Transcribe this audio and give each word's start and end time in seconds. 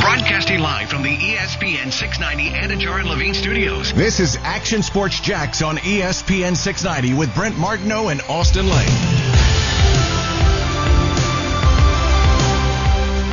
Broadcasting 0.00 0.60
live 0.60 0.88
from 0.88 1.02
the 1.02 1.16
ESPN 1.16 1.92
690 1.92 2.50
Anidjar 2.56 3.00
and 3.00 3.08
Levine 3.08 3.34
studios. 3.34 3.92
This 3.92 4.20
is 4.20 4.36
Action 4.42 4.82
Sports 4.82 5.20
Jax 5.20 5.60
on 5.60 5.76
ESPN 5.76 6.56
690 6.56 7.18
with 7.18 7.34
Brent 7.34 7.58
Martineau 7.58 8.08
and 8.08 8.22
Austin 8.22 8.68
Lane. 8.68 9.22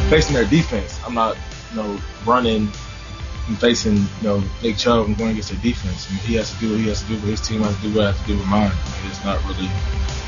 facing 0.09 0.33
their 0.33 0.45
defense. 0.45 0.99
I'm 1.05 1.13
not, 1.13 1.37
you 1.69 1.77
know, 1.77 2.01
running 2.25 2.67
and 3.47 3.59
facing, 3.59 3.97
you 3.97 4.23
know, 4.23 4.43
Nick 4.63 4.77
Chubb 4.77 5.05
and 5.05 5.15
going 5.15 5.31
against 5.31 5.51
their 5.51 5.61
defense. 5.61 6.07
I 6.09 6.13
mean, 6.13 6.23
he 6.23 6.33
has 6.35 6.51
to 6.51 6.59
do 6.59 6.71
what 6.71 6.79
he 6.79 6.87
has 6.89 7.03
to 7.03 7.07
do 7.07 7.13
with 7.13 7.25
his 7.25 7.41
team. 7.41 7.63
I 7.63 7.67
have 7.67 7.81
to 7.83 7.87
do 7.87 7.95
what 7.95 8.05
I 8.05 8.11
have 8.11 8.21
to 8.21 8.27
do 8.27 8.37
with 8.37 8.47
mine. 8.47 8.71
I 8.73 9.01
mean, 9.01 9.11
it's 9.11 9.23
not 9.23 9.37
really, 9.45 9.69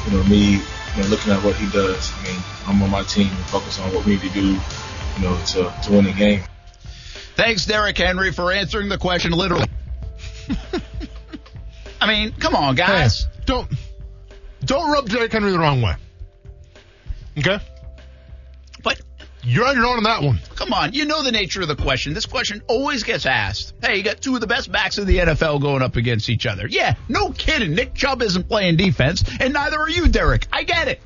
you 0.06 0.12
know, 0.14 0.24
me, 0.30 0.62
you 0.62 1.02
know, 1.02 1.10
looking 1.10 1.34
at 1.34 1.44
what 1.44 1.56
he 1.56 1.68
does. 1.72 2.14
I 2.14 2.24
mean, 2.24 2.42
I'm 2.68 2.82
on 2.84 2.92
my 2.92 3.02
team 3.04 3.28
and 3.28 3.46
focus 3.50 3.80
on 3.80 3.92
what 3.92 4.06
we 4.06 4.14
need 4.14 4.22
to 4.22 4.30
do, 4.30 4.60
you 5.18 5.24
know, 5.24 5.38
to, 5.48 5.74
to 5.84 5.92
win 5.92 6.06
the 6.06 6.14
game. 6.14 6.42
Thanks, 7.36 7.66
Derrick 7.66 7.98
Henry, 7.98 8.32
for 8.32 8.52
answering 8.52 8.90
the 8.90 8.98
question 8.98 9.32
literally. 9.32 9.66
I 12.00 12.08
mean, 12.08 12.34
come 12.34 12.56
on, 12.56 12.76
guys. 12.76 13.24
Hey, 13.24 13.30
don't 13.46 13.72
don't 14.66 14.92
rub 14.92 15.10
Derrick 15.10 15.32
Henry 15.32 15.52
the 15.52 15.60
wrong 15.60 15.82
way. 15.82 15.96
Okay? 17.38 17.60
But 18.84 19.02
You're 19.44 19.66
on 19.68 19.76
your 19.76 19.86
own 19.86 19.98
on 19.98 20.04
that 20.04 20.22
one. 20.24 20.40
come 20.56 20.74
on, 20.74 20.94
you 20.94 21.06
know 21.06 21.24
the 21.24 21.32
nature 21.32 21.62
of 21.62 21.68
the 21.68 21.76
question. 21.76 22.14
This 22.14 22.26
question 22.26 22.62
always 22.68 23.04
gets 23.04 23.26
asked. 23.26 23.74
Hey, 23.82 23.98
you 23.98 24.04
got 24.04 24.22
two 24.22 24.36
of 24.36 24.42
the 24.42 24.48
best 24.48 24.72
backs 24.72 24.98
in 24.98 25.06
the 25.08 25.18
NFL 25.20 25.62
going 25.62 25.82
up 25.82 25.96
against 25.96 26.30
each 26.30 26.46
other. 26.46 26.68
Yeah, 26.68 26.96
no 27.08 27.30
kidding. 27.32 27.74
Nick 27.74 27.94
Chubb 27.94 28.22
isn't 28.22 28.48
playing 28.48 28.78
defense, 28.78 29.24
and 29.40 29.54
neither 29.54 29.80
are 29.80 29.90
you, 29.90 30.08
Derrick. 30.08 30.48
I 30.52 30.64
get 30.64 30.88
it. 30.88 31.02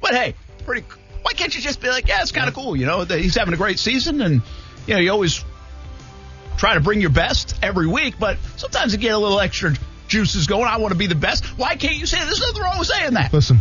But 0.00 0.12
hey, 0.14 0.34
pretty. 0.64 0.86
Why 1.24 1.32
can't 1.32 1.54
you 1.54 1.62
just 1.62 1.80
be 1.80 1.88
like, 1.88 2.06
yeah, 2.06 2.20
it's 2.20 2.32
kind 2.32 2.48
of 2.48 2.54
cool. 2.54 2.76
You 2.76 2.84
know, 2.84 3.04
he's 3.04 3.34
having 3.34 3.54
a 3.54 3.56
great 3.56 3.78
season, 3.78 4.20
and 4.20 4.42
you 4.86 4.94
know, 4.94 5.00
you 5.00 5.10
always 5.10 5.42
try 6.58 6.74
to 6.74 6.80
bring 6.80 7.00
your 7.00 7.10
best 7.10 7.58
every 7.62 7.86
week, 7.86 8.16
but 8.20 8.36
sometimes 8.56 8.92
you 8.92 8.98
get 8.98 9.14
a 9.14 9.18
little 9.18 9.40
extra 9.40 9.74
juices 10.06 10.46
going. 10.46 10.64
I 10.64 10.76
want 10.76 10.92
to 10.92 10.98
be 10.98 11.06
the 11.06 11.14
best. 11.14 11.46
Why 11.58 11.76
can't 11.76 11.96
you 11.96 12.04
say 12.04 12.18
there's 12.22 12.40
nothing 12.40 12.62
wrong 12.62 12.78
with 12.78 12.88
saying 12.88 13.14
that? 13.14 13.32
Listen, 13.32 13.60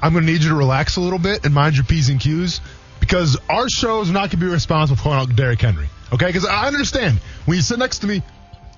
I'm 0.00 0.14
going 0.14 0.24
to 0.24 0.32
need 0.32 0.42
you 0.42 0.48
to 0.48 0.54
relax 0.54 0.96
a 0.96 1.02
little 1.02 1.18
bit 1.18 1.44
and 1.44 1.52
mind 1.52 1.76
your 1.76 1.84
P's 1.84 2.08
and 2.08 2.18
Q's 2.18 2.62
because 3.00 3.36
our 3.50 3.68
show 3.68 4.00
is 4.00 4.10
not 4.10 4.20
going 4.20 4.30
to 4.30 4.36
be 4.38 4.46
responsible 4.46 4.96
for 4.96 5.02
calling 5.02 5.18
out 5.18 5.36
Derrick 5.36 5.60
Henry. 5.60 5.88
Okay? 6.10 6.26
Because 6.26 6.46
I 6.46 6.66
understand 6.66 7.18
when 7.44 7.56
you 7.56 7.62
sit 7.62 7.78
next 7.78 7.98
to 7.98 8.06
me, 8.06 8.22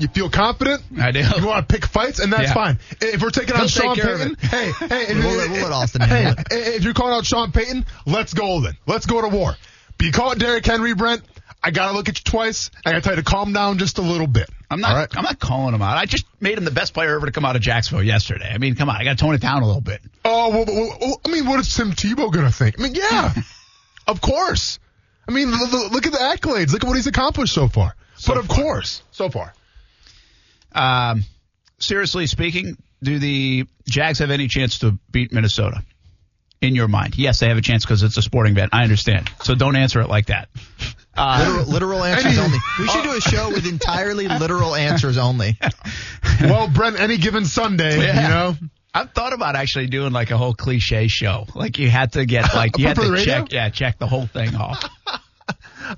you 0.00 0.08
feel 0.08 0.28
confident. 0.30 0.82
I 1.00 1.10
do. 1.12 1.20
You 1.20 1.46
want 1.46 1.68
to 1.68 1.72
pick 1.72 1.84
fights, 1.86 2.18
and 2.18 2.32
that's 2.32 2.48
Yeah. 2.48 2.54
fine. 2.54 2.78
If 3.00 3.22
we're 3.22 3.30
taking 3.30 3.54
He'll 3.54 3.64
out 3.64 3.70
Sean 3.70 3.94
take 3.94 4.02
care 4.04 4.14
of 4.14 4.20
Payton, 4.20 4.36
it. 4.42 4.48
hey, 4.48 4.72
hey, 4.88 5.02
if, 5.12 5.16
We'll 5.24 5.36
let- 5.36 5.50
we'll 5.50 5.62
let 5.62 5.72
Austin 5.72 6.00
hey, 6.02 6.22
handle 6.24 6.44
if 6.50 6.82
you're 6.84 6.94
calling 6.94 7.14
out 7.14 7.24
Sean 7.26 7.52
Payton, 7.52 7.86
let's 8.06 8.34
go 8.34 8.60
then. 8.60 8.76
Let's 8.86 9.06
go 9.06 9.20
to 9.22 9.28
war. 9.28 9.56
But 9.98 10.06
you 10.06 10.12
call 10.12 10.32
it 10.32 10.38
Derrick 10.38 10.64
Henry, 10.66 10.94
Brent. 10.94 11.22
I 11.62 11.70
gotta 11.72 11.92
look 11.94 12.08
at 12.08 12.18
you 12.18 12.24
twice. 12.24 12.70
I 12.86 12.90
gotta 12.92 13.02
tell 13.02 13.12
you 13.12 13.16
to 13.16 13.22
calm 13.22 13.52
down 13.52 13.76
just 13.78 13.98
a 13.98 14.02
little 14.02 14.26
bit. 14.26 14.48
I'm 14.70 14.80
not. 14.80 14.90
All 14.92 14.96
right? 14.96 15.16
I'm 15.16 15.24
not 15.24 15.38
calling 15.38 15.74
him 15.74 15.82
out. 15.82 15.98
I 15.98 16.06
just 16.06 16.24
made 16.40 16.56
him 16.56 16.64
the 16.64 16.70
best 16.70 16.94
player 16.94 17.14
ever 17.16 17.26
to 17.26 17.32
come 17.32 17.44
out 17.44 17.54
of 17.56 17.60
Jacksonville 17.60 18.02
yesterday. 18.04 18.50
I 18.50 18.56
mean, 18.56 18.76
come 18.76 18.88
on. 18.88 18.96
I 18.96 19.04
got 19.04 19.18
to 19.18 19.24
tone 19.24 19.34
it 19.34 19.42
down 19.42 19.62
a 19.62 19.66
little 19.66 19.82
bit. 19.82 20.00
Oh, 20.24 20.48
well, 20.50 20.64
well, 20.66 20.96
well, 21.00 21.20
I 21.26 21.28
mean, 21.28 21.46
what 21.46 21.60
is 21.60 21.74
Tim 21.74 21.90
Tebow 21.92 22.32
going 22.32 22.46
to 22.46 22.52
think? 22.52 22.78
I 22.80 22.82
mean, 22.82 22.94
yeah, 22.94 23.34
of 24.06 24.20
course. 24.22 24.78
I 25.28 25.32
mean, 25.32 25.48
l- 25.52 25.68
l- 25.70 25.90
look 25.90 26.06
at 26.06 26.12
the 26.12 26.18
accolades. 26.18 26.72
Look 26.72 26.82
at 26.82 26.86
what 26.88 26.96
he's 26.96 27.06
accomplished 27.06 27.52
so 27.52 27.68
far. 27.68 27.94
but 28.26 28.38
of 28.38 28.48
course, 28.48 29.02
so 29.10 29.28
far. 29.28 29.52
Um, 30.72 31.24
seriously 31.78 32.26
speaking, 32.26 32.76
do 33.02 33.18
the 33.18 33.66
Jags 33.88 34.18
have 34.20 34.30
any 34.30 34.48
chance 34.48 34.80
to 34.80 34.98
beat 35.10 35.32
Minnesota? 35.32 35.82
In 36.60 36.74
your 36.74 36.88
mind, 36.88 37.16
yes, 37.16 37.40
they 37.40 37.48
have 37.48 37.56
a 37.56 37.62
chance 37.62 37.86
because 37.86 38.02
it's 38.02 38.18
a 38.18 38.22
sporting 38.22 38.52
bet. 38.52 38.68
I 38.72 38.82
understand. 38.82 39.30
So 39.44 39.54
don't 39.54 39.76
answer 39.76 40.02
it 40.02 40.10
like 40.10 40.26
that. 40.26 40.50
Uh, 41.16 41.42
Literal, 41.64 41.64
literal 41.72 42.04
answers 42.04 42.38
only. 42.38 42.58
We 42.78 42.86
should 42.86 43.02
do 43.02 43.16
a 43.16 43.20
show 43.22 43.48
with 43.48 43.66
entirely 43.66 44.28
literal 44.38 44.74
answers 44.74 45.16
only. 45.16 45.58
well, 46.42 46.68
Brent, 46.68 47.00
any 47.00 47.16
given 47.16 47.46
Sunday, 47.46 47.98
Yeah. 48.02 48.22
you 48.22 48.28
know. 48.28 48.56
I've 48.92 49.12
thought 49.12 49.32
about 49.32 49.56
actually 49.56 49.86
doing 49.86 50.12
like 50.12 50.32
a 50.32 50.36
whole 50.36 50.52
cliche 50.52 51.08
show. 51.08 51.46
Like 51.54 51.78
you 51.78 51.88
had 51.88 52.12
to 52.12 52.26
get 52.26 52.52
like 52.54 52.76
you 52.76 52.86
had 52.88 52.96
to 52.96 53.10
radio? 53.10 53.24
check, 53.24 53.52
yeah, 53.52 53.68
check 53.70 53.98
the 53.98 54.06
whole 54.06 54.26
thing 54.26 54.54
off. 54.56 54.84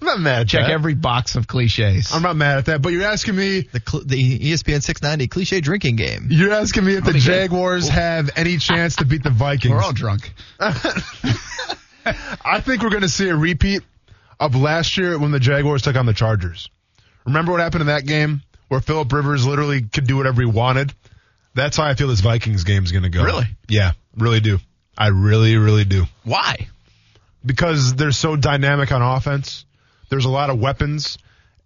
I'm 0.00 0.06
not 0.06 0.20
mad 0.20 0.40
at 0.42 0.48
Check 0.48 0.62
that. 0.66 0.70
every 0.70 0.94
box 0.94 1.36
of 1.36 1.46
cliches. 1.46 2.10
I'm 2.12 2.22
not 2.22 2.34
mad 2.36 2.58
at 2.58 2.66
that. 2.66 2.82
But 2.82 2.92
you're 2.92 3.04
asking 3.04 3.36
me, 3.36 3.60
The, 3.62 3.82
cl- 3.86 4.04
the 4.04 4.38
ESPN 4.38 4.82
690 4.82 5.28
cliche 5.28 5.60
drinking 5.60 5.96
game. 5.96 6.28
you're 6.30 6.52
asking 6.52 6.84
me 6.84 6.94
if 6.94 7.04
the 7.04 7.12
good. 7.12 7.20
Jaguars 7.20 7.88
have 7.88 8.30
any 8.36 8.56
chance 8.56 8.96
to 8.96 9.04
beat 9.04 9.22
the 9.22 9.30
Vikings. 9.30 9.72
We're 9.74 9.82
all 9.82 9.92
drunk. 9.92 10.32
I 12.04 12.60
think 12.60 12.82
we're 12.82 12.90
going 12.90 13.02
to 13.02 13.08
see 13.08 13.28
a 13.28 13.36
repeat 13.36 13.82
of 14.40 14.56
last 14.56 14.98
year 14.98 15.18
when 15.18 15.30
the 15.30 15.38
Jaguars 15.40 15.82
took 15.82 15.96
on 15.96 16.06
the 16.06 16.12
Chargers. 16.14 16.68
Remember 17.24 17.52
what 17.52 17.60
happened 17.60 17.82
in 17.82 17.86
that 17.88 18.04
game 18.06 18.42
where 18.68 18.80
Philip 18.80 19.12
Rivers 19.12 19.46
literally 19.46 19.82
could 19.82 20.06
do 20.06 20.16
whatever 20.16 20.42
he 20.42 20.46
wanted? 20.46 20.92
That's 21.54 21.76
how 21.76 21.84
I 21.84 21.94
feel 21.94 22.08
this 22.08 22.20
Vikings 22.20 22.64
game 22.64 22.82
is 22.82 22.90
going 22.92 23.04
to 23.04 23.10
go. 23.10 23.22
Really? 23.22 23.44
Yeah, 23.68 23.92
really 24.16 24.40
do. 24.40 24.58
I 24.96 25.08
really, 25.08 25.56
really 25.56 25.84
do. 25.84 26.04
Why? 26.24 26.66
Because 27.44 27.94
they're 27.94 28.10
so 28.12 28.36
dynamic 28.36 28.90
on 28.90 29.02
offense. 29.02 29.64
There's 30.12 30.26
a 30.26 30.30
lot 30.30 30.50
of 30.50 30.60
weapons, 30.60 31.16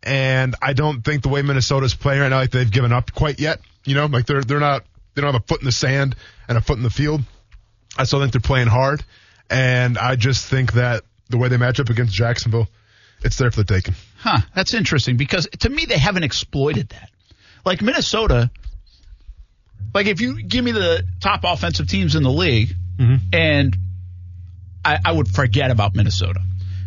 and 0.05 0.55
I 0.63 0.73
don't 0.73 1.05
think 1.05 1.25
the 1.25 1.29
way 1.29 1.43
Minnesota's 1.43 1.97
playing 1.97 2.21
right 2.21 2.29
now, 2.29 2.37
like 2.37 2.53
they've 2.53 2.71
given 2.71 2.93
up 2.93 3.13
quite 3.13 3.41
yet. 3.41 3.59
You 3.85 3.97
know, 3.97 4.07
like 4.07 4.25
they're 4.27 4.45
they're 4.45 4.61
not 4.61 4.85
they 5.15 5.21
don't 5.21 5.33
have 5.33 5.43
a 5.43 5.45
foot 5.45 5.59
in 5.59 5.65
the 5.65 5.73
sand 5.73 6.15
and 6.47 6.57
a 6.57 6.61
foot 6.61 6.77
in 6.77 6.85
the 6.85 6.91
field. 6.91 7.23
I 7.99 8.05
still 8.05 8.21
think 8.21 8.31
they're 8.31 8.41
playing 8.41 8.69
hard, 8.69 9.05
and 9.51 9.99
I 9.99 10.15
just 10.15 10.47
think 10.47 10.75
that 10.75 11.03
the 11.29 11.39
way 11.39 11.49
they 11.49 11.57
match 11.57 11.81
up 11.81 11.89
against 11.89 12.15
Jacksonville, 12.15 12.69
it's 13.25 13.37
there 13.37 13.51
for 13.51 13.65
the 13.65 13.75
taking. 13.75 13.97
Huh, 14.19 14.39
that's 14.55 14.75
interesting 14.75 15.17
because 15.17 15.49
to 15.59 15.69
me 15.69 15.85
they 15.85 15.99
haven't 15.99 16.23
exploited 16.23 16.91
that. 16.91 17.11
Like 17.65 17.83
Minnesota, 17.83 18.49
like 19.93 20.07
if 20.07 20.21
you 20.21 20.41
give 20.41 20.65
me 20.65 20.71
the 20.71 21.05
top 21.21 21.41
offensive 21.43 21.89
teams 21.89 22.15
in 22.15 22.23
the 22.23 22.31
league, 22.31 22.77
mm-hmm. 22.97 23.17
and 23.33 23.77
I, 24.85 25.01
I 25.05 25.11
would 25.11 25.27
forget 25.27 25.73
about 25.73 25.97
Minnesota. 25.97 26.43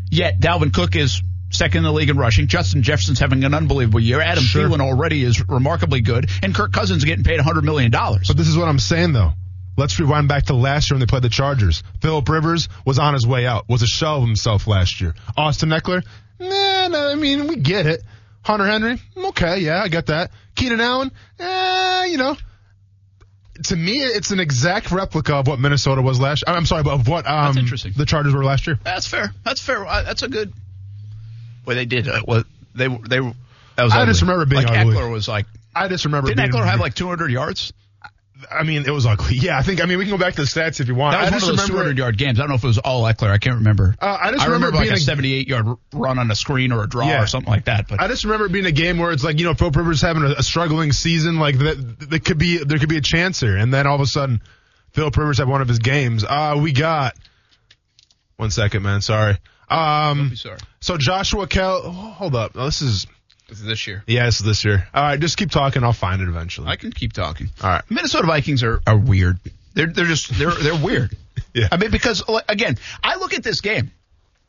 Yet 0.10 0.40
Dalvin 0.40 0.74
Cook 0.74 0.96
is 0.96 1.22
second 1.52 1.80
in 1.80 1.84
the 1.84 1.92
league 1.92 2.10
in 2.10 2.18
rushing. 2.18 2.48
Justin 2.48 2.84
Jefferson's 2.84 3.20
having 3.20 3.44
an 3.44 3.54
unbelievable 3.54 4.00
year. 4.00 4.22
Adam 4.22 4.44
Sure. 4.44 4.68
Thielen 4.68 4.82
already 4.82 5.24
is 5.24 5.48
remarkably 5.48 6.02
good, 6.02 6.30
and 6.44 6.54
Kirk 6.54 6.72
Cousins 6.74 7.00
is 7.00 7.06
getting 7.06 7.24
paid 7.24 7.40
$100 7.40 7.64
million. 7.64 7.92
But 7.92 8.36
this 8.36 8.48
is 8.48 8.58
what 8.58 8.68
I'm 8.68 8.80
saying 8.80 9.14
though. 9.14 9.32
Let's 9.78 9.98
rewind 9.98 10.28
back 10.28 10.48
to 10.48 10.56
last 10.56 10.90
year 10.90 10.96
when 10.96 11.00
they 11.00 11.10
played 11.10 11.22
the 11.24 11.30
Chargers. 11.30 11.84
Philip 12.02 12.28
Rivers 12.28 12.68
was 12.86 13.00
on 13.00 13.14
his 13.14 13.26
way 13.26 13.48
out, 13.48 13.70
was 13.70 13.82
a 13.82 13.88
shell 13.88 14.18
of 14.18 14.24
himself 14.24 14.68
last 14.68 15.00
year. 15.00 15.16
Austin 15.38 15.70
Ekeler, 15.70 16.04
nah, 16.38 16.88
nah, 16.90 17.12
I 17.12 17.16
mean, 17.16 17.48
we 17.48 17.56
get 17.56 17.86
it. 17.86 18.04
Hunter 18.44 18.66
Henry, 18.66 19.00
okay, 19.16 19.60
yeah, 19.60 19.82
I 19.82 19.88
get 19.88 20.08
that. 20.08 20.32
Keenan 20.56 20.82
Allen, 20.82 21.12
eh, 21.40 22.06
you 22.06 22.18
know. 22.18 22.36
To 23.64 23.76
me, 23.76 24.00
it's 24.00 24.32
an 24.32 24.40
exact 24.40 24.92
replica 24.92 25.36
of 25.36 25.48
what 25.48 25.60
Minnesota 25.60 26.02
was 26.02 26.20
last 26.20 26.44
year. 26.48 26.56
I'm 26.56 26.66
sorry, 26.66 26.84
but 26.84 26.94
of 26.94 27.08
what 27.08 27.28
um, 27.28 27.56
the 27.56 28.06
Chargers 28.08 28.34
were 28.34 28.44
last 28.44 28.68
year. 28.68 28.80
That's 28.84 29.06
fair. 29.08 29.34
That's 29.44 29.62
fair. 29.62 29.86
Uh, 29.86 30.04
That's 30.04 30.24
a 30.24 30.30
good. 30.30 30.54
Well, 31.66 31.76
they 31.76 31.86
did. 31.86 32.08
Uh, 32.08 32.22
well, 32.28 32.44
they 32.76 32.88
they. 32.88 33.20
That 33.76 33.84
was 33.84 33.94
I 33.94 34.06
just 34.06 34.22
ugly. 34.22 34.34
remember 34.34 34.46
being 34.56 34.64
like 34.68 34.78
ugly. 34.78 34.96
Ekeler 34.96 35.12
was 35.12 35.28
like. 35.28 35.46
I 35.76 35.88
just 35.88 36.06
remember 36.06 36.30
Didn't 36.30 36.52
Ekeler 36.52 36.66
have 36.66 36.80
like 36.80 36.96
200 36.96 37.32
yards? 37.32 37.72
I 38.52 38.64
mean, 38.64 38.86
it 38.86 38.92
was 38.92 39.06
ugly. 39.06 39.36
Yeah, 39.36 39.58
I 39.58 39.62
think, 39.62 39.82
I 39.82 39.86
mean, 39.86 39.98
we 39.98 40.06
can 40.06 40.12
go 40.12 40.18
back 40.18 40.34
to 40.36 40.42
the 40.42 40.48
stats 40.48 40.80
if 40.80 40.88
you 40.88 40.96
want. 40.96 41.14
That 41.14 41.22
was 41.22 41.28
I 41.30 41.32
one 41.32 41.40
just 41.40 41.52
of 41.52 41.58
those 41.58 41.70
remember 41.70 41.84
200 41.94 41.98
yard 41.98 42.18
games. 42.18 42.40
I 42.40 42.44
don't 42.44 42.50
know 42.50 42.56
if 42.56 42.64
it 42.64 42.68
was 42.68 42.78
all 42.80 43.04
Ekeler. 43.04 43.30
I 43.30 43.38
can't 43.38 43.58
remember. 43.58 43.96
Uh, 44.02 44.18
I 44.20 44.32
just 44.32 44.42
I 44.42 44.46
remember, 44.46 44.68
remember 44.68 44.78
like 44.78 44.84
being 44.86 44.94
a 44.94 44.96
a- 44.96 45.00
78 45.00 45.48
yard 45.48 45.68
run 45.94 46.18
on 46.20 46.32
a 46.32 46.36
screen 46.36 46.72
or 46.72 46.84
a 46.84 46.88
draw 46.90 47.08
Yeah. 47.08 47.24
or 47.24 47.28
something 47.28 47.52
like 47.52 47.66
that. 47.66 47.88
But 47.88 48.02
I 48.02 48.08
just 48.08 48.24
remember 48.24 48.46
it 48.48 48.52
being 48.52 48.66
a 48.66 48.72
game 48.72 48.98
where 48.98 49.12
it's 49.12 49.24
like 49.24 49.40
you 49.40 49.46
know 49.46 49.54
Phil 49.54 49.72
Rivers 49.72 50.02
having 50.02 50.24
a, 50.24 50.32
a 50.38 50.44
struggling 50.44 50.92
season 50.94 51.38
like 51.38 51.58
that. 51.60 52.10
That 52.10 52.26
could 52.26 52.38
be 52.38 52.58
there 52.64 52.80
could 52.80 52.90
be 52.90 52.98
a 52.98 53.02
chance 53.02 53.40
here, 53.42 53.56
and 53.58 53.74
then 53.74 53.86
all 53.88 53.96
of 53.96 54.02
a 54.02 54.06
sudden, 54.08 54.42
Phil 54.94 55.10
Rivers 55.16 55.38
had 55.38 55.48
one 55.48 55.62
of 55.62 55.68
his 55.68 55.80
games. 55.80 56.24
Uh, 56.24 56.58
we 56.62 56.72
got 56.72 57.16
one 58.38 58.52
second, 58.52 58.84
man. 58.84 59.02
Sorry. 59.02 59.38
Um, 59.70 60.36
sorry. 60.36 60.58
so 60.80 60.98
Joshua 60.98 61.48
Kell, 61.48 61.82
oh, 61.84 61.92
hold 61.92 62.36
up. 62.36 62.52
Oh, 62.56 62.66
this 62.66 62.82
is 62.82 63.06
This 63.48 63.60
is 63.60 63.66
this 63.66 63.88
year. 63.88 64.04
yeah, 64.08 64.26
this 64.26 64.40
is 64.40 64.46
this 64.46 64.66
year. 64.66 64.88
All 64.94 65.04
right, 65.04 65.20
just 65.20 65.38
keep 65.38 65.52
talking. 65.52 65.84
I'll 65.84 65.94
find 65.94 66.22
it 66.22 66.28
eventually. 66.28 66.68
I 66.68 66.76
can 66.76 66.92
keep 66.92 67.14
talking. 67.14 67.50
All 67.62 67.70
right. 67.70 67.84
Minnesota 67.90 68.28
Vikings 68.28 68.64
are, 68.64 68.82
are 68.88 68.98
weird. 68.98 69.38
They're 69.76 69.88
they're 69.88 70.06
just 70.06 70.30
they're 70.38 70.52
they're 70.52 70.82
weird. 70.84 71.16
Yeah. 71.54 71.68
I 71.72 71.78
mean 71.78 71.90
because 71.90 72.22
again, 72.48 72.78
I 73.02 73.16
look 73.16 73.34
at 73.34 73.44
this 73.44 73.62
game 73.62 73.92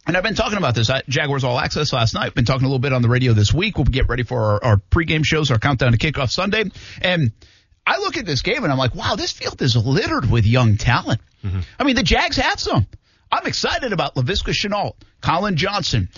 And 0.06 0.16
I've 0.16 0.22
been 0.24 0.34
talking 0.34 0.58
about 0.58 0.74
this 0.74 0.90
at 0.90 1.08
Jaguars 1.08 1.44
All 1.44 1.58
Access 1.58 1.92
last 1.94 2.14
night. 2.14 2.34
Been 2.34 2.44
talking 2.44 2.64
a 2.64 2.68
little 2.68 2.78
bit 2.80 2.92
on 2.92 3.00
the 3.00 3.08
radio 3.08 3.32
this 3.32 3.54
week. 3.54 3.76
We'll 3.78 3.84
get 3.86 4.08
ready 4.08 4.22
for 4.22 4.38
our, 4.42 4.64
our 4.64 4.76
pregame 4.90 5.24
shows, 5.24 5.50
our 5.50 5.58
countdown 5.58 5.92
to 5.92 5.98
kickoff 5.98 6.30
Sunday. 6.30 6.64
And 7.00 7.32
I 7.86 7.98
look 7.98 8.16
at 8.18 8.26
this 8.26 8.42
game 8.42 8.64
and 8.64 8.72
I'm 8.72 8.76
like, 8.78 8.94
wow, 8.94 9.14
this 9.14 9.32
field 9.32 9.62
is 9.62 9.76
littered 9.76 10.30
with 10.30 10.44
young 10.46 10.76
talent. 10.76 11.20
Mm-hmm. 11.44 11.60
I 11.78 11.84
mean, 11.84 11.96
the 11.96 12.02
Jags 12.02 12.36
have 12.36 12.60
some. 12.60 12.86
I'm 13.32 13.46
excited 13.46 13.92
about 13.92 14.14
Laviska 14.16 14.52
Shenault, 14.52 14.94
Collin 15.20 15.56
Johnson, 15.56 16.08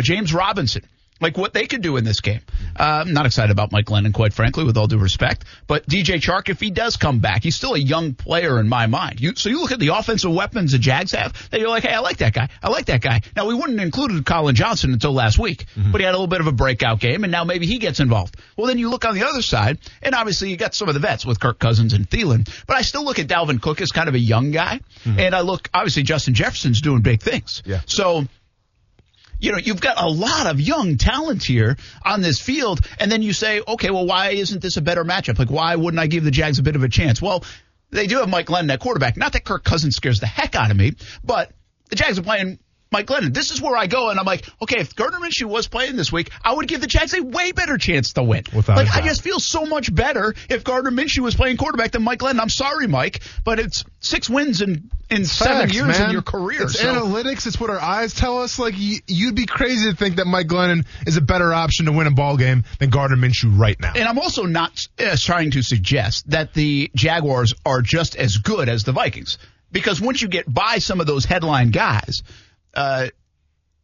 James 0.00 0.32
Robinson, 0.32 0.82
like 1.22 1.38
what 1.38 1.52
they 1.52 1.66
could 1.66 1.82
do 1.82 1.96
in 1.96 2.04
this 2.04 2.20
game. 2.20 2.40
Uh, 2.78 3.04
I'm 3.04 3.12
not 3.12 3.26
excited 3.26 3.50
about 3.50 3.72
Mike 3.72 3.86
Glennon, 3.86 4.12
quite 4.12 4.32
frankly, 4.32 4.64
with 4.64 4.76
all 4.76 4.86
due 4.86 4.98
respect. 4.98 5.44
But 5.66 5.86
DJ 5.86 6.20
Chark, 6.20 6.48
if 6.48 6.60
he 6.60 6.70
does 6.70 6.96
come 6.96 7.20
back, 7.20 7.42
he's 7.42 7.56
still 7.56 7.74
a 7.74 7.78
young 7.78 8.14
player 8.14 8.58
in 8.58 8.68
my 8.68 8.86
mind. 8.86 9.20
You, 9.20 9.34
so 9.36 9.48
you 9.48 9.60
look 9.60 9.72
at 9.72 9.78
the 9.78 9.88
offensive 9.88 10.32
weapons 10.32 10.72
the 10.72 10.78
Jags 10.78 11.12
have, 11.12 11.50
that 11.50 11.60
you're 11.60 11.68
like, 11.68 11.84
hey, 11.84 11.92
I 11.94 12.00
like 12.00 12.18
that 12.18 12.32
guy. 12.32 12.48
I 12.62 12.68
like 12.68 12.86
that 12.86 13.00
guy. 13.00 13.20
Now, 13.36 13.46
we 13.46 13.54
wouldn't 13.54 13.78
have 13.78 13.86
included 13.86 14.24
Collin 14.26 14.54
Johnson 14.54 14.92
until 14.92 15.12
last 15.12 15.38
week, 15.38 15.66
but 15.76 16.00
he 16.00 16.04
had 16.04 16.10
a 16.10 16.18
little 16.18 16.26
bit 16.26 16.40
of 16.40 16.46
a 16.46 16.52
breakout 16.52 17.00
game, 17.00 17.24
and 17.24 17.30
now 17.30 17.44
maybe 17.44 17.66
he 17.66 17.78
gets 17.78 18.00
involved. 18.00 18.36
Well, 18.56 18.66
then 18.66 18.78
you 18.78 18.90
look 18.90 19.04
on 19.04 19.14
the 19.14 19.24
other 19.24 19.42
side, 19.42 19.78
and 20.02 20.14
obviously 20.14 20.50
you 20.50 20.56
got 20.56 20.74
some 20.74 20.88
of 20.88 20.94
the 20.94 21.00
vets 21.00 21.24
with 21.24 21.38
Kirk 21.40 21.58
Cousins 21.58 21.92
and 21.92 22.08
Thielen, 22.08 22.48
but 22.66 22.76
I 22.76 22.82
still 22.82 23.04
look 23.04 23.18
at 23.18 23.28
Dalvin 23.28 23.60
Cook 23.60 23.80
as 23.80 23.92
kind 23.92 24.08
of 24.08 24.14
a 24.14 24.18
young 24.18 24.50
guy, 24.50 24.80
and 25.04 25.34
I 25.34 25.40
look, 25.40 25.68
obviously 25.72 26.02
Justin 26.02 26.34
Jefferson's 26.34 26.80
doing 26.80 27.02
big 27.02 27.22
things. 27.22 27.62
Yeah. 27.64 27.80
So 27.86 28.26
you 29.42 29.50
know, 29.50 29.58
you've 29.58 29.80
got 29.80 30.00
a 30.00 30.08
lot 30.08 30.46
of 30.46 30.60
young 30.60 30.96
talent 30.96 31.42
here 31.42 31.76
on 32.04 32.22
this 32.22 32.40
field, 32.40 32.80
and 33.00 33.10
then 33.10 33.22
you 33.22 33.32
say, 33.32 33.60
okay, 33.66 33.90
well, 33.90 34.06
why 34.06 34.30
isn't 34.30 34.62
this 34.62 34.76
a 34.76 34.80
better 34.80 35.04
matchup? 35.04 35.36
Like, 35.38 35.50
why 35.50 35.74
wouldn't 35.74 36.00
I 36.00 36.06
give 36.06 36.22
the 36.22 36.30
Jags 36.30 36.60
a 36.60 36.62
bit 36.62 36.76
of 36.76 36.84
a 36.84 36.88
chance? 36.88 37.20
Well, 37.20 37.44
they 37.90 38.06
do 38.06 38.18
have 38.18 38.28
Mike 38.28 38.46
Glennon 38.46 38.72
at 38.72 38.78
quarterback. 38.78 39.16
Not 39.16 39.32
that 39.32 39.44
Kirk 39.44 39.64
Cousins 39.64 39.96
scares 39.96 40.20
the 40.20 40.26
heck 40.26 40.54
out 40.54 40.70
of 40.70 40.76
me, 40.76 40.94
but 41.24 41.50
the 41.90 41.96
Jags 41.96 42.20
are 42.20 42.22
playing 42.22 42.60
Mike 42.92 43.06
Glennon. 43.06 43.32
This 43.34 43.50
is 43.50 43.60
where 43.60 43.76
I 43.76 43.86
go, 43.86 44.10
and 44.10 44.20
I'm 44.20 44.26
like, 44.26 44.46
okay, 44.62 44.78
if 44.80 44.94
Gardner 44.94 45.18
Minshew 45.18 45.44
was 45.46 45.66
playing 45.66 45.96
this 45.96 46.12
week, 46.12 46.30
I 46.44 46.52
would 46.52 46.68
give 46.68 46.80
the 46.80 46.86
Jags 46.86 47.14
a 47.14 47.22
way 47.22 47.52
better 47.52 47.78
chance 47.78 48.12
to 48.12 48.22
win. 48.22 48.44
Without 48.54 48.76
like, 48.76 48.94
I 48.94 49.00
just 49.00 49.22
feel 49.22 49.40
so 49.40 49.64
much 49.66 49.92
better 49.92 50.34
if 50.48 50.62
Gardner 50.62 50.90
Minshew 50.90 51.20
was 51.20 51.34
playing 51.34 51.56
quarterback 51.56 51.92
than 51.92 52.02
Mike 52.02 52.20
Glennon. 52.20 52.40
I'm 52.40 52.48
sorry, 52.50 52.86
Mike, 52.86 53.20
but 53.44 53.58
it's 53.58 53.84
six 54.00 54.28
wins 54.28 54.60
in 54.60 54.90
in 55.10 55.24
seven 55.26 55.68
years 55.70 55.98
man. 55.98 56.06
in 56.06 56.12
your 56.12 56.22
career. 56.22 56.62
It's 56.62 56.80
so- 56.80 56.86
analytics. 56.86 57.46
It's 57.46 57.60
what 57.60 57.70
our 57.70 57.80
eyes 57.80 58.14
tell 58.14 58.38
us. 58.42 58.58
Like 58.58 58.74
y- 58.74 59.00
you'd 59.06 59.34
be 59.34 59.46
crazy 59.46 59.90
to 59.90 59.96
think 59.96 60.16
that 60.16 60.26
Mike 60.26 60.46
Glennon 60.46 60.86
is 61.06 61.16
a 61.16 61.20
better 61.20 61.52
option 61.52 61.86
to 61.86 61.92
win 61.92 62.06
a 62.06 62.10
ball 62.10 62.36
game 62.36 62.64
than 62.78 62.90
Gardner 62.90 63.16
Minshew 63.16 63.58
right 63.58 63.78
now. 63.80 63.92
And 63.94 64.08
I'm 64.08 64.18
also 64.18 64.44
not 64.44 64.86
uh, 64.98 65.16
trying 65.18 65.50
to 65.52 65.62
suggest 65.62 66.30
that 66.30 66.54
the 66.54 66.90
Jaguars 66.94 67.54
are 67.66 67.82
just 67.82 68.16
as 68.16 68.38
good 68.38 68.68
as 68.68 68.84
the 68.84 68.92
Vikings. 68.92 69.38
Because 69.70 70.00
once 70.00 70.20
you 70.20 70.28
get 70.28 70.52
by 70.52 70.78
some 70.78 71.00
of 71.00 71.06
those 71.06 71.24
headline 71.24 71.70
guys, 71.70 72.22
uh, 72.74 73.08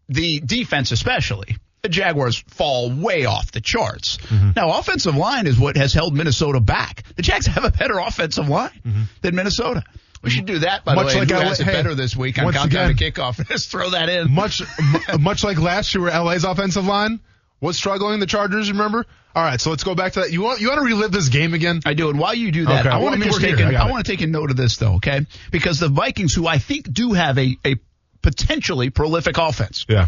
the 0.09 0.41
defense 0.41 0.91
especially, 0.93 1.57
the 1.83 1.89
Jaguars 1.89 2.39
fall 2.49 2.91
way 2.91 3.25
off 3.27 3.53
the 3.53 3.61
charts. 3.61 4.17
Mm-hmm. 4.19 4.51
Now, 4.57 4.79
offensive 4.79 5.17
line 5.17 5.47
is 5.47 5.59
what 5.59 5.77
has 5.77 5.93
held 5.93 6.15
Minnesota 6.15 6.61
back. 6.61 7.03
The 7.17 7.23
Jags 7.23 7.47
have 7.47 7.65
a 7.65 7.71
better 7.71 7.99
offensive 7.99 8.49
line 8.49 9.09
than 9.23 9.35
Minnesota. 9.35 9.85
We 10.23 10.31
should 10.31 10.47
do 10.47 10.59
that, 10.61 10.85
by 10.85 10.95
Mm-hmm. 10.97 11.05
Much 11.05 11.13
the 11.13 11.19
way. 11.21 11.25
like 11.27 11.31
who 11.31 11.37
has 11.49 11.61
it 11.61 11.65
hey, 11.65 11.73
better 11.73 11.95
this 11.95 12.17
week 12.17 12.39
on 12.39 12.47
once 12.47 12.57
Countdown 12.57 12.95
to 12.97 13.11
Kickoff? 13.13 13.47
Just 13.49 13.71
throw 13.71 13.91
that 13.91 14.09
in. 14.09 14.33
much 14.33 14.63
much 15.21 15.45
like 15.45 15.59
last 15.61 15.95
year 15.95 16.03
where 16.03 16.21
LA's 16.21 16.43
offensive 16.45 16.85
line 16.87 17.21
was 17.61 17.77
struggling, 17.77 18.19
the 18.19 18.27
Chargers, 18.27 18.71
remember? 18.73 19.07
All 19.35 19.45
right, 19.45 19.61
so 19.61 19.71
let's 19.71 19.85
go 19.85 19.95
back 19.95 20.15
to 20.15 20.21
that. 20.21 20.33
You 20.33 20.43
want 20.43 20.61
you 20.61 20.69
want 20.69 20.79
to 20.81 20.85
relive 20.85 21.13
this 21.13 21.29
game 21.29 21.55
again? 21.55 21.81
I 21.87 21.95
do. 21.95 22.09
And 22.11 22.19
while 22.19 22.35
you 22.35 22.51
do 22.51 22.65
that, 22.67 22.87
Okay. 22.87 22.89
I 22.95 22.99
want 22.99 23.15
I 23.15 23.19
to 23.19 23.31
mean, 23.31 23.41
take 23.41 23.61
an, 23.61 23.77
I 23.77 23.87
I 23.87 23.91
want 23.91 24.05
to 24.05 24.11
take 24.11 24.21
a 24.23 24.27
note 24.27 24.51
of 24.51 24.57
this 24.57 24.77
though, 24.79 24.95
okay? 24.95 25.25
Because 25.53 25.79
the 25.79 25.89
Vikings, 25.89 26.35
who 26.35 26.49
I 26.49 26.59
think 26.59 26.93
do 26.93 27.13
have 27.13 27.39
a, 27.39 27.57
a 27.65 27.77
potentially 28.23 28.91
prolific 28.91 29.39
offense, 29.39 29.85
Yeah. 29.89 30.07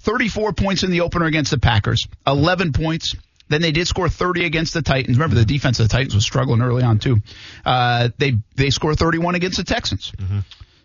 34 0.00 0.52
points 0.52 0.82
in 0.82 0.90
the 0.90 1.00
opener 1.00 1.24
against 1.26 1.50
the 1.50 1.58
Packers, 1.58 2.06
11 2.26 2.72
points. 2.72 3.14
Then 3.48 3.60
they 3.62 3.72
did 3.72 3.86
score 3.86 4.08
30 4.08 4.44
against 4.44 4.72
the 4.74 4.82
Titans. 4.82 5.16
Remember, 5.18 5.34
the 5.36 5.44
defense 5.44 5.78
of 5.80 5.88
the 5.88 5.92
Titans 5.92 6.14
was 6.14 6.24
struggling 6.24 6.62
early 6.62 6.82
on 6.82 6.98
too. 6.98 7.18
Uh, 7.64 8.08
they 8.18 8.34
they 8.56 8.70
scored 8.70 8.98
31 8.98 9.34
against 9.34 9.58
the 9.58 9.64
Texans. 9.64 10.12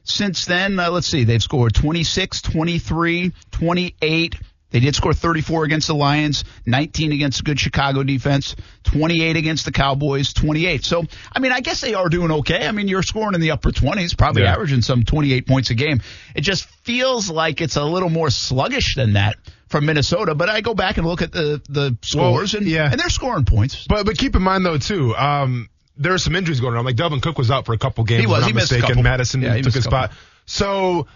Since 0.04 0.46
then, 0.46 0.80
uh, 0.80 0.90
let's 0.90 1.08
see, 1.08 1.24
they've 1.24 1.42
scored 1.44 1.74
26, 1.76 2.42
23, 2.42 3.32
28. 3.52 4.36
They 4.72 4.80
did 4.80 4.96
score 4.96 5.14
34 5.14 5.64
against 5.64 5.88
the 5.88 5.96
Lions, 5.96 6.44
19 6.66 7.12
against 7.12 7.40
a 7.40 7.44
good 7.44 7.60
Chicago 7.60 8.04
defense, 8.04 8.56
28 8.84 9.36
against 9.36 9.66
the 9.66 9.72
Cowboys, 9.72 10.34
28. 10.34 10.84
So, 10.86 11.04
I 11.32 11.40
mean, 11.40 11.52
I 11.52 11.60
guess 11.62 11.82
they 11.82 11.96
are 11.96 12.08
doing 12.08 12.32
okay. 12.32 12.68
I 12.68 12.72
mean, 12.72 12.88
you're 12.88 13.02
scoring 13.04 13.34
in 13.34 13.42
the 13.42 13.52
upper 13.52 13.72
20s, 13.72 14.16
probably 14.18 14.44
Yeah. 14.44 14.54
averaging 14.54 14.82
some 14.82 15.04
28 15.04 15.48
points 15.48 15.70
a 15.72 15.74
game. 15.76 16.02
It 16.36 16.42
just 16.42 16.66
feels 16.84 17.30
like 17.30 17.62
it's 17.62 17.78
a 17.78 17.84
little 17.84 18.10
more 18.10 18.30
sluggish 18.30 18.96
than 18.96 19.14
that 19.14 19.38
from 19.70 19.86
Minnesota. 19.86 20.36
But 20.36 20.50
I 20.50 20.62
go 20.62 20.74
back 20.76 20.98
and 20.98 21.08
look 21.08 21.22
at 21.22 21.32
the 21.32 21.62
the 21.70 21.98
scores, 22.02 22.54
and 22.54 22.68
yeah. 22.68 22.90
and 22.92 23.00
they're 23.00 23.10
scoring 23.10 23.46
points. 23.46 23.86
But 23.88 24.06
but 24.06 24.18
keep 24.18 24.36
in 24.36 24.42
mind 24.42 24.66
though 24.66 24.78
too, 24.78 25.16
um, 25.16 25.70
there 25.98 26.14
are 26.14 26.18
some 26.20 26.36
injuries 26.36 26.60
going 26.60 26.76
on. 26.76 26.86
Like 26.86 26.96
Dalvin 26.96 27.22
Cook 27.22 27.38
was 27.38 27.52
out 27.52 27.66
for 27.66 27.74
a 27.74 27.78
couple 27.78 28.04
games. 28.04 28.22
He 28.22 28.28
was. 28.28 28.46
He 28.46 28.54
missed 28.54 28.72
a 28.72 28.76
mistaken. 28.76 28.88
couple. 28.88 29.04
Mattison 29.04 29.42
Yeah, 29.42 29.56
he 29.56 29.62
took 29.62 29.74
his 29.74 29.86
a 29.86 29.90
spot. 29.90 30.12
So, 30.46 31.08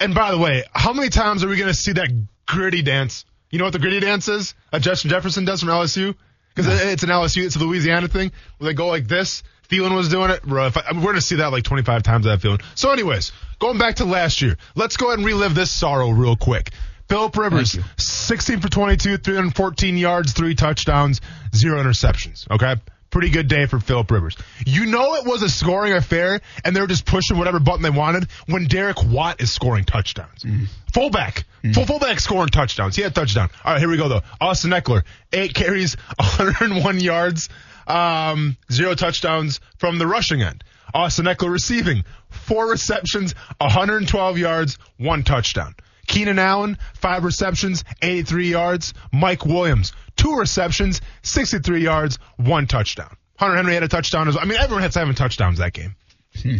and 0.00 0.14
by 0.14 0.30
the 0.30 0.38
way, 0.38 0.64
how 0.72 0.92
many 0.92 1.08
times 1.08 1.44
are 1.44 1.48
we 1.48 1.56
going 1.56 1.68
to 1.68 1.74
see 1.74 1.92
that 1.92 2.08
Griddy 2.46 2.82
dance? 2.82 3.24
You 3.50 3.58
know 3.58 3.64
what 3.64 3.72
the 3.72 3.78
Griddy 3.78 4.00
dance 4.00 4.28
is? 4.28 4.54
A 4.72 4.80
Justin 4.80 5.10
Jefferson 5.10 5.44
does 5.44 5.60
from 5.60 5.68
LSU? 5.68 6.14
Because 6.54 6.82
it's 6.82 7.02
an 7.02 7.08
LSU, 7.08 7.44
it's 7.44 7.56
a 7.56 7.58
Louisiana 7.58 8.08
thing 8.08 8.30
where 8.58 8.70
they 8.70 8.74
go 8.74 8.88
like 8.88 9.08
this. 9.08 9.42
Thielen 9.68 9.96
was 9.96 10.10
doing 10.10 10.30
it. 10.30 10.40
If 10.44 10.76
I, 10.76 10.92
mean, 10.92 11.00
we're 11.00 11.06
going 11.06 11.14
to 11.14 11.22
see 11.22 11.36
that 11.36 11.50
like 11.50 11.64
25 11.64 12.02
times. 12.02 12.26
That 12.26 12.42
feeling. 12.42 12.60
So, 12.74 12.90
anyways, 12.90 13.32
going 13.58 13.78
back 13.78 13.96
to 13.96 14.04
last 14.04 14.42
year, 14.42 14.58
let's 14.74 14.98
go 14.98 15.06
ahead 15.06 15.18
and 15.18 15.26
relive 15.26 15.54
this 15.54 15.70
sorrow 15.70 16.10
real 16.10 16.36
quick. 16.36 16.70
Philip 17.08 17.36
Rivers, 17.36 17.78
16 17.96 18.60
for 18.60 18.68
22, 18.68 19.18
314 19.18 19.96
yards, 19.96 20.32
three 20.32 20.54
touchdowns, 20.54 21.20
zero 21.54 21.82
interceptions. 21.82 22.50
Okay. 22.50 22.76
Pretty 23.12 23.28
good 23.30 23.46
day 23.46 23.66
for 23.66 23.78
Philip 23.78 24.10
Rivers. 24.10 24.36
You 24.66 24.86
know 24.86 25.14
it 25.16 25.26
was 25.26 25.42
a 25.42 25.48
scoring 25.48 25.92
affair, 25.92 26.40
and 26.64 26.74
they 26.74 26.80
were 26.80 26.86
just 26.86 27.04
pushing 27.04 27.36
whatever 27.38 27.60
button 27.60 27.82
they 27.82 27.90
wanted 27.90 28.26
when 28.46 28.66
Derek 28.66 29.04
Watt 29.04 29.40
is 29.42 29.52
scoring 29.52 29.84
touchdowns. 29.84 30.44
Fullback. 30.92 31.44
Full 31.74 31.84
fullback 31.86 32.18
scoring 32.20 32.48
touchdowns. 32.48 32.96
He 32.96 33.02
had 33.02 33.12
a 33.12 33.14
touchdown. 33.14 33.50
All 33.64 33.72
right, 33.74 33.78
here 33.80 33.88
we 33.90 33.96
go 33.98 34.08
though. 34.08 34.22
Austin 34.40 34.70
Ekeler, 34.70 35.02
eight 35.32 35.54
carries, 35.54 35.94
101 36.16 37.00
yards, 37.00 37.48
um, 37.86 38.56
zero 38.72 38.94
touchdowns 38.94 39.60
from 39.78 39.98
the 39.98 40.06
rushing 40.06 40.42
end. 40.42 40.64
Austin 40.94 41.26
Ekeler 41.26 41.52
receiving, 41.52 42.04
four 42.30 42.68
receptions, 42.70 43.34
112 43.60 44.38
yards, 44.38 44.78
one 44.96 45.22
touchdown. 45.22 45.74
Keenan 46.08 46.38
Allen, 46.38 46.78
five 46.94 47.24
receptions, 47.24 47.84
83 48.02 48.50
yards. 48.50 48.92
Mike 49.12 49.46
Williams, 49.46 49.92
two 50.16 50.36
receptions, 50.36 51.00
63 51.22 51.82
yards, 51.82 52.18
one 52.36 52.66
touchdown. 52.66 53.16
Hunter 53.38 53.56
Henry 53.56 53.74
had 53.74 53.82
a 53.82 53.88
touchdown 53.88 54.28
as 54.28 54.34
well. 54.34 54.44
I 54.44 54.46
mean, 54.46 54.58
everyone 54.58 54.82
had 54.82 54.92
seven 54.92 55.14
touchdowns 55.14 55.58
that 55.58 55.72
game. 55.72 55.96
Hmm. 56.42 56.56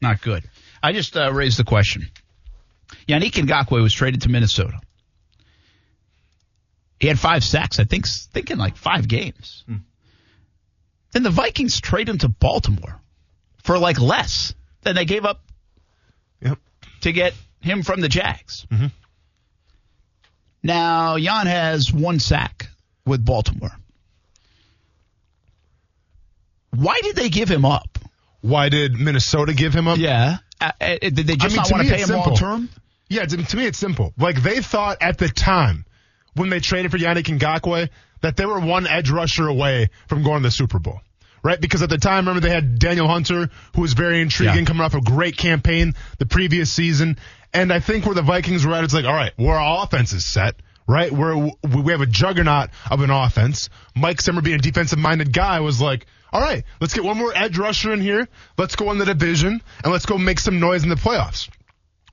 Not 0.00 0.20
good. 0.22 0.44
I 0.82 0.92
just 0.92 1.16
uh, 1.16 1.32
raised 1.32 1.58
the 1.58 1.64
question. 1.64 2.06
Yannick 3.08 3.32
Ngakoue 3.32 3.82
was 3.82 3.92
traded 3.94 4.22
to 4.22 4.28
Minnesota. 4.28 4.78
He 7.00 7.08
had 7.08 7.18
five 7.18 7.42
sacks, 7.42 7.80
I 7.80 7.84
think, 7.84 8.06
thinking 8.06 8.58
like 8.58 8.76
five 8.76 9.08
games. 9.08 9.64
Hmm. 9.66 9.76
Then 11.12 11.22
the 11.24 11.30
Vikings 11.30 11.80
trade 11.80 12.08
him 12.08 12.18
to 12.18 12.28
Baltimore 12.28 13.00
for 13.62 13.78
like 13.78 14.00
less 14.00 14.54
than 14.82 14.94
they 14.94 15.04
gave 15.04 15.24
up 15.24 15.40
Yep. 16.40 16.58
to 17.02 17.12
get 17.12 17.34
him 17.60 17.82
from 17.82 18.00
the 18.00 18.08
Jags. 18.08 18.66
Mm-hmm. 18.70 18.86
Now, 20.62 21.16
Yann 21.16 21.46
has 21.46 21.92
one 21.92 22.18
sack 22.18 22.68
with 23.06 23.24
Baltimore. 23.24 23.72
Why 26.74 26.98
did 27.02 27.16
they 27.16 27.28
give 27.28 27.48
him 27.50 27.64
up? 27.64 27.98
Why 28.40 28.68
did 28.68 28.94
Minnesota 28.98 29.54
give 29.54 29.74
him 29.74 29.86
up? 29.86 29.98
Yeah. 29.98 30.38
Uh, 30.60 30.70
uh, 30.80 30.96
did 31.00 31.16
they 31.16 31.36
just 31.36 31.44
I 31.44 31.48
mean, 31.48 31.56
not 31.56 31.66
to 31.66 31.72
want 31.74 31.86
to 31.86 31.88
pay 31.94 32.00
it's 32.00 32.10
him 32.10 32.14
simple. 32.14 32.32
long 32.32 32.36
term? 32.36 32.68
Yeah, 33.08 33.24
to, 33.26 33.36
to 33.36 33.56
me 33.56 33.66
it's 33.66 33.78
simple. 33.78 34.12
Like 34.16 34.42
they 34.42 34.60
thought 34.60 34.98
at 35.00 35.18
the 35.18 35.28
time 35.28 35.84
when 36.34 36.48
they 36.48 36.60
traded 36.60 36.90
for 36.90 36.98
Yannick 36.98 37.24
Ngakoue 37.38 37.90
that 38.22 38.36
they 38.36 38.46
were 38.46 38.60
one 38.60 38.86
edge 38.86 39.10
rusher 39.10 39.46
away 39.48 39.90
from 40.08 40.22
going 40.22 40.42
to 40.42 40.48
the 40.48 40.50
Super 40.52 40.78
Bowl. 40.78 41.00
Right? 41.44 41.60
Because 41.60 41.82
at 41.82 41.90
the 41.90 41.98
time, 41.98 42.26
remember 42.28 42.40
they 42.46 42.54
had 42.54 42.78
Danielle 42.78 43.08
Hunter, 43.08 43.50
who 43.74 43.80
was 43.82 43.94
very 43.94 44.20
intriguing, 44.22 44.58
Yeah. 44.60 44.64
coming 44.64 44.82
off 44.82 44.94
a 44.94 45.00
great 45.00 45.36
campaign 45.36 45.94
the 46.18 46.26
previous 46.26 46.70
season. 46.72 47.18
And 47.52 47.72
I 47.72 47.80
think 47.80 48.06
where 48.06 48.14
the 48.14 48.22
Vikings 48.22 48.64
were 48.64 48.72
at, 48.74 48.84
it's 48.84 48.94
like, 48.94 49.04
all 49.04 49.12
right, 49.12 49.32
well, 49.36 49.56
our 49.56 49.82
offense 49.84 50.12
is 50.12 50.24
set. 50.24 50.54
Right? 50.86 51.12
Where 51.12 51.36
we 51.36 51.92
have 51.92 52.00
a 52.00 52.06
juggernaut 52.06 52.70
of 52.90 53.00
an 53.02 53.10
offense. 53.10 53.70
Mike 53.94 54.20
Zimmer 54.20 54.42
being 54.42 54.56
a 54.56 54.62
defensive 54.62 54.98
minded 54.98 55.32
guy 55.32 55.60
was 55.60 55.80
like, 55.80 56.06
all 56.32 56.40
right, 56.40 56.64
let's 56.80 56.94
get 56.94 57.04
one 57.04 57.18
more 57.18 57.32
edge 57.34 57.58
rusher 57.58 57.92
in 57.92 58.00
here. 58.00 58.26
Let's 58.56 58.74
go 58.74 58.90
in 58.90 58.98
the 58.98 59.04
division 59.04 59.62
and 59.84 59.92
let's 59.92 60.06
go 60.06 60.18
make 60.18 60.40
some 60.40 60.60
noise 60.60 60.82
in 60.82 60.88
the 60.88 60.96
playoffs. 60.96 61.50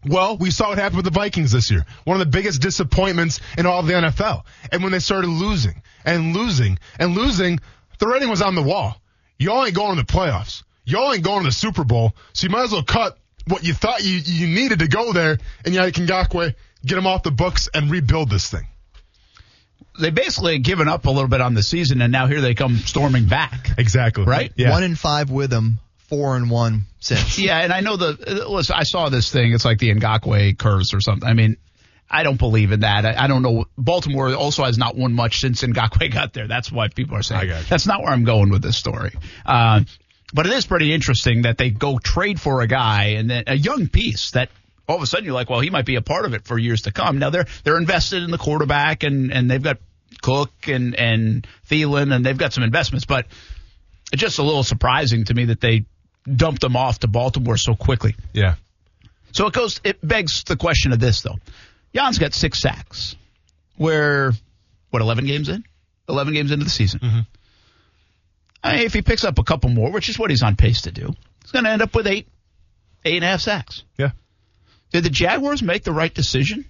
Well, 0.05 0.37
we 0.37 0.51
saw 0.51 0.69
what 0.69 0.77
happened 0.77 0.97
with 0.97 1.05
the 1.05 1.11
Vikings 1.11 1.51
this 1.51 1.71
year. 1.71 1.85
One 2.05 2.19
of 2.19 2.19
the 2.19 2.37
biggest 2.37 2.61
disappointments 2.61 3.41
in 3.57 3.65
all 3.65 3.79
of 3.79 3.87
the 3.87 3.93
NFL. 3.93 4.43
And 4.71 4.81
when 4.83 4.91
they 4.91 4.99
started 4.99 5.27
losing 5.27 5.81
and 6.05 6.35
losing 6.35 6.79
and 6.97 7.15
losing, 7.15 7.59
the 7.99 8.07
rating 8.07 8.29
was 8.29 8.41
on 8.41 8.55
the 8.55 8.61
wall. 8.63 9.01
Y'all 9.37 9.65
ain't 9.65 9.75
going 9.75 9.97
to 9.97 10.03
the 10.03 10.11
playoffs. 10.11 10.63
Y'all 10.85 11.13
ain't 11.13 11.23
going 11.23 11.43
to 11.43 11.49
the 11.49 11.53
Super 11.53 11.83
Bowl. 11.83 12.13
So 12.33 12.45
you 12.45 12.51
might 12.51 12.63
as 12.63 12.71
well 12.71 12.83
cut 12.83 13.17
what 13.47 13.63
you 13.63 13.73
thought 13.73 14.03
you, 14.03 14.19
you 14.23 14.47
needed 14.47 14.79
to 14.79 14.87
go 14.87 15.11
there. 15.11 15.37
And 15.65 15.73
Yannick 15.73 16.05
Ngakoue 16.05 16.55
get 16.85 16.97
him 16.97 17.07
off 17.07 17.23
the 17.23 17.31
books, 17.31 17.69
and 17.73 17.89
rebuild 17.89 18.29
this 18.29 18.49
thing. 18.49 18.67
They 19.99 20.11
basically 20.11 20.59
given 20.59 20.87
up 20.87 21.05
a 21.05 21.09
little 21.09 21.27
bit 21.27 21.41
on 21.41 21.53
the 21.53 21.63
season, 21.63 22.01
and 22.01 22.11
now 22.11 22.27
here 22.27 22.41
they 22.41 22.53
come 22.53 22.77
storming 22.77 23.25
back. 23.25 23.71
Exactly. 23.77 24.23
Right? 24.23 24.51
Yeah. 24.55 24.71
One 24.71 24.83
in 24.83 24.95
five 24.95 25.29
with 25.29 25.49
them, 25.49 25.79
four 26.07 26.35
and 26.35 26.49
one 26.49 26.85
since. 26.99 27.37
Yeah, 27.39 27.59
and 27.59 27.73
I 27.73 27.81
know 27.81 27.97
the. 27.97 28.45
Listen, 28.49 28.75
I 28.77 28.83
saw 28.83 29.09
this 29.09 29.31
thing. 29.31 29.53
It's 29.53 29.65
like 29.65 29.79
the 29.79 29.93
Ngakoue 29.93 30.57
curse 30.57 30.93
or 30.93 31.01
something. 31.01 31.27
I 31.27 31.33
mean, 31.33 31.57
I 32.09 32.23
don't 32.23 32.39
believe 32.39 32.71
in 32.71 32.81
that. 32.81 33.05
I, 33.05 33.25
I 33.25 33.27
don't 33.27 33.41
know. 33.41 33.65
Baltimore 33.77 34.33
also 34.33 34.63
has 34.63 34.77
not 34.77 34.95
won 34.95 35.13
much 35.13 35.39
since 35.39 35.61
Ngakoue 35.61 36.11
got 36.13 36.33
there. 36.33 36.47
That's 36.47 36.71
why 36.71 36.87
people 36.87 37.17
are 37.17 37.23
saying. 37.23 37.41
I 37.41 37.45
got. 37.45 37.65
That's 37.65 37.85
not 37.85 38.01
where 38.01 38.11
I'm 38.11 38.23
going 38.23 38.49
with 38.49 38.61
this 38.61 38.77
story. 38.77 39.13
Uh, 39.45 39.81
but 40.33 40.45
it 40.45 40.53
is 40.53 40.65
pretty 40.65 40.93
interesting 40.93 41.43
that 41.43 41.57
they 41.57 41.69
go 41.71 41.99
trade 41.99 42.39
for 42.39 42.61
a 42.61 42.67
guy 42.67 43.15
and 43.17 43.29
then 43.29 43.43
a 43.47 43.55
young 43.55 43.87
piece 43.87 44.31
that 44.31 44.49
all 44.89 44.95
of 44.95 45.03
a 45.03 45.07
sudden 45.07 45.23
you're 45.23 45.35
like, 45.35 45.49
well, 45.49 45.59
he 45.59 45.69
might 45.69 45.85
be 45.85 45.95
a 45.95 46.01
part 46.01 46.25
of 46.25 46.33
it 46.33 46.45
for 46.45 46.57
years 46.57 46.81
to 46.81 46.91
come. 46.91 47.19
Now 47.19 47.29
they're 47.29 47.45
they're 47.63 47.77
invested 47.77 48.23
in 48.23 48.31
the 48.31 48.39
quarterback 48.39 49.03
and 49.03 49.31
and 49.31 49.49
they've 49.49 49.61
got 49.61 49.77
Cook 50.21 50.51
and 50.67 50.95
and 50.95 51.47
Thielen 51.69 52.13
and 52.13 52.25
they've 52.25 52.37
got 52.37 52.51
some 52.51 52.63
investments, 52.63 53.05
but 53.05 53.27
it's 54.11 54.21
just 54.21 54.39
a 54.39 54.43
little 54.43 54.63
surprising 54.63 55.25
to 55.25 55.33
me 55.35 55.45
that 55.45 55.61
they 55.61 55.85
dumped 56.25 56.63
him 56.63 56.75
off 56.75 56.99
to 56.99 57.07
Baltimore 57.07 57.55
so 57.55 57.75
quickly. 57.75 58.15
Yeah. 58.33 58.55
So 59.31 59.45
it 59.45 59.53
goes. 59.53 59.79
It 59.83 60.05
begs 60.05 60.43
the 60.43 60.57
question 60.57 60.91
of 60.91 60.99
this 60.99 61.21
though. 61.21 61.37
Yann's 61.93 62.17
got 62.17 62.33
six 62.33 62.59
sacks. 62.59 63.15
We're 63.77 64.33
what 64.89 65.03
eleven 65.03 65.27
games 65.27 65.49
in? 65.49 65.63
Eleven 66.09 66.33
games 66.33 66.51
into 66.51 66.65
the 66.65 66.71
season. 66.71 66.99
Mm-hmm. 66.99 67.19
I 68.63 68.75
mean, 68.75 68.85
if 68.85 68.93
he 68.93 69.03
picks 69.03 69.23
up 69.23 69.37
a 69.37 69.43
couple 69.43 69.69
more, 69.69 69.91
which 69.91 70.09
is 70.09 70.17
what 70.17 70.31
he's 70.31 70.41
on 70.41 70.55
pace 70.55 70.81
to 70.81 70.91
do, 70.91 71.13
he's 71.43 71.51
going 71.51 71.63
to 71.63 71.71
end 71.71 71.81
up 71.81 71.95
with 71.95 72.07
eight, 72.07 72.27
eight 73.05 73.15
and 73.15 73.23
a 73.23 73.27
half 73.27 73.39
sacks. 73.39 73.83
Yeah. 73.97 74.11
Did 74.91 75.03
the 75.03 75.09
Jaguars 75.09 75.61
make 75.61 75.83
the 75.83 75.91
right 75.91 76.13
decision? 76.13 76.65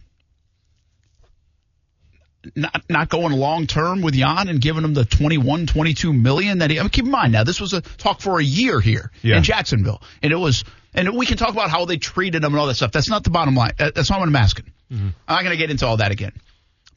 Not 2.55 2.83
not 2.89 3.09
going 3.09 3.33
long 3.33 3.67
term 3.67 4.01
with 4.01 4.15
Yann 4.15 4.47
and 4.47 4.61
giving 4.61 4.83
him 4.83 4.93
the 4.93 5.03
21, 5.03 5.67
22 5.67 6.13
million 6.13 6.59
that 6.59 6.69
he. 6.69 6.79
I 6.79 6.83
mean, 6.83 6.89
keep 6.89 7.03
in 7.05 7.11
mind 7.11 7.33
now, 7.33 7.43
this 7.43 7.59
was 7.59 7.73
a 7.73 7.81
talk 7.81 8.21
for 8.21 8.39
a 8.39 8.43
year 8.43 8.79
here 8.79 9.11
Yeah. 9.21 9.37
in 9.37 9.43
Jacksonville, 9.43 10.01
and 10.23 10.31
it 10.31 10.37
was. 10.37 10.63
And 10.93 11.15
we 11.15 11.25
can 11.27 11.37
talk 11.37 11.49
about 11.49 11.69
how 11.69 11.85
they 11.85 11.97
treated 11.97 12.43
him 12.43 12.51
and 12.53 12.59
all 12.59 12.65
that 12.65 12.73
stuff. 12.75 12.91
That's 12.91 13.09
not 13.09 13.23
the 13.23 13.29
bottom 13.29 13.53
line. 13.55 13.73
That's 13.77 14.09
not 14.09 14.19
what 14.19 14.27
I'm 14.27 14.35
asking. 14.35 14.65
I'm 14.89 15.13
not 15.27 15.41
going 15.43 15.51
to 15.51 15.57
get 15.57 15.69
into 15.69 15.85
all 15.85 15.97
that 15.97 16.11
again. 16.11 16.31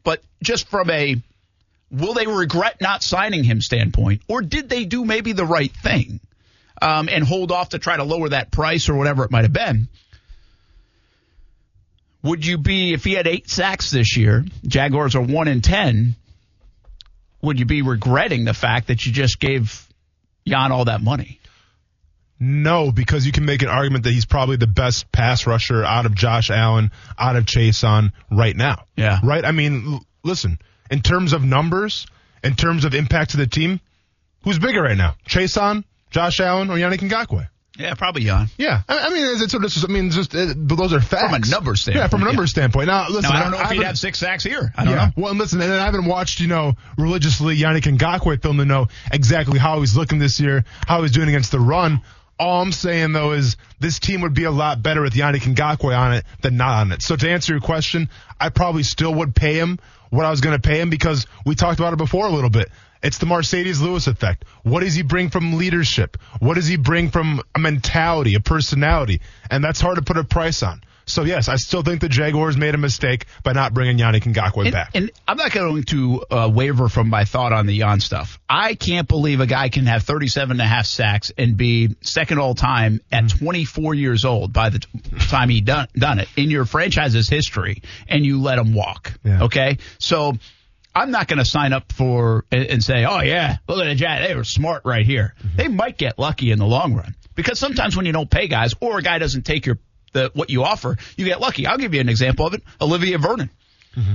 But 0.02 0.22
just 0.42 0.68
from 0.68 0.88
a 0.88 1.16
will 1.90 2.14
they 2.14 2.26
regret 2.26 2.80
not 2.80 3.02
signing 3.02 3.44
him 3.44 3.60
standpoint, 3.60 4.22
or 4.28 4.40
did 4.40 4.70
they 4.70 4.86
do 4.86 5.04
maybe 5.04 5.32
the 5.32 5.44
right 5.44 5.70
thing 5.70 6.20
um, 6.80 7.08
and 7.10 7.22
hold 7.22 7.52
off 7.52 7.70
to 7.70 7.78
try 7.78 7.96
to 7.98 8.04
lower 8.04 8.30
that 8.30 8.50
price 8.50 8.88
or 8.88 8.94
whatever 8.94 9.24
it 9.24 9.30
might 9.30 9.42
have 9.42 9.52
been? 9.52 9.88
Would 12.22 12.46
you 12.46 12.58
be 12.58 12.92
if 12.92 13.04
he 13.04 13.12
had 13.14 13.26
eight 13.26 13.50
sacks 13.50 13.90
this 13.90 14.16
year? 14.16 14.44
Jaguars 14.66 15.14
are 15.16 15.22
one 15.22 15.48
in 15.48 15.60
ten. 15.60 16.14
Would 17.42 17.58
you 17.58 17.66
be 17.66 17.82
regretting 17.82 18.44
the 18.44 18.54
fact 18.54 18.88
that 18.88 19.04
you 19.04 19.12
just 19.12 19.40
gave 19.40 19.86
Yann 20.44 20.70
all 20.70 20.84
that 20.84 21.00
money? 21.00 21.40
No, 22.38 22.90
because 22.90 23.24
you 23.24 23.32
can 23.32 23.44
make 23.44 23.62
an 23.62 23.68
argument 23.68 24.04
that 24.04 24.12
he's 24.12 24.24
probably 24.24 24.56
the 24.56 24.66
best 24.66 25.10
pass 25.12 25.46
rusher 25.46 25.84
out 25.84 26.06
of 26.06 26.14
Josh 26.14 26.50
Allen, 26.50 26.90
out 27.18 27.36
of 27.36 27.44
Chaisson 27.44 28.12
right 28.30 28.56
now. 28.56 28.84
Yeah. 28.96 29.20
Right? 29.22 29.44
I 29.44 29.52
mean, 29.52 29.84
l- 29.86 30.06
listen, 30.24 30.58
in 30.90 31.02
terms 31.02 31.32
of 31.32 31.44
numbers, 31.44 32.06
in 32.42 32.54
terms 32.56 32.84
of 32.84 32.94
impact 32.94 33.32
to 33.32 33.36
the 33.36 33.46
team, 33.46 33.80
who's 34.42 34.58
bigger 34.58 34.82
right 34.82 34.96
now? 34.96 35.14
Chaisson, 35.28 35.84
Josh 36.10 36.40
Allen, 36.40 36.68
or 36.70 36.74
Yannick 36.76 36.98
Ngakoue? 37.08 37.48
Yeah, 37.82 37.94
probably 37.94 38.22
Yann. 38.22 38.48
Yeah, 38.56 38.82
I, 38.88 38.98
I 38.98 39.10
mean, 39.10 39.24
it's, 39.24 39.42
it's, 39.42 39.54
it's, 39.54 39.84
I 39.84 39.88
mean, 39.88 40.10
just 40.10 40.30
but 40.32 40.76
those 40.76 40.92
are 40.92 41.00
facts 41.00 41.24
From 41.24 41.42
a 41.42 41.46
numbers 41.46 41.82
standpoint, 41.82 42.02
Yeah, 42.02 42.08
from 42.08 42.22
a 42.22 42.26
numbers 42.26 42.50
yeah. 42.50 42.52
standpoint. 42.52 42.86
Now, 42.86 43.08
listen, 43.08 43.22
Now 43.22 43.32
I 43.32 43.42
don't 43.42 43.50
know 43.50 43.60
if 43.60 43.70
he'd 43.70 43.82
have 43.82 43.98
six 43.98 44.18
sacks 44.18 44.44
here. 44.44 44.72
I 44.76 44.84
don't 44.84 44.94
yeah. 44.94 45.06
know. 45.06 45.12
Well, 45.16 45.30
and 45.30 45.38
listen, 45.38 45.60
and 45.60 45.72
I 45.72 45.84
haven't 45.84 46.06
watched, 46.06 46.38
you 46.40 46.46
know, 46.46 46.74
religiously 46.96 47.56
Yannick 47.56 47.82
Ngakoue 47.82 48.40
film 48.40 48.58
to 48.58 48.64
know 48.64 48.86
exactly 49.10 49.58
how 49.58 49.80
he's 49.80 49.96
looking 49.96 50.18
this 50.20 50.38
year, 50.38 50.64
how 50.86 51.02
he's 51.02 51.10
doing 51.10 51.28
against 51.28 51.50
the 51.50 51.60
run. 51.60 52.02
All 52.38 52.62
I'm 52.62 52.72
saying 52.72 53.12
though 53.12 53.32
is 53.32 53.56
this 53.78 53.98
team 53.98 54.22
would 54.22 54.34
be 54.34 54.44
a 54.44 54.50
lot 54.50 54.82
better 54.82 55.02
with 55.02 55.14
Yannick 55.14 55.42
Ngakoue 55.42 55.96
on 55.96 56.14
it 56.14 56.24
than 56.40 56.56
not 56.56 56.80
on 56.80 56.92
it. 56.92 57.02
So 57.02 57.16
to 57.16 57.28
answer 57.30 57.52
your 57.52 57.60
question, 57.60 58.08
I 58.40 58.48
probably 58.48 58.84
still 58.84 59.14
would 59.14 59.34
pay 59.34 59.54
him 59.54 59.78
what 60.12 60.26
I 60.26 60.30
was 60.30 60.42
going 60.42 60.54
to 60.54 60.60
pay 60.60 60.78
him 60.78 60.90
because 60.90 61.26
we 61.46 61.54
talked 61.54 61.80
about 61.80 61.94
it 61.94 61.96
before 61.96 62.26
a 62.26 62.30
little 62.30 62.50
bit. 62.50 62.70
It's 63.02 63.16
the 63.16 63.24
Mercedes 63.24 63.80
Lewis 63.80 64.06
effect. 64.06 64.44
What 64.62 64.80
does 64.80 64.94
he 64.94 65.00
bring 65.00 65.30
from 65.30 65.54
leadership? 65.54 66.18
What 66.38 66.54
does 66.54 66.66
he 66.66 66.76
bring 66.76 67.10
from 67.10 67.40
a 67.54 67.58
mentality, 67.58 68.34
a 68.34 68.40
personality? 68.40 69.22
And 69.50 69.64
that's 69.64 69.80
hard 69.80 69.96
to 69.96 70.02
put 70.02 70.18
a 70.18 70.24
price 70.24 70.62
on. 70.62 70.82
So 71.06 71.24
yes, 71.24 71.48
I 71.48 71.56
still 71.56 71.82
think 71.82 72.00
the 72.00 72.08
Jaguars 72.08 72.56
made 72.56 72.74
a 72.74 72.78
mistake 72.78 73.26
by 73.42 73.52
not 73.52 73.74
bringing 73.74 73.98
Yannick 73.98 74.22
Ngakoue 74.22 74.64
And, 74.64 74.72
back. 74.72 74.90
and 74.94 75.10
I'm 75.26 75.36
not 75.36 75.52
going 75.52 75.82
to 75.84 76.24
uh, 76.30 76.50
waver 76.52 76.88
from 76.88 77.08
my 77.08 77.24
thought 77.24 77.52
on 77.52 77.66
the 77.66 77.74
Yann 77.74 78.00
stuff. 78.00 78.38
I 78.48 78.74
can't 78.74 79.08
believe 79.08 79.40
a 79.40 79.46
guy 79.46 79.68
can 79.68 79.86
have 79.86 80.02
37 80.04 80.52
and 80.52 80.60
a 80.60 80.64
half 80.64 80.86
sacks 80.86 81.32
and 81.36 81.56
be 81.56 81.96
second 82.02 82.38
all 82.38 82.54
time 82.54 83.00
at 83.10 83.24
Mm-hmm. 83.24 83.44
24 83.44 83.94
years 83.94 84.24
old 84.24 84.52
by 84.52 84.68
the 84.70 84.78
t- 84.80 84.88
time 85.28 85.48
he 85.48 85.60
done 85.60 85.86
done 85.94 86.18
it 86.18 86.28
in 86.36 86.50
your 86.50 86.64
franchise's 86.64 87.28
history, 87.28 87.82
and 88.08 88.24
you 88.24 88.40
let 88.40 88.58
him 88.58 88.74
walk. 88.74 89.12
Yeah. 89.24 89.44
Okay, 89.44 89.78
so. 89.98 90.34
I'm 90.94 91.10
not 91.10 91.26
going 91.26 91.38
to 91.38 91.44
sign 91.46 91.72
up 91.72 91.90
for 91.90 92.44
and, 92.52 92.66
and 92.66 92.84
say, 92.84 93.06
"Oh 93.06 93.22
yeah, 93.22 93.56
look 93.66 93.78
at 93.80 93.84
the 93.88 93.94
Jazz. 93.94 94.28
They 94.28 94.34
were 94.34 94.44
smart 94.44 94.82
right 94.84 95.06
here." 95.06 95.34
Mm-hmm. 95.42 95.56
They 95.56 95.68
might 95.68 95.96
get 95.96 96.18
lucky 96.18 96.50
in 96.50 96.58
the 96.58 96.66
long 96.66 96.92
run 96.92 97.14
because 97.34 97.58
sometimes 97.58 97.96
when 97.96 98.04
you 98.04 98.12
don't 98.12 98.28
pay 98.28 98.46
guys 98.46 98.74
or 98.78 98.98
a 98.98 99.02
guy 99.02 99.18
doesn't 99.18 99.46
take 99.46 99.64
your 99.64 99.78
the 100.12 100.30
what 100.34 100.50
you 100.50 100.64
offer, 100.64 100.96
you 101.16 101.24
get 101.24 101.40
lucky. 101.40 101.66
I'll 101.66 101.78
give 101.78 101.94
you 101.94 102.00
an 102.00 102.08
example 102.08 102.46
of 102.46 102.54
it. 102.54 102.62
Olivier 102.80 103.16
Vernon. 103.16 103.50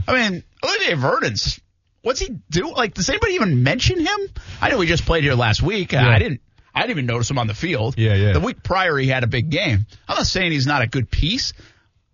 I 0.08 0.14
mean, 0.14 0.44
Olivier 0.64 0.96
Vernon's 0.96 1.60
what's 2.08 2.20
he 2.22 2.30
do? 2.50 2.72
Like, 2.72 2.94
does 2.94 3.10
anybody 3.10 3.34
even 3.34 3.64
mention 3.64 4.00
him? 4.00 4.18
I 4.62 4.70
know 4.70 4.80
he 4.80 4.88
just 4.88 5.06
played 5.06 5.24
here 5.24 5.36
last 5.36 5.62
week. 5.62 5.94
Uh, 5.94 5.98
I 5.98 6.20
didn't. 6.20 6.42
I 6.74 6.82
didn't 6.82 6.92
even 6.92 7.06
notice 7.08 7.30
him 7.30 7.40
on 7.40 7.48
the 7.48 7.56
field. 7.56 7.96
Yeah, 7.98 8.14
yeah. 8.14 8.34
The 8.34 8.40
week 8.40 8.62
prior, 8.62 8.96
he 8.98 9.08
had 9.08 9.24
a 9.24 9.28
big 9.28 9.50
game. 9.50 9.88
I'm 10.08 10.16
not 10.16 10.28
saying 10.28 10.52
he's 10.52 10.68
not 10.68 10.84
a 10.84 10.88
good 10.88 11.10
piece, 11.10 11.54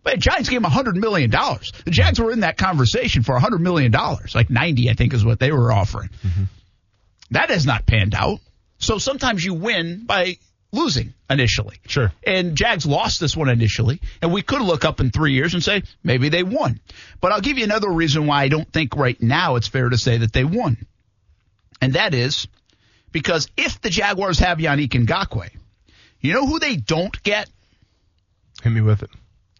but 0.03 0.19
Giants 0.19 0.47
gave 0.47 0.63
him 0.63 0.69
$100 0.69 0.95
million. 0.95 1.29
The 1.29 1.91
Jags 1.91 2.17
were 2.19 2.31
in 2.31 2.41
that 2.41 2.57
conversation 2.57 3.23
for 3.23 3.37
$100 3.37 3.59
million. 3.59 3.91
Like 4.33 4.49
90, 4.49 4.89
I 4.89 4.93
think, 4.93 5.13
is 5.13 5.25
what 5.25 5.39
they 5.39 5.51
were 5.51 5.71
offering. 5.71 6.09
That 7.31 7.49
has 7.49 7.65
not 7.65 7.85
panned 7.85 8.15
out. 8.15 8.39
So 8.77 8.99
sometimes 8.99 9.43
you 9.43 9.53
win 9.53 10.05
by 10.05 10.37
losing 10.73 11.13
initially. 11.29 11.77
Sure. 11.87 12.11
And 12.25 12.57
Jags 12.57 12.85
lost 12.85 13.21
this 13.21 13.37
one 13.37 13.47
initially, 13.47 14.01
and 14.21 14.33
we 14.33 14.41
could 14.41 14.61
look 14.61 14.83
up 14.83 14.99
in 14.99 15.11
three 15.11 15.33
years 15.33 15.53
and 15.53 15.63
say 15.63 15.83
maybe 16.03 16.27
they 16.27 16.43
won. 16.43 16.79
But 17.21 17.31
I'll 17.31 17.41
give 17.41 17.57
you 17.57 17.63
another 17.63 17.89
reason 17.89 18.27
why 18.27 18.43
I 18.43 18.47
don't 18.49 18.71
think 18.71 18.95
right 18.97 19.21
now 19.21 19.55
it's 19.55 19.67
fair 19.67 19.87
to 19.87 19.97
say 19.97 20.17
that 20.17 20.33
they 20.33 20.43
won. 20.43 20.85
And 21.79 21.93
that 21.93 22.13
is 22.13 22.47
because 23.11 23.49
if 23.55 23.79
the 23.79 23.89
Jaguars 23.89 24.39
have 24.39 24.57
Yannick 24.57 24.89
Ngakoue, 24.89 25.49
you 26.19 26.33
know 26.33 26.45
who 26.45 26.59
they 26.59 26.75
don't 26.75 27.21
get? 27.23 27.49
Hit 28.63 28.71
me 28.71 28.81
with 28.81 29.03
it. 29.03 29.09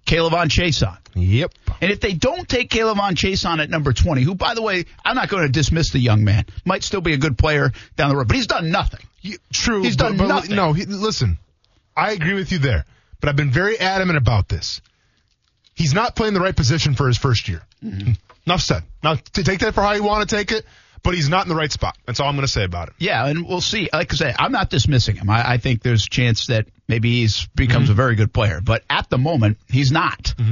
K'Lavon 0.06 0.48
Chaisson. 0.50 0.98
Yep. 1.16 1.54
And 1.82 1.92
if 1.92 2.02
they 2.02 2.14
don't 2.14 2.48
take 2.48 2.70
K'Lavon 2.70 3.14
Chaisson 3.14 3.62
at 3.62 3.70
number 3.70 3.94
20, 3.94 4.22
who, 4.24 4.36
by 4.36 4.54
the 4.54 4.62
way, 4.62 4.86
I'm 5.06 5.16
not 5.16 5.30
going 5.30 5.44
to 5.44 5.52
dismiss 5.52 5.92
the 5.92 6.00
young 6.00 6.24
man, 6.24 6.46
might 6.66 6.84
still 6.84 7.02
be 7.02 7.14
a 7.14 7.18
good 7.18 7.38
player 7.38 7.72
down 7.96 8.10
the 8.10 8.16
road, 8.16 8.28
but 8.28 8.36
he's 8.36 8.48
done 8.48 8.72
nothing. 8.72 9.00
You- 9.24 9.38
true. 9.52 9.82
He's 9.82 9.96
done 9.96 10.18
but, 10.18 10.28
nothing. 10.28 10.56
No, 10.56 10.74
he, 10.74 10.86
listen. 10.86 11.40
I 11.98 12.12
agree 12.12 12.36
with 12.36 12.52
you 12.52 12.60
there, 12.60 12.86
but 13.20 13.30
I've 13.30 13.36
been 13.36 13.52
very 13.52 13.80
adamant 13.80 14.18
about 14.18 14.48
this. 14.50 14.82
He's 15.76 15.94
not 15.94 16.16
playing 16.16 16.36
the 16.36 16.40
right 16.40 16.56
position 16.56 16.94
for 16.94 17.08
his 17.08 17.18
first 17.18 17.48
year. 17.50 17.64
Mm-hmm. 17.84 18.12
Enough 18.46 18.62
said. 18.62 18.84
Now, 19.04 19.16
to 19.16 19.44
take 19.44 19.60
that 19.60 19.74
for 19.74 19.82
how 19.82 19.94
you 19.94 20.04
want 20.04 20.28
to 20.30 20.36
take 20.36 20.52
it, 20.52 20.66
but 21.02 21.14
he's 21.14 21.30
not 21.30 21.46
in 21.46 21.50
the 21.50 21.56
right 21.56 21.72
spot. 21.72 21.98
That's 22.06 22.20
all 22.20 22.28
I'm 22.30 22.36
going 22.36 22.46
to 22.46 22.52
say 22.52 22.64
about 22.64 22.90
it. 22.90 22.96
Yeah, 22.98 23.26
and 23.26 23.48
we'll 23.48 23.62
see. 23.62 23.90
Like 23.92 24.12
I 24.14 24.16
say, 24.16 24.36
I'm 24.38 24.52
not 24.52 24.70
dismissing 24.70 25.16
him. 25.16 25.30
I, 25.30 25.54
I 25.54 25.58
think 25.58 25.82
there's 25.82 26.06
a 26.06 26.10
chance 26.10 26.48
that 26.48 26.68
maybe 26.88 27.22
he's 27.22 27.48
becomes 27.56 27.90
a 27.90 27.94
very 27.94 28.16
good 28.16 28.34
player, 28.34 28.62
but 28.62 28.84
at 28.90 29.10
the 29.10 29.18
moment 29.18 29.58
he's 29.70 29.92
not. 29.92 30.34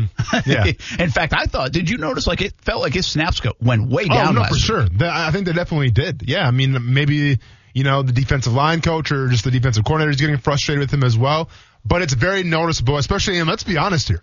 Yeah. 0.46 0.66
In 0.98 1.10
fact, 1.10 1.34
I 1.36 1.46
thought. 1.46 1.72
Did 1.74 1.90
you 1.90 1.98
notice? 1.98 2.26
Like 2.26 2.42
it 2.42 2.54
felt 2.62 2.82
like 2.82 2.94
his 2.94 3.06
snaps 3.06 3.42
go, 3.42 3.52
went 3.62 3.90
way 3.90 4.06
down. 4.06 4.30
oh, 4.30 4.42
no, 4.42 4.44
for 4.46 4.54
week. 4.54 4.62
sure. 4.64 4.88
I 5.02 5.32
think 5.32 5.46
they 5.46 5.54
definitely 5.54 5.92
did. 5.92 6.24
Yeah, 6.26 6.48
I 6.48 6.52
mean, 6.52 6.94
maybe, 6.94 7.40
you 7.74 7.84
know, 7.84 8.02
the 8.02 8.12
defensive 8.12 8.54
line 8.54 8.82
coach 8.82 9.12
or 9.12 9.28
just 9.30 9.44
the 9.44 9.52
defensive 9.52 9.84
coordinator 9.84 10.12
is 10.12 10.22
getting 10.22 10.38
frustrated 10.38 10.82
with 10.82 10.94
him 10.94 11.04
as 11.04 11.18
well. 11.18 11.50
But 11.86 12.02
it's 12.02 12.14
very 12.14 12.44
noticeable, 12.44 12.98
especially, 12.98 13.40
and 13.40 13.50
let's 13.50 13.64
be 13.64 13.78
honest 13.78 14.08
here. 14.08 14.22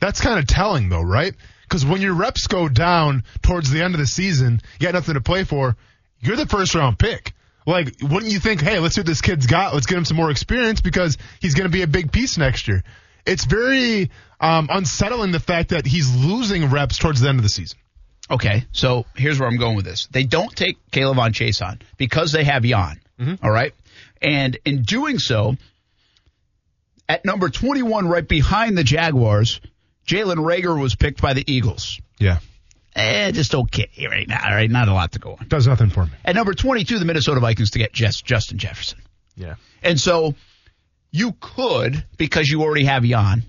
That's 0.00 0.20
kind 0.20 0.38
of 0.38 0.46
telling, 0.46 0.88
though, 0.88 1.02
right? 1.02 1.34
Because 1.62 1.84
when 1.84 2.00
your 2.00 2.14
reps 2.14 2.46
go 2.46 2.68
down 2.68 3.24
towards 3.42 3.70
the 3.70 3.82
end 3.82 3.94
of 3.94 4.00
the 4.00 4.06
season, 4.06 4.60
you 4.78 4.86
got 4.86 4.94
nothing 4.94 5.14
to 5.14 5.20
play 5.20 5.44
for, 5.44 5.76
you're 6.20 6.36
the 6.36 6.46
first 6.46 6.74
round 6.74 6.98
pick. 6.98 7.32
Like, 7.66 7.96
wouldn't 8.02 8.32
you 8.32 8.40
think, 8.40 8.60
hey, 8.60 8.78
let's 8.78 8.94
see 8.94 9.02
what 9.02 9.06
this 9.06 9.20
kid's 9.20 9.46
got. 9.46 9.74
Let's 9.74 9.86
get 9.86 9.98
him 9.98 10.04
some 10.04 10.16
more 10.16 10.30
experience 10.30 10.80
because 10.80 11.18
he's 11.40 11.54
going 11.54 11.70
to 11.70 11.72
be 11.72 11.82
a 11.82 11.86
big 11.86 12.10
piece 12.10 12.38
next 12.38 12.68
year. 12.68 12.82
It's 13.26 13.44
very 13.44 14.10
um, 14.40 14.68
unsettling 14.72 15.32
the 15.32 15.40
fact 15.40 15.70
that 15.70 15.86
he's 15.86 16.14
losing 16.14 16.70
reps 16.70 16.98
towards 16.98 17.20
the 17.20 17.28
end 17.28 17.38
of 17.38 17.42
the 17.42 17.48
season. 17.50 17.78
Okay, 18.30 18.64
so 18.72 19.06
here's 19.16 19.40
where 19.40 19.48
I'm 19.48 19.56
going 19.58 19.76
with 19.76 19.84
this. 19.84 20.06
They 20.10 20.24
don't 20.24 20.54
take 20.54 20.78
K'Lavon 20.90 21.32
Chaisson 21.32 21.80
because 21.96 22.32
they 22.32 22.44
have 22.44 22.64
Yann. 22.64 23.00
all 23.42 23.50
right, 23.50 23.74
and 24.22 24.58
in 24.64 24.82
doing 24.82 25.18
so, 25.18 25.56
at 27.08 27.24
number 27.24 27.48
21, 27.48 28.08
right 28.08 28.26
behind 28.26 28.78
the 28.78 28.84
Jaguars, 28.84 29.60
Jalen 30.06 30.36
Reagor 30.36 30.80
was 30.80 30.94
picked 30.94 31.20
by 31.20 31.34
the 31.34 31.44
Eagles. 31.50 32.00
Yeah. 32.18 32.38
Eh, 32.94 33.30
just 33.32 33.54
okay 33.54 33.88
right 34.10 34.26
now. 34.26 34.40
All 34.44 34.54
right, 34.54 34.70
not 34.70 34.88
a 34.88 34.92
lot 34.92 35.12
to 35.12 35.18
go 35.18 35.32
on. 35.32 35.46
Does 35.48 35.66
nothing 35.66 35.90
for 35.90 36.04
me. 36.04 36.10
At 36.24 36.34
number 36.34 36.54
22, 36.54 36.98
the 36.98 37.04
Minnesota 37.04 37.40
Vikings 37.40 37.70
to 37.70 37.78
get 37.78 37.92
Jess, 37.92 38.20
Justin 38.20 38.58
Jefferson. 38.58 39.00
Yeah. 39.36 39.54
And 39.82 39.98
so 39.98 40.34
you 41.10 41.34
could, 41.40 42.04
because 42.16 42.48
you 42.48 42.62
already 42.62 42.84
have 42.84 43.04
Yann, 43.04 43.44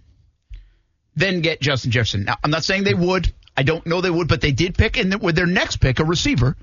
then 1.16 1.42
get 1.42 1.60
Justin 1.60 1.92
Jefferson. 1.92 2.24
Now, 2.24 2.38
I'm 2.44 2.52
not 2.52 2.64
saying 2.64 2.84
they 2.84 2.94
would. 2.94 3.32
I 3.56 3.64
don't 3.64 3.86
know 3.86 4.02
they 4.02 4.10
would, 4.10 4.28
but 4.28 4.42
they 4.42 4.52
did 4.52 4.78
pick, 4.78 4.98
and 4.98 5.22
with 5.22 5.36
their 5.36 5.46
next 5.46 5.78
pick, 5.78 6.00
a 6.00 6.06
receiver 6.06 6.56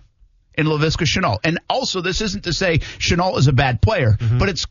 in 0.54 0.66
Laviska 0.66 1.06
Shenault. 1.06 1.38
And 1.44 1.60
also, 1.68 2.00
this 2.00 2.20
isn't 2.20 2.44
to 2.44 2.52
say 2.52 2.78
Shenault 2.78 3.38
is 3.38 3.46
a 3.46 3.52
bad 3.52 3.80
player, 3.80 4.16
but 4.38 4.48
it's 4.48 4.66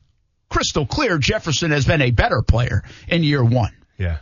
crystal 0.49 0.85
clear 0.85 1.17
Jefferson 1.17 1.71
has 1.71 1.85
been 1.85 2.01
a 2.01 2.11
better 2.11 2.41
player 2.41 2.83
in 3.07 3.23
year 3.23 3.43
one. 3.43 3.73
Yeah. 3.97 4.17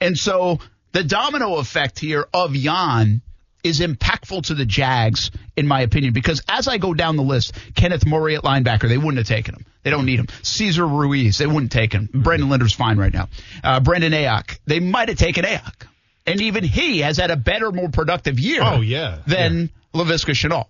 And 0.00 0.16
so 0.16 0.58
the 0.92 1.04
domino 1.04 1.56
effect 1.56 1.98
here 1.98 2.26
of 2.32 2.54
Yann 2.54 3.22
is 3.62 3.80
impactful 3.80 4.44
to 4.44 4.54
the 4.54 4.66
Jags, 4.66 5.30
in 5.56 5.66
my 5.66 5.80
opinion, 5.80 6.12
because 6.12 6.42
as 6.48 6.68
I 6.68 6.76
go 6.76 6.92
down 6.92 7.16
the 7.16 7.22
list, 7.22 7.54
Kenneth 7.74 8.04
Murray 8.06 8.36
at 8.36 8.42
linebacker, 8.42 8.88
they 8.88 8.98
wouldn't 8.98 9.16
have 9.16 9.26
taken 9.26 9.54
him. 9.54 9.64
They 9.82 9.90
don't 9.90 10.04
need 10.04 10.18
him. 10.18 10.28
Cesar 10.42 10.86
Ruiz, 10.86 11.38
they 11.38 11.46
wouldn't 11.46 11.72
take 11.72 11.92
him. 11.92 12.08
Brandon 12.12 12.48
Linder's 12.48 12.74
fine 12.74 12.98
right 12.98 13.12
now. 13.12 13.28
Uh, 13.62 13.80
Brandon 13.80 14.12
Aiyuk, 14.12 14.58
they 14.66 14.80
might 14.80 15.08
have 15.08 15.18
taken 15.18 15.44
Aiyuk. 15.44 15.86
And 16.26 16.40
even 16.40 16.64
he 16.64 17.00
has 17.00 17.18
had 17.18 17.30
a 17.30 17.36
better, 17.36 17.70
more 17.70 17.88
productive 17.90 18.38
year 18.40 18.60
Oh, 18.62 18.80
yeah. 18.80 19.18
than 19.26 19.70
Laviska 19.94 20.30
Shenault. 20.32 20.66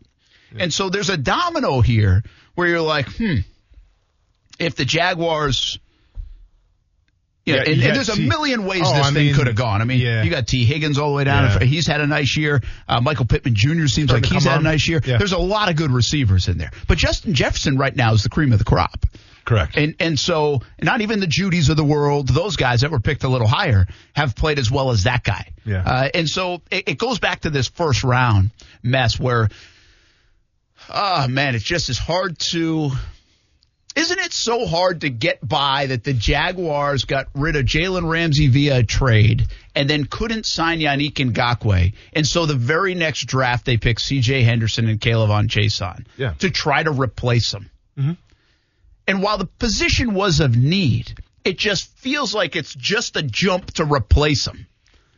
And 0.58 0.72
so 0.72 0.88
there's 0.88 1.10
a 1.10 1.16
domino 1.16 1.80
here 1.80 2.22
where 2.54 2.68
you're 2.68 2.80
like, 2.80 3.08
hmm, 3.08 3.36
if 4.60 4.76
the 4.76 4.84
Jaguars 4.84 5.78
yeah, 7.44 7.56
Yeah, 7.56 7.60
and, 7.62 7.82
and 7.82 7.96
there's 7.96 8.08
a 8.08 8.14
T- 8.16 8.26
million 8.28 8.64
ways 8.64 8.82
Oh, 8.84 8.94
this 8.94 9.06
I 9.06 9.10
thing 9.12 9.26
mean, 9.26 9.34
could 9.34 9.48
have 9.48 9.56
gone. 9.56 9.82
I 9.82 9.84
mean, 9.84 10.00
yeah. 10.00 10.22
you 10.22 10.30
got 10.30 10.46
Tee 10.46 10.64
Higgins 10.64 10.96
all 10.98 11.10
the 11.10 11.16
way 11.16 11.24
down. 11.24 11.44
Yeah. 11.44 11.66
He's 11.66 11.86
had 11.86 12.00
a 12.00 12.06
nice 12.06 12.36
year. 12.36 12.62
Uh, 12.88 13.00
Michael 13.00 13.26
Pittman 13.26 13.54
Jr. 13.54 13.86
seems 13.86 13.92
Starting 14.10 14.22
like 14.22 14.26
he's 14.26 14.44
had 14.44 14.60
a 14.60 14.62
nice 14.62 14.86
year. 14.88 15.00
Yeah. 15.04 15.18
There's 15.18 15.32
a 15.32 15.38
lot 15.38 15.68
of 15.70 15.76
good 15.76 15.90
receivers 15.90 16.48
in 16.48 16.56
there. 16.56 16.70
But 16.88 16.98
Justin 16.98 17.34
Jefferson 17.34 17.76
right 17.76 17.94
now 17.94 18.12
is 18.14 18.22
the 18.22 18.28
cream 18.30 18.52
of 18.52 18.58
the 18.58 18.64
crop. 18.64 19.04
Correct. 19.44 19.76
And 19.76 19.94
and 20.00 20.18
so 20.18 20.62
not 20.82 21.00
even 21.00 21.20
the 21.20 21.26
Jeudys 21.26 21.68
of 21.70 21.76
the 21.76 21.84
world, 21.84 22.28
those 22.28 22.56
guys 22.56 22.80
that 22.80 22.90
were 22.90 23.00
picked 23.00 23.24
a 23.24 23.28
little 23.28 23.46
higher, 23.48 23.86
have 24.14 24.34
played 24.34 24.58
as 24.58 24.70
well 24.70 24.90
as 24.90 25.04
that 25.04 25.22
guy. 25.22 25.52
Yeah. 25.64 25.82
Uh, 25.84 26.08
and 26.14 26.28
so 26.28 26.62
it, 26.70 26.88
it 26.88 26.98
goes 26.98 27.18
back 27.18 27.40
to 27.40 27.50
this 27.50 27.68
first 27.68 28.04
round 28.04 28.50
mess 28.82 29.18
where, 29.20 29.48
oh 30.92 31.28
man, 31.28 31.54
it's 31.54 31.64
just 31.64 31.88
as 31.88 31.98
hard 31.98 32.38
to. 32.50 32.90
Isn't 33.96 34.18
it 34.18 34.32
so 34.32 34.66
hard 34.66 35.02
to 35.02 35.08
get 35.08 35.46
by 35.46 35.86
that 35.86 36.02
the 36.02 36.12
Jaguars 36.12 37.04
got 37.04 37.28
rid 37.32 37.54
of 37.54 37.64
Jalen 37.64 38.10
Ramsey 38.10 38.48
via 38.48 38.78
a 38.78 38.82
trade 38.82 39.46
and 39.76 39.88
then 39.88 40.04
couldn't 40.06 40.46
sign 40.46 40.80
Yannick 40.80 41.12
Ngakoue? 41.12 41.94
And 42.12 42.26
so 42.26 42.44
the 42.44 42.56
very 42.56 42.96
next 42.96 43.26
draft 43.26 43.64
they 43.64 43.76
picked 43.76 44.00
C.J. 44.00 44.42
Henderson 44.42 44.88
and 44.88 45.00
K'Lavon 45.00 45.46
Chaisson 45.46 46.06
Yeah. 46.16 46.32
to 46.40 46.50
try 46.50 46.82
to 46.82 46.90
replace 46.90 47.52
them. 47.52 47.70
And 49.06 49.22
while 49.22 49.38
the 49.38 49.46
position 49.46 50.14
was 50.14 50.40
of 50.40 50.56
need, 50.56 51.18
it 51.44 51.58
just 51.58 51.96
feels 51.98 52.34
like 52.34 52.56
it's 52.56 52.74
just 52.74 53.16
a 53.16 53.22
jump 53.22 53.72
to 53.74 53.84
replace 53.84 54.46
them 54.46 54.66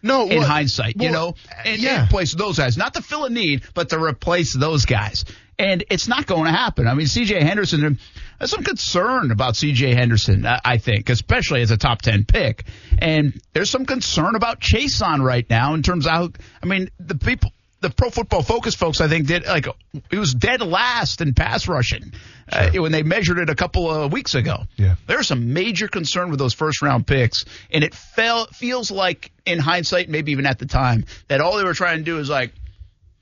no, 0.06 0.28
in 0.28 0.38
well- 0.38 0.46
hindsight, 0.46 1.00
you 1.00 1.10
know, 1.10 1.34
and, 1.64 1.80
yeah. 1.80 2.00
and 2.02 2.08
replace 2.08 2.34
those 2.34 2.58
guys, 2.58 2.76
not 2.76 2.94
to 2.94 3.02
fill 3.02 3.24
a 3.24 3.30
need, 3.30 3.62
but 3.74 3.90
to 3.90 4.02
replace 4.02 4.54
those 4.54 4.84
guys. 4.84 5.24
And 5.58 5.84
it's 5.88 6.06
not 6.06 6.26
going 6.26 6.44
to 6.44 6.50
happen. 6.50 6.86
I 6.86 6.92
mean, 6.92 7.06
C.J. 7.06 7.42
Henderson, 7.42 7.98
there's 8.38 8.50
some 8.50 8.62
concern 8.62 9.30
about 9.30 9.56
C.J. 9.56 9.94
Henderson, 9.94 10.44
I 10.44 10.60
I 10.62 10.78
think, 10.78 11.08
especially 11.08 11.62
as 11.62 11.70
a 11.70 11.78
top 11.78 12.02
10 12.02 12.24
pick. 12.24 12.66
And 12.98 13.40
there's 13.54 13.70
some 13.70 13.86
concern 13.86 14.34
about 14.34 14.60
Chaisson 14.60 15.22
right 15.22 15.48
now 15.48 15.72
in 15.72 15.82
terms 15.82 16.04
of 16.04 16.12
how, 16.12 16.28
I 16.62 16.66
mean, 16.66 16.90
the 16.98 17.14
people, 17.14 17.52
the 17.80 17.90
Pro 17.90 18.10
Football 18.10 18.42
Focus 18.42 18.74
folks, 18.74 19.00
I 19.00 19.08
think, 19.08 19.26
did 19.26 19.46
like 19.46 19.66
it 20.10 20.18
was 20.18 20.34
dead 20.34 20.60
last 20.62 21.20
in 21.20 21.34
pass 21.34 21.68
rushing 21.68 22.12
uh, 22.50 22.70
when 22.70 22.92
they 22.92 23.02
measured 23.02 23.38
it 23.38 23.50
a 23.50 23.54
couple 23.54 23.90
of 23.90 24.12
weeks 24.12 24.34
ago. 24.34 24.64
Yeah. 24.76 24.96
there's 25.06 25.26
some 25.26 25.52
major 25.52 25.88
concern 25.88 26.30
with 26.30 26.38
those 26.38 26.54
first 26.54 26.82
round 26.82 27.06
picks, 27.06 27.44
and 27.70 27.84
it 27.84 27.94
felt 27.94 28.54
feels 28.54 28.90
like 28.90 29.30
in 29.44 29.58
hindsight, 29.58 30.08
maybe 30.08 30.32
even 30.32 30.46
at 30.46 30.58
the 30.58 30.66
time, 30.66 31.04
that 31.28 31.40
all 31.40 31.58
they 31.58 31.64
were 31.64 31.74
trying 31.74 31.98
to 31.98 32.04
do 32.04 32.18
is 32.18 32.28
like. 32.28 32.52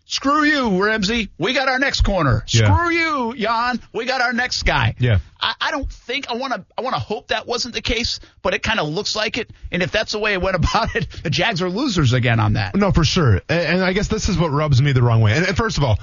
Screw 0.07 0.45
you, 0.45 0.85
Ramsey. 0.85 1.31
We 1.39 1.55
got 1.55 1.69
our 1.69 1.79
next 1.79 2.03
corner. 2.03 2.45
Yeah. 2.49 2.75
Screw 2.75 2.91
you, 2.91 3.35
Yann. 3.35 3.81
We 3.93 4.05
got 4.05 4.21
our 4.21 4.35
next 4.35 4.65
guy. 4.65 4.95
Yeah. 4.99 5.19
I, 5.41 5.55
I 5.61 5.71
don't 5.71 5.91
think 5.91 6.29
I 6.29 6.35
want 6.35 6.53
to. 6.53 6.65
I 6.77 6.83
want 6.83 6.95
to 6.95 7.01
hope 7.01 7.29
that 7.29 7.47
wasn't 7.47 7.75
the 7.75 7.81
case, 7.81 8.21
but 8.43 8.53
it 8.53 8.63
kind 8.63 8.81
of 8.81 8.89
looks 8.89 9.17
like 9.17 9.39
it. 9.39 9.51
And 9.73 9.83
if 9.83 9.91
that's 9.93 10.13
the 10.13 10.19
way 10.19 10.35
it 10.35 10.43
went 10.43 10.57
about 10.63 10.95
it, 10.95 11.09
the 11.23 11.31
Jags 11.31 11.63
are 11.63 11.71
losers 11.71 12.13
again 12.13 12.39
on 12.39 12.53
that. 12.55 12.75
No, 12.75 12.93
for 12.93 13.05
sure. 13.05 13.41
And, 13.49 13.61
and 13.67 13.83
I 13.83 13.95
guess 13.95 14.09
this 14.09 14.29
is 14.29 14.37
what 14.37 14.51
rubs 14.51 14.83
me 14.83 14.93
the 14.93 15.03
wrong 15.03 15.23
way. 15.23 15.33
And, 15.33 15.47
and 15.47 15.57
first 15.57 15.79
of 15.79 15.85
all, 15.85 15.99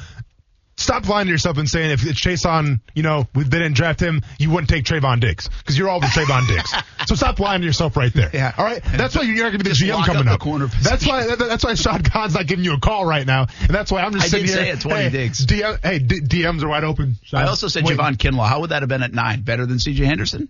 stop 0.81 1.07
lying 1.07 1.27
to 1.27 1.31
yourself 1.31 1.57
and 1.57 1.67
saying 1.67 1.91
if 1.91 2.05
it's 2.05 2.19
Chaisson, 2.19 2.81
you 2.95 3.03
know, 3.03 3.27
we 3.35 3.43
they 3.43 3.59
didn't 3.59 3.75
draft 3.75 3.99
him, 3.99 4.21
you 4.39 4.49
wouldn't 4.49 4.69
take 4.69 4.85
Trevon 4.85 5.19
Diggs 5.19 5.49
because 5.59 5.77
you're 5.77 5.89
all 5.89 5.97
over 5.97 6.07
Trevon 6.07 6.47
Diggs. 6.47 6.73
So 7.07 7.15
stop 7.15 7.39
lying 7.39 7.61
to 7.61 7.67
yourself 7.67 7.97
right 7.97 8.13
there. 8.13 8.29
Yeah. 8.31 8.53
All 8.55 8.63
right. 8.63 8.81
That's 8.83 9.15
why 9.15 9.23
you're 9.23 9.35
not 9.37 9.49
going 9.49 9.57
to 9.57 9.63
be 9.63 9.71
the 9.71 9.75
GM 9.75 10.05
coming 10.05 10.27
up 10.27 10.35
up. 10.35 10.39
the 10.39 10.79
that's 10.83 11.05
why. 11.05 11.25
That, 11.25 11.39
that's 11.39 11.63
why 11.63 11.73
Shad 11.73 12.03
Khan's 12.03 12.35
not 12.35 12.45
giving 12.45 12.63
you 12.63 12.75
a 12.75 12.79
call 12.79 13.05
right 13.07 13.25
now, 13.25 13.47
and 13.59 13.69
that's 13.69 13.91
why 13.91 14.01
I'm 14.03 14.13
just 14.13 14.29
saying. 14.29 14.43
I 14.43 14.47
sitting 14.47 14.55
did 14.55 14.65
here. 14.65 14.75
say 14.75 14.79
it, 14.79 14.81
20 14.81 15.03
hey, 15.03 15.09
Diggs. 15.09 15.45
DM, 15.47 15.83
hey, 15.83 15.99
D- 15.99 16.21
DMs 16.21 16.61
are 16.63 16.69
wide 16.69 16.83
open. 16.83 17.15
Sean. 17.23 17.41
I 17.41 17.47
also 17.47 17.67
said 17.67 17.85
Wait. 17.85 17.97
Javon 17.97 18.17
Kinlaw. 18.17 18.47
How 18.47 18.61
would 18.61 18.69
that 18.69 18.83
have 18.83 18.89
been 18.89 19.01
at 19.01 19.13
nine? 19.13 19.41
Better 19.41 19.65
than 19.65 19.79
C.J. 19.79 20.05
Henderson? 20.05 20.47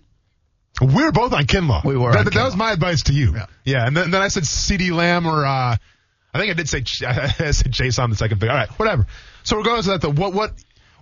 We 0.80 1.02
were 1.02 1.10
both 1.12 1.32
on 1.32 1.44
Kinlaw. 1.44 1.84
We 1.84 1.96
were 1.96 2.12
That, 2.12 2.32
that 2.32 2.44
was 2.44 2.56
my 2.56 2.72
advice 2.72 3.04
to 3.04 3.12
you. 3.12 3.32
Yeah. 3.34 3.46
Yeah, 3.64 3.86
and 3.86 3.96
then, 3.96 4.10
then 4.10 4.20
I 4.22 4.28
said 4.28 4.42
CeeDee 4.44 4.92
Lamb 4.92 5.26
or 5.26 5.44
uh, 5.44 5.76
I 6.34 6.38
think 6.38 6.50
I 6.50 6.54
did 6.54 6.68
say 6.68 6.78
I 7.06 7.50
said 7.52 7.72
Chaisson 7.72 8.10
the 8.10 8.16
second 8.16 8.40
pick. 8.40 8.50
All 8.50 8.56
right, 8.56 8.68
whatever. 8.78 9.06
So 9.44 9.56
regardless 9.56 9.86
of 9.88 10.00
that, 10.00 10.06
though, 10.06 10.12
what 10.12 10.32
what 10.32 10.52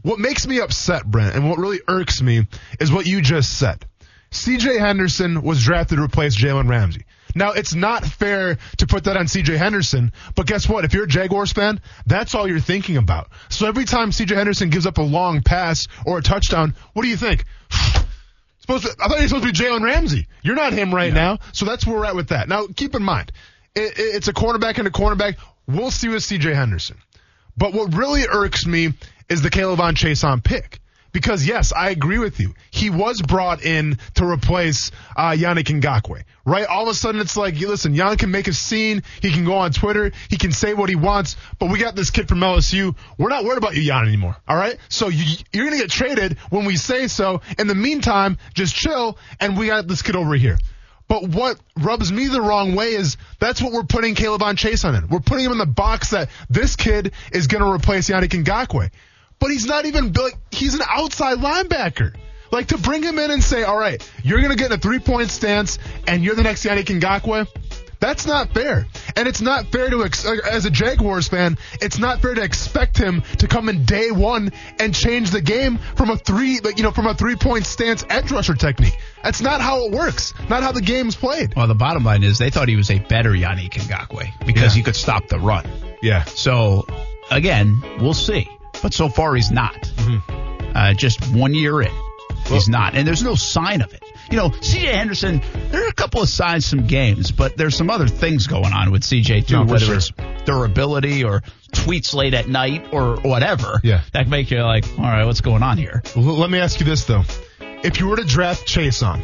what 0.03 0.19
makes 0.19 0.47
me 0.47 0.61
upset, 0.61 1.05
Brent, 1.07 1.35
and 1.37 1.49
what 1.49 1.59
really 1.59 1.81
irks 1.89 2.23
me 2.23 2.47
is 2.79 2.91
what 2.91 3.07
you 3.07 3.21
just 3.21 3.59
said. 3.59 3.85
C.J. 4.31 4.79
Henderson 4.79 5.43
was 5.43 5.63
drafted 5.63 5.99
to 5.99 6.05
replace 6.05 6.37
Jalen 6.37 6.69
Ramsey. 6.69 7.05
Now, 7.35 7.51
it's 7.53 7.75
not 7.75 8.05
fair 8.05 8.59
to 8.79 8.87
put 8.87 9.05
that 9.05 9.17
on 9.17 9.29
C.J. 9.29 9.57
Henderson, 9.57 10.13
but 10.35 10.47
guess 10.47 10.69
what? 10.69 10.85
If 10.85 10.95
you're 10.95 11.05
a 11.05 11.09
Jaguars 11.09 11.53
fan, 11.53 11.81
that's 12.07 12.35
all 12.35 12.49
you're 12.49 12.61
thinking 12.61 12.97
about. 12.97 13.29
So 13.51 13.67
every 13.67 13.85
time 13.85 14.11
C.J. 14.13 14.35
Henderson 14.35 14.71
gives 14.71 14.87
up 14.87 14.99
a 14.99 15.03
long 15.03 15.43
pass 15.43 15.87
or 16.07 16.19
a 16.19 16.23
touchdown, 16.23 16.75
what 16.93 17.03
do 17.03 17.09
you 17.09 17.17
think? 17.17 17.45
Supposed 18.61 18.85
to, 18.85 18.91
I 19.01 19.09
thought 19.09 19.17
you 19.19 19.23
were 19.25 19.29
supposed 19.29 19.47
to 19.47 19.53
be 19.53 19.59
Jalen 19.69 19.83
Ramsey. 19.83 20.27
You're 20.43 20.55
not 20.57 20.73
him 20.73 20.95
right 20.95 21.13
now. 21.13 21.39
So 21.53 21.65
that's 21.65 21.87
where 21.87 21.97
we're 21.97 22.05
at 22.07 22.15
with 22.17 22.29
that. 22.29 22.49
Now, 22.49 22.67
keep 22.75 22.95
in 22.95 23.03
mind, 23.03 23.33
it, 23.75 23.99
it- 23.99 24.15
it's 24.17 24.29
a 24.29 24.33
cornerback 24.33 24.79
and 24.79 24.87
a 24.87 24.91
cornerback. 24.91 25.37
We'll 25.67 25.91
see 25.91 26.09
with 26.09 26.23
C.J. 26.23 26.53
Henderson. 26.55 26.99
But 27.61 27.75
what 27.75 27.95
really 27.95 28.27
irks 28.27 28.67
me 28.67 28.95
is 29.29 29.43
the 29.43 29.51
K'Lavon 29.51 29.93
Chaisson 29.93 30.43
pick. 30.43 30.81
Because 31.13 31.47
yes, 31.47 31.73
I 31.73 31.91
agree 31.91 32.19
with 32.19 32.41
you. 32.41 32.55
He 32.71 32.89
was 32.89 33.21
brought 33.21 33.63
in 33.63 33.99
to 34.15 34.25
replace 34.25 34.93
uh, 35.15 35.33
Yannick 35.33 35.65
Ngakoue, 35.65 36.23
right? 36.47 36.67
All 36.67 36.85
of 36.85 36.89
a 36.89 36.95
sudden, 36.95 37.21
it's 37.21 37.37
like, 37.37 37.59
listen, 37.61 37.95
Yannick 37.95 38.21
can 38.21 38.31
make 38.31 38.49
a 38.49 38.55
scene. 38.55 39.03
He 39.21 39.31
can 39.31 39.45
go 39.45 39.55
on 39.55 39.73
Twitter. 39.73 40.13
He 40.31 40.39
can 40.39 40.53
say 40.53 40.73
what 40.73 40.89
he 40.89 40.95
wants. 40.95 41.37
But 41.59 41.71
we 41.71 41.79
got 41.79 41.97
this 41.97 42.11
kid 42.11 42.29
from 42.29 42.39
LSU. 42.39 42.97
We're 43.19 43.29
not 43.29 43.45
worried 43.45 43.59
about 43.59 43.77
you, 43.77 43.83
Yann, 43.83 44.07
anymore. 44.07 44.37
All 44.49 44.57
right. 44.57 44.79
So 44.89 45.09
you, 45.09 45.37
you're 45.53 45.67
gonna 45.67 45.77
get 45.77 45.91
traded 45.91 46.39
when 46.49 46.65
we 46.65 46.77
say 46.77 47.09
so. 47.09 47.43
In 47.59 47.67
the 47.67 47.75
meantime, 47.75 48.39
just 48.55 48.75
chill, 48.75 49.19
and 49.39 49.59
we 49.59 49.67
got 49.67 49.87
this 49.87 50.01
kid 50.01 50.17
over 50.17 50.35
here. 50.35 50.57
But 51.11 51.25
what 51.25 51.59
rubs 51.77 52.13
me 52.13 52.29
the 52.29 52.41
wrong 52.41 52.77
way 52.77 52.95
is 52.95 53.17
that's 53.41 53.61
what 53.61 53.73
we're 53.73 53.83
putting 53.83 54.15
K'Lavon 54.15 54.55
Chaisson 54.55 54.97
in. 54.97 55.09
We're 55.09 55.19
putting 55.19 55.45
him 55.45 55.51
in 55.51 55.59
the 55.59 55.67
box 55.67 56.11
that 56.11 56.31
this 56.49 56.77
kid 56.77 57.15
is 57.33 57.49
going 57.49 57.65
to 57.65 57.69
replace 57.69 58.09
Yannick 58.09 58.29
Ngakoue. 58.45 58.91
But 59.41 59.51
he's 59.51 59.67
not 59.67 59.87
even 59.87 60.13
like 60.13 60.39
he's 60.53 60.77
an 60.77 60.83
outside 60.89 61.39
linebacker. 61.39 62.15
Like 62.53 62.69
to 62.69 62.79
bring 62.79 63.03
him 63.03 63.19
in 63.19 63.33
and 63.33 63.43
say, 63.43 63.65
"All 63.65 63.77
right, 63.77 64.01
you're 64.23 64.39
going 64.39 64.53
to 64.53 64.57
get 64.57 64.67
in 64.67 64.79
a 64.79 64.81
three-point 64.81 65.33
stance 65.33 65.81
and 66.07 66.23
you're 66.23 66.37
the 66.37 66.45
next 66.45 66.65
Yannick 66.65 66.85
Ngakoue." 66.85 67.49
That's 68.01 68.27
not 68.27 68.53
fair. 68.55 68.87
And 69.15 69.29
it's 69.29 69.41
not 69.43 69.67
fair 69.67 69.91
to 69.91 70.05
ex- 70.05 70.25
as 70.25 70.65
a 70.65 70.71
Jaguars 70.71 71.29
fan, 71.29 71.59
it's 71.83 71.99
not 71.99 72.21
fair 72.23 72.35
to 72.35 72.43
expect 72.43 72.97
him 72.97 73.23
to 73.39 73.47
come 73.47 73.69
in 73.69 73.85
day 73.85 74.11
1 74.11 74.53
and 74.79 74.95
change 74.95 75.31
the 75.31 75.43
game 75.43 75.77
from 75.97 76.09
a 76.11 76.17
3 76.17 76.61
like 76.61 76.79
you 76.79 76.83
know, 76.83 76.93
from 76.93 77.07
a 77.07 77.15
three-point 77.15 77.67
stance 77.67 78.05
edge 78.09 78.31
rusher 78.33 78.55
technique. 78.55 78.99
That's 79.23 79.43
not 79.43 79.61
how 79.61 79.85
it 79.87 79.93
works. 79.93 80.33
Not 80.49 80.63
how 80.63 80.73
the 80.73 80.81
game's 80.81 81.15
played. 81.15 81.55
Well, 81.55 81.67
the 81.67 81.75
bottom 81.75 82.03
line 82.05 82.23
is 82.23 82.39
they 82.39 82.49
thought 82.51 82.69
he 82.69 82.77
was 82.77 82.91
a 82.91 82.99
better 83.01 83.33
Yannick 83.33 83.73
Ngakoue 83.75 84.47
because 84.47 84.75
Yeah. 84.75 84.79
he 84.79 84.83
could 84.83 84.97
stop 84.97 85.29
the 85.29 85.39
run. 85.39 85.67
Yeah. 86.03 86.25
So, 86.25 86.87
again, 87.31 87.83
we'll 88.01 88.15
see. 88.15 88.49
But 88.83 88.95
so 88.95 89.11
far, 89.11 89.35
he's 89.35 89.51
not. 89.51 89.75
Mm-hmm. 89.75 90.77
Uh, 90.77 90.95
just 90.95 91.23
one 91.35 91.53
year 91.55 91.83
in, 91.83 91.93
he's 92.47 92.69
not. 92.69 92.95
And 92.95 93.07
there's 93.07 93.23
no 93.23 93.35
sign 93.35 93.83
of 93.83 93.93
it. 93.93 94.03
You 94.31 94.37
know, 94.37 94.51
CJ 94.51 94.93
Henderson, 94.93 95.43
there 95.71 95.85
are 95.85 95.89
a 95.89 95.93
couple 95.93 96.23
of 96.23 96.29
signs, 96.29 96.65
some 96.65 96.87
games, 96.87 97.33
but 97.33 97.57
there's 97.57 97.77
some 97.77 97.91
other 97.91 98.07
things 98.07 98.47
going 98.47 98.73
on 98.73 98.93
with 98.93 99.03
CJ, 99.03 99.49
too, 99.49 99.57
No, 99.57 99.65
whether 99.65 99.87
sure. 99.87 99.97
it's 99.97 100.13
durability 100.45 101.25
or 101.25 101.43
tweets 101.73 102.15
late 102.15 102.33
at 102.35 102.49
night 102.49 102.87
or 102.93 103.17
whatever. 103.17 103.81
Yeah. 103.83 104.03
That 104.13 104.29
make 104.29 104.51
you 104.53 104.63
like, 104.63 104.87
all 104.99 105.05
right, 105.05 105.25
what's 105.25 105.41
going 105.41 105.65
on 105.65 105.79
here? 105.79 106.03
Well, 106.15 106.25
let 106.37 106.49
me 106.49 106.59
ask 106.61 106.79
you 106.79 106.87
this 106.87 107.05
though: 107.05 107.25
If 107.61 107.99
you 107.99 108.07
were 108.07 108.17
to 108.17 108.25
draft 108.25 108.69
Chaisson, 108.69 109.21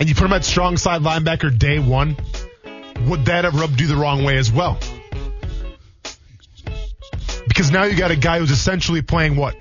and 0.00 0.08
you 0.08 0.14
put 0.14 0.24
him 0.24 0.32
at 0.32 0.44
strong 0.44 0.78
side 0.78 1.02
linebacker 1.02 1.56
day 1.56 1.78
one, 1.78 2.16
would 3.08 3.26
that 3.26 3.44
have 3.44 3.54
rubbed 3.54 3.78
you 3.80 3.86
the 3.88 3.96
wrong 3.96 4.24
way 4.24 4.38
as 4.38 4.50
well? 4.50 4.78
Because 7.46 7.70
now 7.70 7.84
you 7.84 7.96
got 7.96 8.10
a 8.10 8.16
guy 8.16 8.38
who's 8.38 8.50
essentially 8.50 9.02
playing 9.02 9.36
what? 9.36 9.54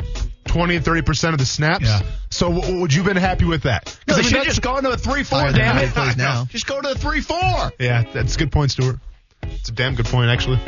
20 0.50 0.76
and 0.78 0.86
30% 0.86 1.34
of 1.34 1.38
the 1.38 1.46
snaps? 1.46 1.86
Yeah. 1.86 2.02
So 2.30 2.52
w- 2.52 2.82
would 2.82 2.94
you 2.94 3.04
have 3.04 3.14
been 3.14 3.22
happy 3.22 3.46
with 3.46 3.64
that? 3.64 3.98
No, 4.08 4.16
I 4.16 4.18
mean, 4.18 4.26
should 4.28 4.44
just 4.44 4.62
go 4.62 4.78
into 4.78 4.90
a 4.90 4.98
3 4.98 5.24
4, 5.24 5.40
Higher 5.40 5.54
damn 5.54 5.78
it. 5.78 5.88
he 5.88 5.92
plays 5.94 6.18
now. 6.18 6.46
Just 6.50 6.66
go 6.68 6.82
to 6.82 6.90
a 6.92 6.96
3 6.96 7.22
4. 7.22 7.38
Yeah, 7.80 8.04
that's 8.14 8.36
a 8.36 8.40
good 8.40 8.52
point, 8.52 8.72
Stuart. 8.72 8.98
It's 9.44 9.70
a 9.70 9.72
damn 9.72 9.96
good 9.96 10.08
point, 10.08 10.30
actually. 10.30 10.60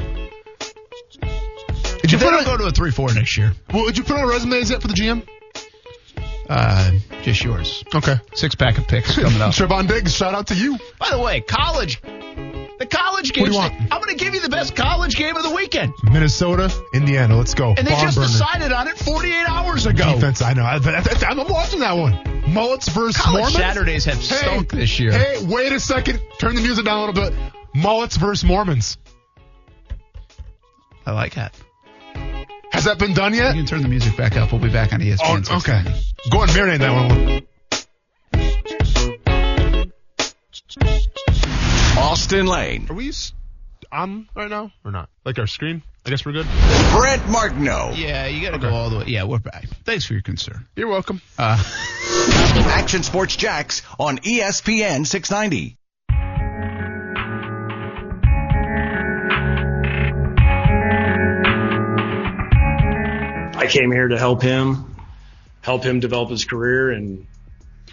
Did 2.01 2.11
you 2.11 2.17
put 2.17 2.33
on, 2.33 2.43
go 2.45 2.57
to 2.57 2.65
a 2.65 2.71
3 2.71 2.91
4 2.91 3.13
next 3.13 3.37
year, 3.37 3.53
well, 3.73 3.85
did 3.85 3.97
you 3.97 4.03
put 4.03 4.17
on 4.17 4.27
resumes 4.27 4.69
yet 4.69 4.81
for 4.81 4.87
the 4.87 4.93
GM? 4.93 5.25
Uh, 6.51 6.91
just 7.21 7.43
yours. 7.43 7.83
Okay. 7.95 8.15
Six 8.33 8.55
pack 8.55 8.77
of 8.77 8.87
picks 8.87 9.15
coming 9.15 9.41
up. 9.41 9.51
Trevon 9.53 9.87
Diggs, 9.87 10.13
shout 10.13 10.35
out 10.35 10.47
to 10.47 10.55
you. 10.55 10.77
By 10.99 11.09
the 11.11 11.19
way, 11.19 11.39
college. 11.39 12.01
The 12.01 12.87
college 12.89 13.29
What 13.37 13.45
do 13.45 13.51
you 13.51 13.57
want? 13.57 13.73
I'm 13.73 14.01
going 14.01 14.17
to 14.17 14.21
give 14.21 14.33
you 14.33 14.41
the 14.41 14.49
best 14.49 14.75
college 14.75 15.15
game 15.15 15.37
of 15.37 15.43
the 15.43 15.51
weekend. 15.51 15.93
Minnesota, 16.03 16.73
Indiana, 16.93 17.37
let's 17.37 17.53
go. 17.53 17.73
And 17.77 17.87
they 17.87 17.91
Barn 17.91 18.05
just 18.05 18.17
burner. 18.17 18.27
decided 18.27 18.71
on 18.71 18.87
it 18.87 18.97
48 18.97 19.33
hours 19.47 19.85
ago. 19.85 20.15
Defense, 20.15 20.41
I 20.41 20.53
know. 20.53 20.63
I, 20.63 20.75
am 20.75 21.37
watching 21.47 21.79
that 21.81 21.93
one. 21.93 22.19
Mullets 22.51 22.89
versus 22.89 23.15
College 23.15 23.43
Mormons. 23.43 23.55
Saturdays 23.55 24.05
have 24.05 24.21
stunk 24.21 24.71
this 24.71 24.99
year. 24.99 25.11
Hey, 25.11 25.45
wait 25.45 25.71
a 25.71 25.79
second. 25.79 26.19
Turn 26.39 26.55
the 26.55 26.61
music 26.61 26.85
down 26.85 26.97
a 26.97 27.05
little 27.05 27.29
bit. 27.29 27.33
Mullets 27.75 28.17
versus 28.17 28.43
Mormons. 28.43 28.97
I 31.05 31.11
like 31.11 31.35
that. 31.35 31.55
Has 32.71 32.85
that 32.85 32.97
been 32.99 33.13
done 33.13 33.33
yet? 33.33 33.55
You 33.55 33.61
can 33.61 33.67
turn 33.67 33.81
the 33.81 33.87
music 33.89 34.15
back 34.17 34.35
up. 34.37 34.51
We'll 34.51 34.61
be 34.61 34.69
back 34.69 34.93
on 34.93 35.01
ESPN. 35.01 35.47
Oh, 35.51 35.57
okay. 35.57 35.83
Go 36.31 36.41
and 36.41 36.51
marinate 36.51 36.79
that 36.79 36.93
one. 36.93 38.51
Austin 41.97 42.45
Lane, 42.47 42.87
Are 42.89 42.93
we 42.95 43.09
s- 43.09 43.33
on 43.91 44.27
right 44.35 44.49
now 44.49 44.71
or 44.85 44.91
not? 44.91 45.09
Like 45.25 45.37
our 45.39 45.47
screen? 45.47 45.83
I 46.05 46.09
guess 46.09 46.25
we're 46.25 46.31
good. 46.31 46.47
Brent 46.93 47.27
Martineau. 47.29 47.91
Yeah, 47.95 48.25
you 48.25 48.41
got 48.41 48.51
to 48.53 48.59
go 48.59 48.69
all 48.73 48.89
the 48.89 48.99
way. 48.99 49.03
Yeah, 49.07 49.25
we're 49.25 49.37
back. 49.39 49.65
Thanks 49.83 50.05
for 50.05 50.13
your 50.13 50.21
concern. 50.23 50.65
You're 50.75 50.87
welcome. 50.87 51.21
Uh, 51.37 51.61
Action 52.71 53.03
Sports 53.03 53.35
Jax 53.35 53.83
on 53.99 54.17
ESPN 54.19 55.05
690. 55.05 55.77
I 63.61 63.67
came 63.67 63.91
here 63.91 64.07
to 64.07 64.17
help 64.17 64.41
him, 64.41 64.95
help 65.61 65.83
him 65.83 65.99
develop 65.99 66.31
his 66.31 66.45
career, 66.45 66.89
and 66.89 67.27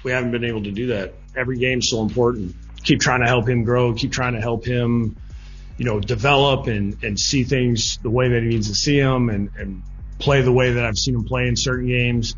we 0.03 0.13
haven't 0.13 0.31
been 0.31 0.45
able 0.45 0.63
to 0.63 0.71
do 0.73 0.87
that. 0.89 1.13
Every 1.37 1.59
game's 1.59 1.91
so 1.91 2.01
important. 2.01 2.57
Keep 2.85 3.01
trying 3.01 3.21
to 3.21 3.27
help 3.27 3.47
him 3.47 3.65
grow. 3.65 3.93
Keep 3.93 4.13
trying 4.13 4.33
to 4.33 4.41
help 4.41 4.65
him, 4.65 5.17
you 5.77 5.85
know, 5.85 6.01
develop 6.01 6.69
and 6.69 6.97
and 7.05 7.21
see 7.21 7.45
things 7.45 7.99
the 7.99 8.09
way 8.09 8.31
that 8.31 8.43
he 8.43 8.49
needs 8.49 8.69
to 8.69 8.75
see 8.75 8.99
them, 8.99 9.29
and 9.29 9.51
and 9.59 9.83
play 10.19 10.41
the 10.41 10.53
way 10.53 10.73
that 10.73 10.85
I've 10.87 10.97
seen 10.97 11.15
him 11.15 11.25
play 11.25 11.47
in 11.47 11.55
certain 11.55 11.87
games. 11.87 12.35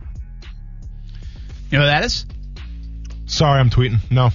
you 1.71 1.79
know 1.79 1.85
what 1.85 1.91
that 1.91 2.05
is? 2.05 2.27
Sorry, 3.27 3.61
I'm 3.61 3.71
tweeting. 3.71 3.99
No. 4.11 4.31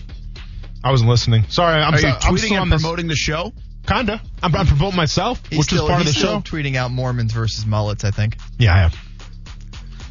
I 0.85 0.91
wasn't 0.91 1.09
listening. 1.09 1.43
Sorry, 1.49 1.81
I'm, 1.81 1.95
Are 1.95 1.97
so, 1.97 2.07
you 2.07 2.13
I'm 2.13 2.19
tweeting 2.21 2.37
still 2.37 2.55
on 2.57 2.61
and 2.63 2.71
this. 2.71 2.81
promoting 2.81 3.07
the 3.07 3.15
show? 3.15 3.51
Kinda. 3.87 4.21
I'm, 4.41 4.55
I'm 4.55 4.65
promoting 4.67 4.97
myself, 4.97 5.41
He's 5.49 5.59
which 5.59 5.67
still, 5.67 5.85
is 5.85 5.89
part 5.89 6.01
of 6.01 6.07
the 6.07 6.13
still 6.13 6.41
show. 6.41 6.57
tweeting 6.57 6.75
out 6.75 6.91
Mormons 6.91 7.31
versus 7.33 7.65
mullets, 7.65 8.03
I 8.03 8.11
think. 8.11 8.37
Yeah, 8.57 8.73
I 8.73 8.79
am. 8.85 8.91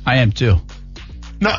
I 0.06 0.16
am 0.18 0.32
too. 0.32 0.56
No. 1.40 1.56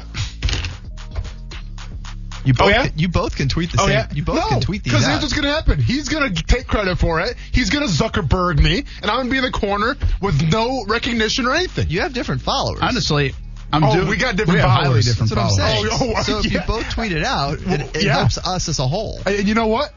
You 2.46 2.54
both, 2.54 2.68
Oh, 2.68 2.70
yeah? 2.70 2.88
can, 2.90 3.00
you 3.00 3.08
both 3.08 3.36
can 3.36 3.50
tweet 3.50 3.72
the 3.72 3.80
Oh 3.82 3.86
same. 3.88 3.94
yeah, 3.94 4.08
You 4.14 4.24
both 4.24 4.36
no, 4.36 4.48
can 4.50 4.62
tweet 4.62 4.84
these 4.84 4.94
Because 4.94 5.06
out. 5.06 5.10
here's 5.12 5.22
what's 5.24 5.34
gonna 5.34 5.50
happen. 5.52 5.80
He's 5.82 6.10
gonna 6.10 6.32
take 6.32 6.68
credit 6.68 7.00
for 7.00 7.20
it. 7.22 7.36
He's 7.52 7.72
gonna 7.72 7.88
Zuckerberg 7.88 8.62
me, 8.62 8.84
and 9.02 9.10
I'm 9.10 9.18
gonna 9.18 9.30
be 9.32 9.38
in 9.38 9.44
the 9.44 9.52
corner 9.52 9.96
with 10.22 10.40
no 10.52 10.86
recognition 10.88 11.48
or 11.48 11.56
anything. 11.56 11.90
you 11.90 12.02
have 12.02 12.14
different 12.14 12.44
followers. 12.44 12.80
Honestly, 12.84 13.34
I'm 13.74 13.84
Oh, 13.84 13.96
doing. 13.96 14.08
we 14.10 14.18
got 14.18 14.36
different 14.36 14.60
have 14.62 14.70
highly 14.70 14.86
followers. 14.86 15.06
different 15.06 15.32
That's 15.32 15.58
what 15.58 15.66
I'm 15.66 15.74
saying. 15.74 15.88
Oh, 15.92 16.14
oh, 16.18 16.22
so 16.22 16.40
if 16.40 16.52
you 16.54 16.60
both 16.68 16.88
tweet 16.92 17.14
it 17.14 17.24
out, 17.24 17.58
it, 17.62 17.96
it 17.96 18.04
yeah. 18.04 18.14
helps 18.14 18.38
us 18.38 18.70
as 18.70 18.78
a 18.78 18.88
whole. 18.88 19.20
And 19.26 19.48
you 19.48 19.56
know 19.56 19.68
what? 19.68 19.92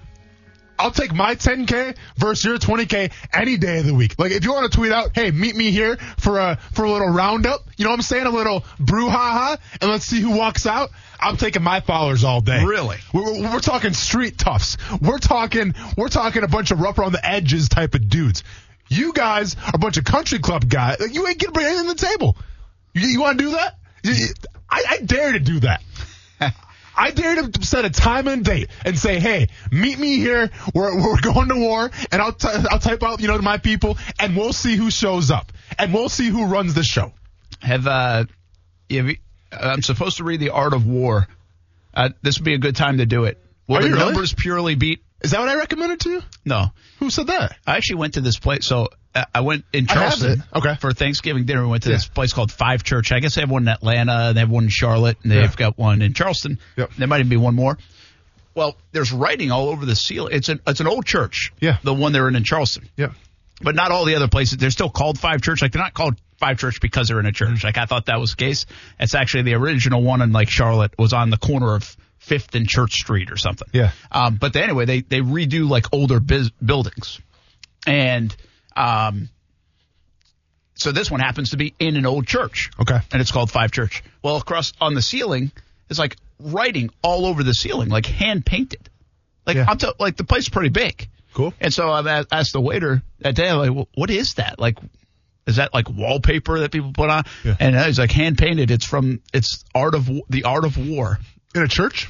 I'll 0.78 0.90
take 0.90 1.12
my 1.12 1.34
10k 1.34 1.96
versus 2.16 2.44
your 2.44 2.58
20k 2.58 3.12
any 3.32 3.56
day 3.56 3.80
of 3.80 3.86
the 3.86 3.94
week. 3.94 4.14
Like 4.18 4.32
if 4.32 4.44
you 4.44 4.52
want 4.52 4.70
to 4.70 4.76
tweet 4.76 4.92
out, 4.92 5.10
"Hey, 5.14 5.30
meet 5.30 5.56
me 5.56 5.70
here 5.70 5.96
for 6.18 6.38
a 6.38 6.58
for 6.72 6.84
a 6.84 6.90
little 6.90 7.08
roundup," 7.08 7.66
you 7.76 7.84
know 7.84 7.90
what 7.90 7.96
I'm 7.96 8.02
saying? 8.02 8.26
A 8.26 8.30
little 8.30 8.60
brouhaha, 8.80 9.58
and 9.80 9.90
let's 9.90 10.04
see 10.04 10.20
who 10.20 10.30
walks 10.30 10.66
out. 10.66 10.90
I'm 11.20 11.36
taking 11.36 11.62
my 11.62 11.80
followers 11.80 12.22
all 12.22 12.40
day. 12.40 12.64
Really? 12.64 12.96
We're, 13.12 13.42
we're, 13.42 13.60
talking 13.60 13.92
street 13.92 14.38
toughs. 14.38 14.76
We're 15.00 15.18
talking 15.18 15.74
we're 15.96 16.08
talking 16.08 16.44
a 16.44 16.48
bunch 16.48 16.70
of 16.70 16.80
rough 16.80 16.98
around 16.98 17.12
the 17.12 17.26
edges 17.26 17.68
type 17.68 17.94
of 17.94 18.08
dudes. 18.08 18.44
You 18.88 19.12
guys 19.12 19.56
are 19.66 19.72
a 19.74 19.78
bunch 19.78 19.96
of 19.96 20.04
country 20.04 20.38
club 20.38 20.68
guys. 20.68 21.00
Like, 21.00 21.14
you 21.14 21.26
ain't 21.26 21.38
gonna 21.38 21.52
bring 21.52 21.66
anything 21.66 21.88
to 21.88 21.94
the 21.94 22.06
table. 22.06 22.36
You, 22.94 23.06
you 23.06 23.20
want 23.20 23.38
to 23.38 23.44
do 23.44 23.50
that? 23.52 23.74
I, 24.70 24.84
I 24.88 24.98
dare 24.98 25.32
to 25.32 25.40
do 25.40 25.60
that. 25.60 25.82
I 26.98 27.12
dare 27.12 27.42
to 27.48 27.64
set 27.64 27.84
a 27.84 27.90
time 27.90 28.26
and 28.28 28.44
date 28.44 28.68
and 28.84 28.98
say, 28.98 29.20
"Hey, 29.20 29.48
meet 29.70 29.98
me 29.98 30.16
here. 30.16 30.50
We're, 30.74 30.96
we're 31.00 31.20
going 31.20 31.48
to 31.50 31.56
war, 31.56 31.90
and 32.10 32.20
I'll 32.20 32.32
t- 32.32 32.48
I'll 32.70 32.80
type 32.80 33.02
out 33.04 33.20
you 33.20 33.28
know 33.28 33.36
to 33.36 33.42
my 33.42 33.58
people, 33.58 33.96
and 34.18 34.36
we'll 34.36 34.52
see 34.52 34.74
who 34.76 34.90
shows 34.90 35.30
up, 35.30 35.52
and 35.78 35.94
we'll 35.94 36.08
see 36.08 36.28
who 36.28 36.46
runs 36.46 36.74
the 36.74 36.82
show." 36.82 37.12
Have 37.60 37.86
uh, 37.86 38.24
have 38.90 39.06
you- 39.08 39.16
I'm 39.52 39.82
supposed 39.82 40.16
to 40.18 40.24
read 40.24 40.40
the 40.40 40.50
Art 40.50 40.74
of 40.74 40.86
War. 40.86 41.28
Uh, 41.94 42.10
this 42.22 42.38
would 42.38 42.44
be 42.44 42.54
a 42.54 42.58
good 42.58 42.76
time 42.76 42.98
to 42.98 43.06
do 43.06 43.24
it. 43.24 43.38
Will 43.66 43.76
Are 43.78 43.82
the 43.82 43.90
really? 43.90 44.04
numbers 44.04 44.34
purely 44.34 44.74
beat? 44.74 45.02
Is 45.22 45.32
that 45.32 45.40
what 45.40 45.48
I 45.48 45.56
recommended 45.56 46.00
to 46.00 46.10
you? 46.10 46.22
No, 46.44 46.66
Who 47.00 47.10
said 47.10 47.26
that? 47.28 47.56
I 47.66 47.76
actually 47.76 47.96
went 47.96 48.14
to 48.14 48.20
this 48.20 48.38
place. 48.38 48.64
So 48.66 48.88
uh, 49.14 49.24
I 49.34 49.40
went 49.40 49.64
in 49.72 49.86
Charleston. 49.86 50.44
Okay. 50.54 50.76
for 50.76 50.92
Thanksgiving 50.92 51.44
dinner. 51.44 51.62
We 51.62 51.68
went 51.70 51.82
to 51.84 51.88
this 51.88 52.06
place 52.06 52.32
called 52.32 52.52
Five 52.52 52.84
Church. 52.84 53.10
I 53.10 53.18
guess 53.20 53.34
they 53.34 53.40
have 53.40 53.50
one 53.50 53.62
in 53.62 53.68
Atlanta. 53.68 54.32
They 54.32 54.40
have 54.40 54.50
one 54.50 54.64
in 54.64 54.70
Charlotte. 54.70 55.16
And 55.22 55.32
they've 55.32 55.42
Yeah. 55.42 55.56
got 55.56 55.76
one 55.78 56.02
in 56.02 56.14
Charleston. 56.14 56.58
Yep. 56.76 56.92
There 56.98 57.08
might 57.08 57.18
even 57.20 57.30
be 57.30 57.36
one 57.36 57.54
more. 57.54 57.78
Well, 58.54 58.76
there's 58.92 59.12
writing 59.12 59.50
all 59.52 59.68
over 59.68 59.86
the 59.86 59.94
ceiling. 59.96 60.34
It's 60.34 60.48
an 60.48 60.60
it's 60.66 60.80
an 60.80 60.86
old 60.88 61.04
church. 61.06 61.52
Yeah. 61.60 61.78
The 61.82 61.94
one 61.94 62.12
they're 62.12 62.28
in 62.28 62.36
in 62.36 62.44
Charleston. 62.44 62.88
Yeah. 62.96 63.10
But 63.60 63.74
not 63.74 63.90
all 63.90 64.04
the 64.04 64.14
other 64.14 64.28
places. 64.28 64.58
They're 64.58 64.70
still 64.70 64.90
called 64.90 65.18
Five 65.18 65.42
Church. 65.42 65.62
Like 65.62 65.72
they're 65.72 65.82
not 65.82 65.94
called 65.94 66.14
Five 66.38 66.58
Church 66.58 66.80
because 66.80 67.08
they're 67.08 67.18
in 67.20 67.26
a 67.26 67.32
church. 67.32 67.64
Like 67.64 67.76
I 67.76 67.86
thought 67.86 68.06
that 68.06 68.20
was 68.20 68.30
the 68.30 68.36
case. 68.36 68.66
It's 69.00 69.14
actually 69.14 69.42
the 69.44 69.54
original 69.54 70.02
one 70.02 70.22
in 70.22 70.32
like 70.32 70.48
Charlotte 70.48 70.92
was 70.98 71.12
on 71.12 71.30
the 71.30 71.36
corner 71.36 71.74
of 71.74 71.96
Fifth 72.18 72.54
and 72.54 72.68
Church 72.68 72.94
Street 72.94 73.30
or 73.30 73.36
something. 73.36 73.68
Yeah. 73.72 73.92
Um, 74.12 74.36
but 74.36 74.52
they, 74.52 74.62
anyway, 74.62 74.84
they 74.84 75.00
they 75.00 75.20
redo 75.20 75.68
like 75.68 75.86
older 75.92 76.20
biz- 76.20 76.50
buildings, 76.64 77.20
and 77.86 78.34
um, 78.76 79.28
so 80.74 80.92
this 80.92 81.10
one 81.10 81.20
happens 81.20 81.50
to 81.50 81.56
be 81.56 81.74
in 81.78 81.96
an 81.96 82.06
old 82.06 82.26
church. 82.26 82.70
Okay. 82.80 82.98
And 83.12 83.20
it's 83.20 83.32
called 83.32 83.50
Five 83.50 83.72
Church. 83.72 84.02
Well, 84.22 84.36
across 84.36 84.72
on 84.80 84.94
the 84.94 85.02
ceiling 85.02 85.50
is 85.88 85.98
like 85.98 86.16
writing 86.38 86.90
all 87.02 87.26
over 87.26 87.42
the 87.42 87.54
ceiling, 87.54 87.88
like 87.88 88.06
hand 88.06 88.46
painted. 88.46 88.88
Like 89.46 89.56
Yeah. 89.56 89.66
I'm 89.68 89.78
t- 89.78 89.90
like 89.98 90.16
the 90.16 90.24
place 90.24 90.44
is 90.44 90.48
pretty 90.50 90.68
big. 90.68 91.08
Cool. 91.34 91.52
And 91.60 91.72
so 91.72 91.90
I 91.90 92.24
asked 92.30 92.52
the 92.52 92.60
waiter 92.60 93.02
that 93.20 93.34
day, 93.34 93.48
I'm 93.48 93.58
like, 93.58 93.74
well, 93.74 93.88
what 93.94 94.10
is 94.10 94.34
that? 94.34 94.58
Like, 94.58 94.78
is 95.46 95.56
that 95.56 95.72
like 95.74 95.88
wallpaper 95.88 96.60
that 96.60 96.70
people 96.72 96.92
put 96.92 97.10
on? 97.10 97.24
Yeah. 97.44 97.56
And 97.58 97.76
he's 97.76 97.98
like, 97.98 98.12
hand 98.12 98.38
painted. 98.38 98.70
It's 98.70 98.84
from 98.84 99.20
it's 99.32 99.64
art 99.74 99.94
of 99.94 100.08
the 100.28 100.44
art 100.44 100.64
of 100.64 100.76
war. 100.76 101.18
In 101.54 101.62
a 101.62 101.68
church, 101.68 102.08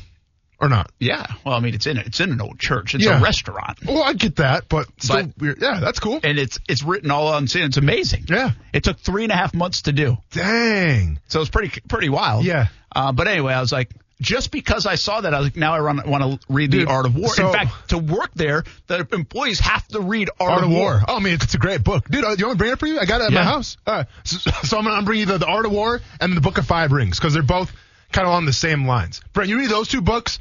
or 0.61 0.69
not? 0.69 0.91
Yeah. 0.99 1.25
Well, 1.45 1.55
I 1.55 1.61
mean, 1.61 1.75
it's 1.75 1.87
in 1.87 1.97
it's 1.99 2.21
in 2.21 2.33
an 2.33 2.41
old 2.41 2.59
church. 2.59 2.95
It's 2.95 3.05
Yeah. 3.05 3.19
a 3.19 3.23
restaurant, 3.23 3.79
Well, 3.85 4.03
I 4.03 4.13
get 4.15 4.37
that, 4.37 4.69
but 4.69 4.89
But- 5.07 5.31
weird. 5.39 5.59
Yeah, 5.63 5.79
that's 5.81 6.01
cool. 6.01 6.21
and 6.23 6.39
it's 6.39 6.59
it's 6.69 6.83
written 6.83 7.11
all 7.11 7.29
on 7.29 7.47
sin. 7.47 7.63
It's 7.63 7.77
amazing. 7.77 8.25
Yeah. 8.29 8.51
It 8.73 8.83
took 8.85 8.99
three 8.99 9.23
and 9.23 9.33
a 9.33 9.37
half 9.37 9.55
months 9.55 9.83
to 9.83 9.93
do, 9.93 10.19
Dang. 10.33 11.19
so 11.29 11.41
it's 11.41 11.51
pretty 11.51 11.81
pretty 11.89 12.09
wild. 12.09 12.45
Yeah. 12.45 12.67
Uh, 12.95 13.13
but 13.13 13.29
anyway, 13.29 13.55
I 13.55 13.61
was 13.61 13.73
like. 13.73 13.91
Just 14.21 14.51
because 14.51 14.85
I 14.85 14.97
saw 14.97 15.21
that, 15.21 15.33
I 15.33 15.39
was 15.39 15.47
like, 15.47 15.57
now 15.57 15.75
I 15.77 15.81
want 15.81 16.41
to 16.41 16.41
read 16.53 16.73
the 16.73 16.87
Art 16.87 17.07
of 17.07 17.15
War. 17.15 17.29
so- 17.33 17.47
In 17.47 17.53
fact, 17.53 17.91
to 17.91 17.99
work 17.99 18.33
there, 18.35 18.65
the 18.89 19.07
employees 19.13 19.61
have 19.61 19.87
to 19.91 20.01
read 20.01 20.29
Art, 20.41 20.51
Art 20.55 20.65
of 20.65 20.71
War. 20.71 21.05
Oh, 21.07 21.19
I 21.19 21.21
mean, 21.21 21.35
it's 21.35 21.55
a 21.55 21.59
great 21.59 21.85
book, 21.85 22.09
dude. 22.11 22.25
uh, 22.25 22.35
You 22.37 22.47
want 22.47 22.59
to 22.59 22.59
bring 22.59 22.73
it 22.73 22.81
for 22.81 22.87
you? 22.89 22.99
I 22.99 23.05
got 23.05 23.21
it 23.21 23.27
at 23.27 23.31
Yeah. 23.31 23.45
my 23.45 23.51
house. 23.53 23.77
All 23.87 23.95
right. 23.95 24.07
So, 24.25 24.51
so 24.65 24.77
I'm 24.77 24.83
gonna 24.87 24.97
I'm 24.97 25.15
you 25.15 25.25
the, 25.25 25.39
the 25.39 25.47
Art 25.47 25.67
of 25.67 25.71
War 25.71 26.01
and 26.21 26.37
the 26.37 26.41
Book 26.41 26.59
of 26.59 26.67
Five 26.67 26.91
Rings 26.91 27.17
because 27.21 27.33
they're 27.33 27.45
both 27.45 27.71
kind 28.13 28.27
of 28.27 28.35
on 28.35 28.45
the 28.45 28.53
same 28.53 28.87
lines. 28.87 29.21
Brent, 29.33 29.49
you 29.49 29.59
read 29.59 29.71
those 29.71 29.89
two 29.89 30.01
books, 30.01 30.39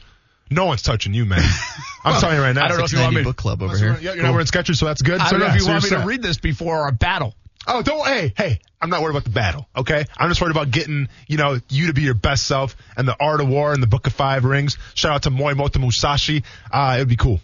no 0.49 0.65
one's 0.65 0.82
touching 0.82 1.13
you, 1.13 1.25
man. 1.25 1.41
I'm 2.03 2.19
telling 2.21 2.38
you 2.38 2.41
right 2.41 2.53
now. 2.53 2.65
I 2.65 2.67
don't 2.69 2.77
know 2.77 2.86
if 2.86 2.93
you 2.93 2.99
want 2.99 3.15
me- 3.15 3.23
book 3.23 3.36
club 3.36 3.62
over 3.62 3.75
Unless 3.75 3.80
here. 3.80 3.89
You're, 3.89 3.99
yeah, 3.99 4.13
you're 4.13 4.23
not 4.23 4.32
wearing 4.32 4.47
Skechers, 4.47 4.77
so 4.77 4.86
that's 4.86 5.01
good. 5.01 5.19
I 5.19 5.25
so 5.25 5.32
don't 5.32 5.39
know 5.41 5.45
yeah, 5.47 5.51
if 5.51 5.60
you 5.60 5.65
so 5.65 5.71
want 5.71 5.84
me 5.84 5.89
you're 5.89 5.99
to 5.99 6.06
read 6.06 6.21
this 6.21 6.38
before 6.38 6.77
our 6.82 6.91
battle. 6.91 7.36
Oh, 7.67 7.82
don't. 7.82 8.06
Hey, 8.06 8.34
hey. 8.36 8.60
I'm 8.80 8.89
not 8.89 9.01
worried 9.01 9.12
about 9.12 9.23
the 9.25 9.32
battle. 9.32 9.67
Okay. 9.75 10.06
I'm 10.15 10.30
just 10.30 10.39
worried 10.39 10.51
about 10.51 10.71
getting 10.71 11.10
you 11.27 11.38
know 11.38 11.60
you 11.69 11.88
to 11.88 11.93
be 11.93 12.03
your 12.03 12.13
best 12.13 12.45
self 12.45 12.77
and 12.95 13.08
the 13.08 13.15
Art 13.19 13.41
of 13.41 13.49
War 13.49 13.73
and 13.73 13.84
the 13.84 13.88
Book 13.88 14.08
of 14.08 14.13
Five 14.13 14.45
Rings. 14.45 14.77
Shout 14.93 15.12
out 15.12 15.23
to 15.23 15.32
Miyamoto 15.32 15.82
Musashi. 15.82 16.43
Uh, 16.71 16.95
it 16.97 16.99
would 16.99 17.10
be 17.10 17.17
cool. 17.17 17.41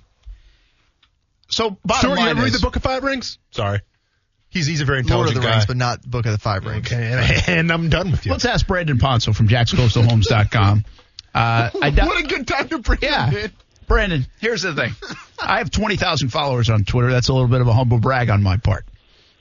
So, 1.49 1.77
bottom 1.83 2.11
Stuart, 2.11 2.15
you 2.15 2.21
line 2.21 2.29
ever 2.29 2.43
read 2.43 2.53
the 2.53 2.59
Book 2.59 2.75
of 2.75 2.83
Five 2.83 3.03
Rings? 3.03 3.37
Sorry. 3.51 3.81
He's 4.53 4.67
he's 4.67 4.81
a 4.81 4.85
very 4.85 5.01
Lord 5.03 5.27
of 5.29 5.33
the 5.33 5.39
guy. 5.41 5.51
Rings, 5.51 5.65
but 5.65 5.77
not 5.77 6.01
Book 6.03 6.25
of 6.27 6.31
the 6.31 6.37
Five 6.37 6.63
Rings. 6.65 6.85
okay, 6.91 7.11
and, 7.11 7.43
and 7.59 7.71
I'm 7.71 7.89
done 7.89 8.11
with 8.11 8.25
you. 8.25 8.31
Let's 8.31 8.45
ask 8.45 8.67
Brandon 8.67 8.99
Ponso 8.99 9.33
from 9.33 9.47
jackscoastalhomes.com. 9.47 10.85
Uh, 11.33 11.69
I 11.81 11.89
doubt- 11.89 12.07
what 12.07 12.23
a 12.23 12.27
good 12.27 12.47
time 12.47 12.69
to 12.69 12.77
bring 12.79 12.99
yeah. 13.01 13.29
him 13.29 13.45
in. 13.45 13.51
Brandon, 13.87 14.25
here's 14.39 14.61
the 14.61 14.73
thing. 14.73 14.93
I 15.41 15.57
have 15.57 15.69
20,000 15.69 16.29
followers 16.29 16.69
on 16.69 16.85
Twitter. 16.85 17.11
That's 17.11 17.27
a 17.27 17.33
little 17.33 17.49
bit 17.49 17.59
of 17.59 17.67
a 17.67 17.73
humble 17.73 17.97
brag 17.99 18.29
on 18.29 18.41
my 18.41 18.57
part. 18.57 18.85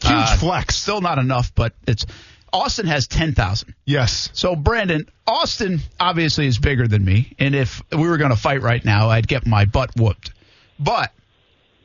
Huge 0.02 0.12
Uh, 0.12 0.36
flex. 0.36 0.74
Still 0.76 1.00
not 1.00 1.18
enough, 1.18 1.54
but 1.54 1.74
it's 1.86 2.06
Austin 2.52 2.86
has 2.86 3.06
10,000. 3.06 3.74
Yes. 3.84 4.30
So 4.32 4.56
Brandon, 4.56 5.08
Austin 5.26 5.80
obviously 6.00 6.46
is 6.46 6.58
bigger 6.58 6.88
than 6.88 7.04
me, 7.04 7.34
and 7.38 7.54
if 7.54 7.82
we 7.92 8.08
were 8.08 8.16
going 8.16 8.30
to 8.32 8.36
fight 8.36 8.62
right 8.62 8.84
now, 8.84 9.10
I'd 9.10 9.28
get 9.28 9.46
my 9.46 9.64
butt 9.64 9.90
whooped. 9.96 10.32
But 10.78 11.12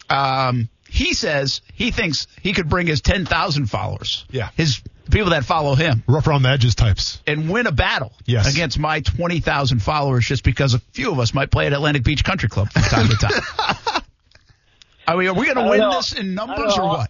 um, 0.09 0.67
he 0.97 1.13
says 1.13 1.61
he 1.73 1.91
thinks 1.91 2.27
he 2.41 2.53
could 2.53 2.67
bring 2.69 2.87
his 2.87 3.01
10,000 3.01 3.67
followers, 3.67 4.25
Yeah. 4.31 4.49
his 4.55 4.81
people 5.11 5.29
that 5.29 5.45
follow 5.45 5.75
him, 5.75 6.03
Rough 6.07 6.27
around 6.27 6.41
the 6.43 6.49
edges 6.49 6.75
types. 6.75 7.21
and 7.27 7.49
win 7.49 7.67
a 7.67 7.71
battle 7.71 8.11
Yes. 8.25 8.51
against 8.51 8.77
my 8.79 9.01
20,000 9.01 9.79
followers 9.81 10.25
just 10.25 10.43
because 10.43 10.73
a 10.73 10.79
few 10.93 11.11
of 11.11 11.19
us 11.19 11.33
might 11.33 11.51
play 11.51 11.67
at 11.67 11.73
Atlantic 11.73 12.03
Beach 12.03 12.23
Country 12.23 12.49
Club 12.49 12.71
from 12.71 12.81
time 12.83 13.07
to 13.07 13.15
time. 13.15 14.03
I 15.07 15.15
mean, 15.15 15.27
are 15.29 15.33
we 15.33 15.45
going 15.45 15.57
to 15.57 15.69
win 15.69 15.79
know. 15.79 15.91
this 15.91 16.13
in 16.13 16.35
numbers 16.35 16.77
or 16.77 16.87
what? 16.87 17.09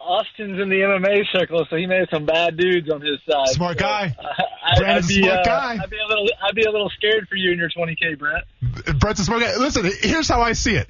Austin's 0.00 0.60
in 0.60 0.68
the 0.68 0.80
MMA 0.80 1.22
circle, 1.32 1.64
so 1.70 1.76
he 1.76 1.86
made 1.86 2.08
some 2.10 2.26
bad 2.26 2.56
dudes 2.56 2.90
on 2.90 3.00
his 3.00 3.20
side. 3.30 3.46
Smart 3.50 3.78
So, 3.78 3.84
guy. 3.84 4.16
I, 4.20 4.96
I'd 4.96 5.04
a 5.04 5.06
be, 5.06 5.22
smart 5.22 5.38
uh, 5.38 5.42
guy. 5.44 5.78
I'd 5.80 5.90
be 5.90 5.98
a 6.04 6.08
little, 6.08 6.26
I'd 6.42 6.54
be 6.56 6.62
a 6.64 6.70
little 6.72 6.90
scared 6.96 7.28
for 7.28 7.36
you 7.36 7.52
and 7.52 7.60
your 7.60 7.68
20k, 7.70 8.18
Brett. 8.18 8.98
Brett's 8.98 9.20
a 9.20 9.24
smart 9.24 9.42
guy. 9.42 9.56
Listen, 9.58 9.88
here's 10.00 10.28
how 10.28 10.40
I 10.40 10.54
see 10.54 10.74
it. 10.74 10.88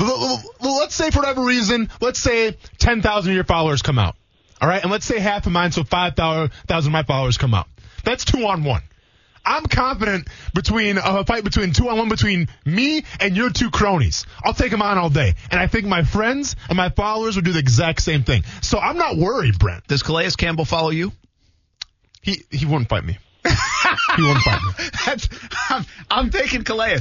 Let's 0.00 0.94
say 0.94 1.10
for 1.10 1.20
whatever 1.20 1.44
reason, 1.44 1.90
let's 2.00 2.18
say 2.18 2.56
10,000 2.78 3.30
of 3.30 3.34
your 3.34 3.44
followers 3.44 3.82
come 3.82 3.98
out. 3.98 4.16
All 4.60 4.68
right. 4.68 4.82
And 4.82 4.90
let's 4.90 5.06
say 5.06 5.18
half 5.18 5.46
of 5.46 5.52
mine, 5.52 5.72
so 5.72 5.84
5,000 5.84 6.50
of 6.68 6.90
my 6.90 7.02
followers 7.02 7.38
come 7.38 7.54
out. 7.54 7.66
That's 8.04 8.24
two 8.24 8.46
on 8.46 8.64
one. 8.64 8.82
I'm 9.44 9.64
confident 9.64 10.28
between 10.54 10.98
a 10.98 11.24
fight 11.24 11.44
between 11.44 11.72
two 11.72 11.88
on 11.88 11.96
one 11.96 12.08
between 12.08 12.48
me 12.64 13.04
and 13.20 13.36
your 13.36 13.50
two 13.50 13.70
cronies. 13.70 14.26
I'll 14.44 14.52
take 14.54 14.70
them 14.70 14.82
on 14.82 14.98
all 14.98 15.08
day. 15.08 15.34
And 15.50 15.58
I 15.58 15.66
think 15.66 15.86
my 15.86 16.02
friends 16.02 16.56
and 16.68 16.76
my 16.76 16.90
followers 16.90 17.36
would 17.36 17.44
do 17.44 17.52
the 17.52 17.58
exact 17.58 18.02
same 18.02 18.22
thing. 18.22 18.44
So 18.60 18.78
I'm 18.78 18.98
not 18.98 19.16
worried, 19.16 19.58
Brent. 19.58 19.86
Does 19.86 20.02
Calais 20.02 20.30
Campbell 20.36 20.66
follow 20.66 20.90
you? 20.90 21.12
He, 22.20 22.44
he 22.50 22.66
wouldn't 22.66 22.90
fight 22.90 23.04
me. 23.04 23.18
he 24.16 24.22
wouldn't 24.22 24.44
fight 24.44 24.60
me. 24.62 24.84
That's, 25.06 25.28
I'm, 25.70 25.86
I'm 26.10 26.30
taking 26.30 26.62
Calais. 26.62 27.00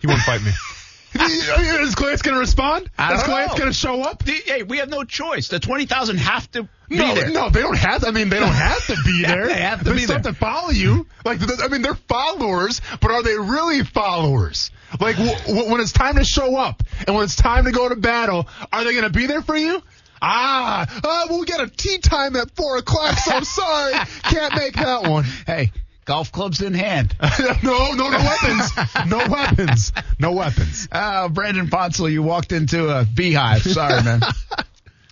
He 0.00 0.06
wouldn't 0.06 0.24
fight 0.24 0.42
me. 0.42 0.52
Is 1.20 1.94
Calais 1.94 2.16
going 2.22 2.34
to 2.34 2.38
respond? 2.40 2.88
I 2.98 3.14
Is 3.14 3.26
know. 3.26 3.48
going 3.56 3.68
to 3.68 3.72
show 3.72 4.02
up? 4.02 4.22
The- 4.24 4.32
Hey, 4.44 4.62
we 4.62 4.78
have 4.78 4.88
no 4.88 5.04
choice. 5.04 5.48
The 5.48 5.58
20,000 5.58 6.16
have 6.18 6.50
to 6.52 6.68
be 6.88 6.96
No, 6.96 7.14
there. 7.14 7.30
no, 7.30 7.50
they 7.50 7.60
don't 7.62 7.76
have. 7.76 8.04
I 8.04 8.10
mean, 8.10 8.28
they 8.28 8.38
don't 8.38 8.48
have 8.52 8.86
to 8.86 8.96
be 9.04 9.22
there. 9.26 9.46
they 9.48 9.54
have 9.60 9.80
to 9.80 9.84
They 9.86 9.92
be 9.92 9.98
still 10.02 10.08
there. 10.20 10.22
have 10.24 10.34
to 10.34 10.38
follow 10.38 10.70
you. 10.70 11.06
Like, 11.24 11.40
I 11.62 11.68
mean, 11.68 11.82
they're 11.82 11.94
followers, 11.94 12.80
but 13.00 13.10
are 13.10 13.22
they 13.22 13.36
really 13.38 13.82
followers? 13.84 14.70
Like, 15.00 15.16
w- 15.16 15.36
w- 15.46 15.70
when 15.70 15.80
it's 15.80 15.92
time 15.92 16.16
to 16.16 16.24
show 16.24 16.56
up 16.56 16.82
and 17.06 17.14
when 17.14 17.24
it's 17.24 17.36
time 17.36 17.64
to 17.64 17.72
go 17.72 17.88
to 17.88 17.96
battle, 17.96 18.48
are 18.72 18.84
they 18.84 18.92
going 18.92 19.04
to 19.04 19.10
be 19.10 19.26
there 19.26 19.42
for 19.42 19.56
you? 19.56 19.82
Ah, 20.22 20.86
uh, 21.02 21.26
well, 21.30 21.40
we 21.40 21.46
got 21.46 21.60
a 21.62 21.68
tea 21.70 21.98
time 21.98 22.36
at 22.36 22.50
four 22.54 22.76
o'clock, 22.76 23.16
so 23.18 23.32
I'm 23.32 23.44
sorry, 23.44 23.94
can't 24.24 24.54
make 24.54 24.74
that 24.74 25.04
one. 25.08 25.24
Hey, 25.46 25.72
golf 26.10 26.32
clubs 26.32 26.60
in 26.60 26.74
hand. 26.74 27.14
no, 27.62 27.92
no, 27.92 28.10
no 28.10 28.18
weapons, 28.18 28.72
no 29.06 29.18
weapons, 29.30 29.92
no 30.18 30.32
weapons. 30.32 30.88
Uh, 30.90 31.28
Brandon 31.28 31.68
Ponsel, 31.68 32.10
you 32.10 32.20
walked 32.24 32.50
into 32.50 32.88
a 32.88 33.04
beehive. 33.04 33.62
Sorry, 33.62 34.02
man. 34.02 34.20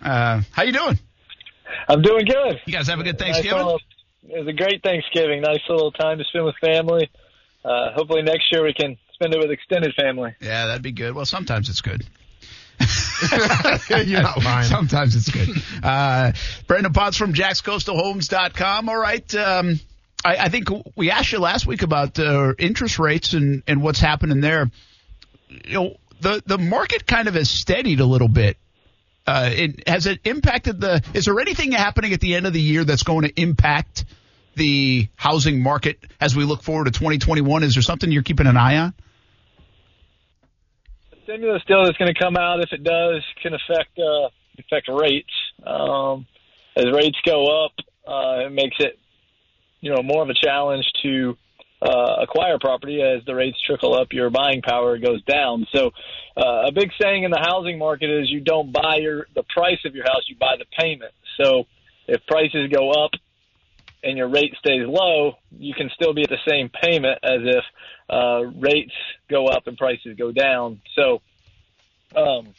Uh, 0.01 0.43
how 0.53 0.63
you 0.63 0.71
doing? 0.71 0.97
I'm 1.89 2.03
doing 2.03 2.25
good. 2.25 2.61
You 2.67 2.73
guys 2.73 2.87
have 2.87 3.01
a 3.01 3.03
good 3.03 3.19
Thanksgiving? 3.19 3.59
little- 3.59 3.81
it 4.29 4.39
was 4.39 4.47
a 4.47 4.53
great 4.53 4.81
Thanksgiving. 4.85 5.41
Nice 5.41 5.59
little 5.69 5.91
time 5.91 6.19
to 6.19 6.25
spend 6.25 6.45
with 6.45 6.55
family. 6.61 7.11
Uh, 7.65 7.91
hopefully 7.97 8.23
next 8.23 8.45
year 8.53 8.63
we 8.63 8.73
can 8.73 8.97
spend 9.15 9.35
it 9.35 9.41
with 9.41 9.51
extended 9.51 9.93
family. 10.01 10.37
Yeah, 10.41 10.67
that'd 10.67 10.83
be 10.83 10.93
good. 10.93 11.17
Well, 11.17 11.27
sometimes 11.27 11.69
it's 11.69 11.81
good. 11.81 12.07
You're 14.07 14.23
not 14.23 14.45
lying. 14.45 14.69
Sometimes 14.69 15.17
it's 15.17 15.31
good. 15.31 15.49
Uh, 15.83 16.31
Brandon 16.69 16.93
Potts 16.93 17.17
from 17.17 17.35
jackscoastalhomes.com. 17.35 18.89
All 18.89 18.97
right. 18.97 19.35
Um, 19.35 19.81
I, 20.25 20.37
I 20.37 20.49
think 20.49 20.69
we 20.97 21.11
asked 21.11 21.33
you 21.33 21.39
last 21.39 21.67
week 21.67 21.83
about 21.83 22.19
uh, 22.19 22.55
interest 22.59 22.99
rates 22.99 23.35
and, 23.35 23.63
and 23.67 23.83
what's 23.83 24.01
happening 24.01 24.41
there. 24.41 24.71
You 25.49 25.73
know, 25.73 25.97
the, 26.21 26.43
the 26.45 26.59
market 26.59 27.07
kind 27.07 27.29
of 27.29 27.35
has 27.35 27.51
steadied 27.51 28.01
a 28.01 28.07
little 28.07 28.29
bit. 28.29 28.57
Uh, 29.27 29.51
it, 29.53 29.89
has 29.89 30.07
it 30.07 30.21
impacted 30.25 30.81
the? 30.81 31.03
Is 31.13 31.27
there 31.27 31.39
anything 31.39 31.73
happening 31.73 32.15
at 32.15 32.21
the 32.21 32.35
end 32.35 32.47
of 32.47 32.55
the 32.55 32.61
year 32.61 32.85
that's 32.85 33.03
going 33.03 33.23
to 33.23 33.41
impact 33.41 34.07
the 34.55 35.09
housing 35.17 35.63
market 35.63 35.99
as 36.19 36.35
we 36.35 36.45
look 36.45 36.63
forward 36.63 36.87
to 36.87 36.91
2021? 36.91 37.63
Is 37.63 37.75
there 37.75 37.83
something 37.83 38.11
you're 38.11 38.23
keeping 38.23 38.47
an 38.47 38.57
eye 38.57 38.79
on? 38.79 38.95
The 41.11 41.17
stimulus 41.25 41.63
deal 41.69 41.85
that's 41.85 41.99
going 41.99 42.13
to 42.13 42.19
come 42.19 42.39
out, 42.39 42.61
if 42.61 42.73
it 42.73 42.83
does, 42.83 43.23
can 43.43 43.53
affect 43.53 43.99
uh, 43.99 44.31
affect 44.59 44.89
rates. 44.89 45.33
Um, 45.63 46.27
as 46.75 46.87
rates 46.95 47.19
go 47.27 47.67
up, 47.67 47.73
uh, 48.07 48.47
it 48.47 48.53
makes 48.53 48.77
it 48.79 48.99
you 49.81 49.95
know 49.95 50.03
more 50.03 50.23
of 50.23 50.29
a 50.29 50.35
challenge 50.35 50.85
to 51.03 51.37
uh, 51.81 52.17
acquire 52.23 52.59
property 52.59 53.01
as 53.03 53.25
the 53.25 53.35
rates 53.35 53.59
trickle 53.67 53.95
up. 53.95 54.09
Your 54.13 54.31
buying 54.31 54.63
power 54.63 54.99
goes 54.99 55.23
down. 55.25 55.67
So, 55.75 55.91
uh, 56.37 56.67
a 56.67 56.73
big 56.73 56.91
saying 57.01 57.25
in 57.25 57.31
the 57.31 57.41
housing 57.41 57.79
market 57.79 58.11
is 58.11 58.31
you 58.31 58.41
don't 58.41 58.73
buy 58.73 58.97
your 59.01 59.27
the 59.35 59.45
price 59.45 59.79
of 59.85 59.95
your 59.95 60.05
house, 60.05 60.23
you 60.29 60.37
buy 60.37 60.57
the 60.59 60.67
payment. 60.79 61.13
So, 61.41 61.67
if 62.07 62.25
prices 62.27 62.71
go 62.73 62.91
up 62.91 63.13
and 64.03 64.17
your 64.17 64.29
rate 64.29 64.55
stays 64.59 64.87
low, 64.87 65.35
you 65.57 65.75
can 65.75 65.91
still 65.95 66.15
be 66.15 66.23
at 66.23 66.31
the 66.31 66.39
same 66.49 66.69
payment 66.69 67.19
as 67.23 67.41
if 67.43 67.65
uh, 68.11 68.45
rates 68.61 68.95
go 69.29 69.47
up 69.47 69.67
and 69.67 69.77
prices 69.77 70.17
go 70.17 70.33
down. 70.33 70.81
So, 70.97 71.21
um, 72.17 72.55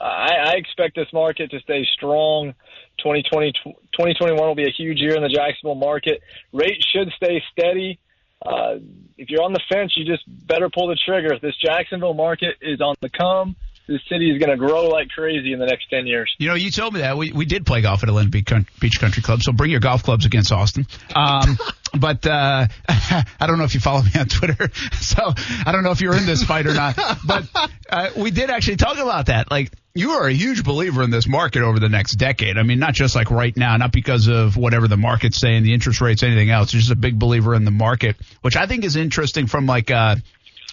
I, 0.00 0.34
I 0.46 0.52
expect 0.56 0.96
this 0.96 1.12
market 1.12 1.50
to 1.50 1.60
stay 1.60 1.86
strong. 1.94 2.54
2020, 2.98 3.52
2021 3.52 4.36
will 4.38 4.54
be 4.54 4.66
a 4.66 4.72
huge 4.72 5.00
year 5.00 5.16
in 5.16 5.22
the 5.22 5.28
Jacksonville 5.28 5.74
market. 5.74 6.22
Rates 6.52 6.86
should 6.86 7.10
stay 7.16 7.42
steady. 7.52 7.98
Uh, 8.44 8.76
if 9.16 9.30
you're 9.30 9.42
on 9.42 9.52
the 9.52 9.62
fence, 9.72 9.96
you 9.96 10.04
just 10.04 10.24
better 10.46 10.68
pull 10.68 10.88
the 10.88 10.96
trigger. 10.96 11.38
This 11.40 11.56
Jacksonville 11.56 12.14
market 12.14 12.56
is 12.60 12.80
on 12.80 12.94
the 13.00 13.08
come. 13.08 13.56
This 13.86 14.00
city 14.08 14.30
is 14.30 14.38
going 14.38 14.50
to 14.50 14.56
grow 14.56 14.88
like 14.88 15.08
crazy 15.08 15.52
in 15.52 15.58
the 15.58 15.66
next 15.66 15.90
10 15.90 16.06
years. 16.06 16.34
You 16.38 16.48
know, 16.48 16.54
you 16.54 16.70
told 16.70 16.94
me 16.94 17.00
that 17.00 17.18
we 17.18 17.32
we 17.32 17.44
did 17.44 17.66
play 17.66 17.82
golf 17.82 18.02
at 18.02 18.08
Atlantic 18.08 18.32
Beach 18.32 18.66
Beach 18.80 18.98
Country 18.98 19.22
Club, 19.22 19.42
so 19.42 19.52
bring 19.52 19.70
your 19.70 19.80
golf 19.80 20.02
clubs 20.02 20.24
against 20.24 20.52
Austin. 20.52 20.86
Um, 21.14 21.58
but 21.98 22.26
uh, 22.26 22.66
I 22.88 23.46
don't 23.46 23.58
know 23.58 23.64
if 23.64 23.74
you 23.74 23.80
follow 23.80 24.02
me 24.02 24.12
on 24.18 24.26
Twitter, 24.26 24.70
so 25.00 25.34
I 25.66 25.72
don't 25.72 25.84
know 25.84 25.90
if 25.90 26.00
you're 26.00 26.16
in 26.16 26.24
this 26.24 26.42
fight 26.42 26.66
or 26.66 26.72
not. 26.72 26.98
But 27.26 27.44
uh, 27.90 28.10
we 28.16 28.30
did 28.30 28.48
actually 28.48 28.76
talk 28.76 28.96
about 28.96 29.26
that. 29.26 29.50
Like, 29.50 29.70
you 29.94 30.12
are 30.12 30.26
a 30.26 30.32
huge 30.32 30.64
believer 30.64 31.02
in 31.02 31.10
this 31.10 31.28
market 31.28 31.62
over 31.62 31.78
the 31.78 31.90
next 31.90 32.16
decade. 32.16 32.56
I 32.56 32.62
mean, 32.62 32.78
not 32.78 32.94
just 32.94 33.14
like 33.14 33.30
right 33.30 33.54
now, 33.54 33.76
not 33.76 33.92
because 33.92 34.28
of 34.28 34.56
whatever 34.56 34.88
the 34.88 34.96
market's 34.96 35.38
saying, 35.38 35.62
the 35.62 35.74
interest 35.74 36.00
rates, 36.00 36.22
anything 36.22 36.50
else. 36.50 36.72
You're 36.72 36.80
just 36.80 36.92
a 36.92 36.96
big 36.96 37.18
believer 37.18 37.54
in 37.54 37.64
the 37.64 37.70
market, 37.70 38.16
which 38.40 38.56
I 38.56 38.66
think 38.66 38.84
is 38.84 38.96
interesting 38.96 39.46
from 39.46 39.66
like. 39.66 39.90
Uh, 39.90 40.16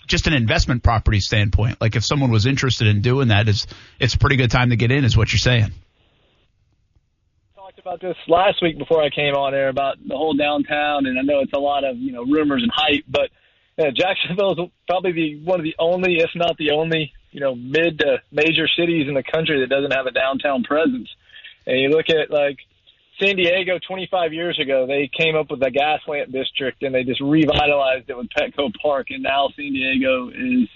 just 0.07 0.27
an 0.27 0.33
investment 0.33 0.83
property 0.83 1.19
standpoint. 1.19 1.79
Like 1.79 1.95
if 1.95 2.03
someone 2.03 2.31
was 2.31 2.45
interested 2.45 2.87
in 2.87 3.01
doing 3.01 3.29
that, 3.29 3.47
it's 3.47 3.67
it's 3.99 4.13
a 4.15 4.17
pretty 4.17 4.35
good 4.35 4.51
time 4.51 4.69
to 4.71 4.75
get 4.75 4.91
in, 4.91 5.05
is 5.05 5.15
what 5.15 5.31
you're 5.31 5.39
saying. 5.39 5.71
talked 7.55 7.79
about 7.79 8.01
this 8.01 8.17
last 8.27 8.61
week 8.61 8.77
before 8.77 9.01
I 9.01 9.09
came 9.09 9.33
on 9.33 9.53
air 9.53 9.69
about 9.69 9.97
the 10.05 10.15
whole 10.15 10.33
downtown, 10.33 11.05
and 11.05 11.17
I 11.17 11.21
know 11.21 11.39
it's 11.39 11.53
a 11.53 11.59
lot 11.59 11.83
of 11.83 11.97
you 11.97 12.11
know 12.11 12.23
rumors 12.23 12.63
and 12.63 12.71
hype, 12.73 13.05
but 13.07 13.29
uh, 13.79 13.91
Jacksonville 13.95 14.51
is 14.51 14.69
probably 14.87 15.11
the 15.11 15.43
one 15.43 15.59
of 15.59 15.63
the 15.63 15.75
only, 15.79 16.17
if 16.17 16.29
not 16.35 16.57
the 16.57 16.71
only, 16.71 17.13
you 17.31 17.39
know, 17.39 17.55
mid 17.55 17.99
to 17.99 18.21
major 18.31 18.67
cities 18.67 19.07
in 19.07 19.13
the 19.13 19.23
country 19.23 19.61
that 19.61 19.69
doesn't 19.69 19.91
have 19.91 20.05
a 20.05 20.11
downtown 20.11 20.63
presence. 20.63 21.09
And 21.65 21.79
you 21.79 21.89
look 21.89 22.09
at 22.09 22.31
like 22.31 22.59
San 23.19 23.35
Diego 23.35 23.79
25 23.87 24.33
years 24.33 24.59
ago, 24.59 24.87
they 24.87 25.09
came 25.15 25.35
up 25.35 25.51
with 25.51 25.59
the 25.59 25.69
Gaslamp 25.69 26.31
district 26.31 26.83
and 26.83 26.93
they 26.93 27.03
just 27.03 27.21
revitalized 27.21 28.09
it 28.09 28.17
with 28.17 28.27
Petco 28.29 28.71
Park, 28.81 29.07
and 29.09 29.23
now 29.23 29.49
San 29.55 29.73
Diego 29.73 30.29
is 30.29 30.67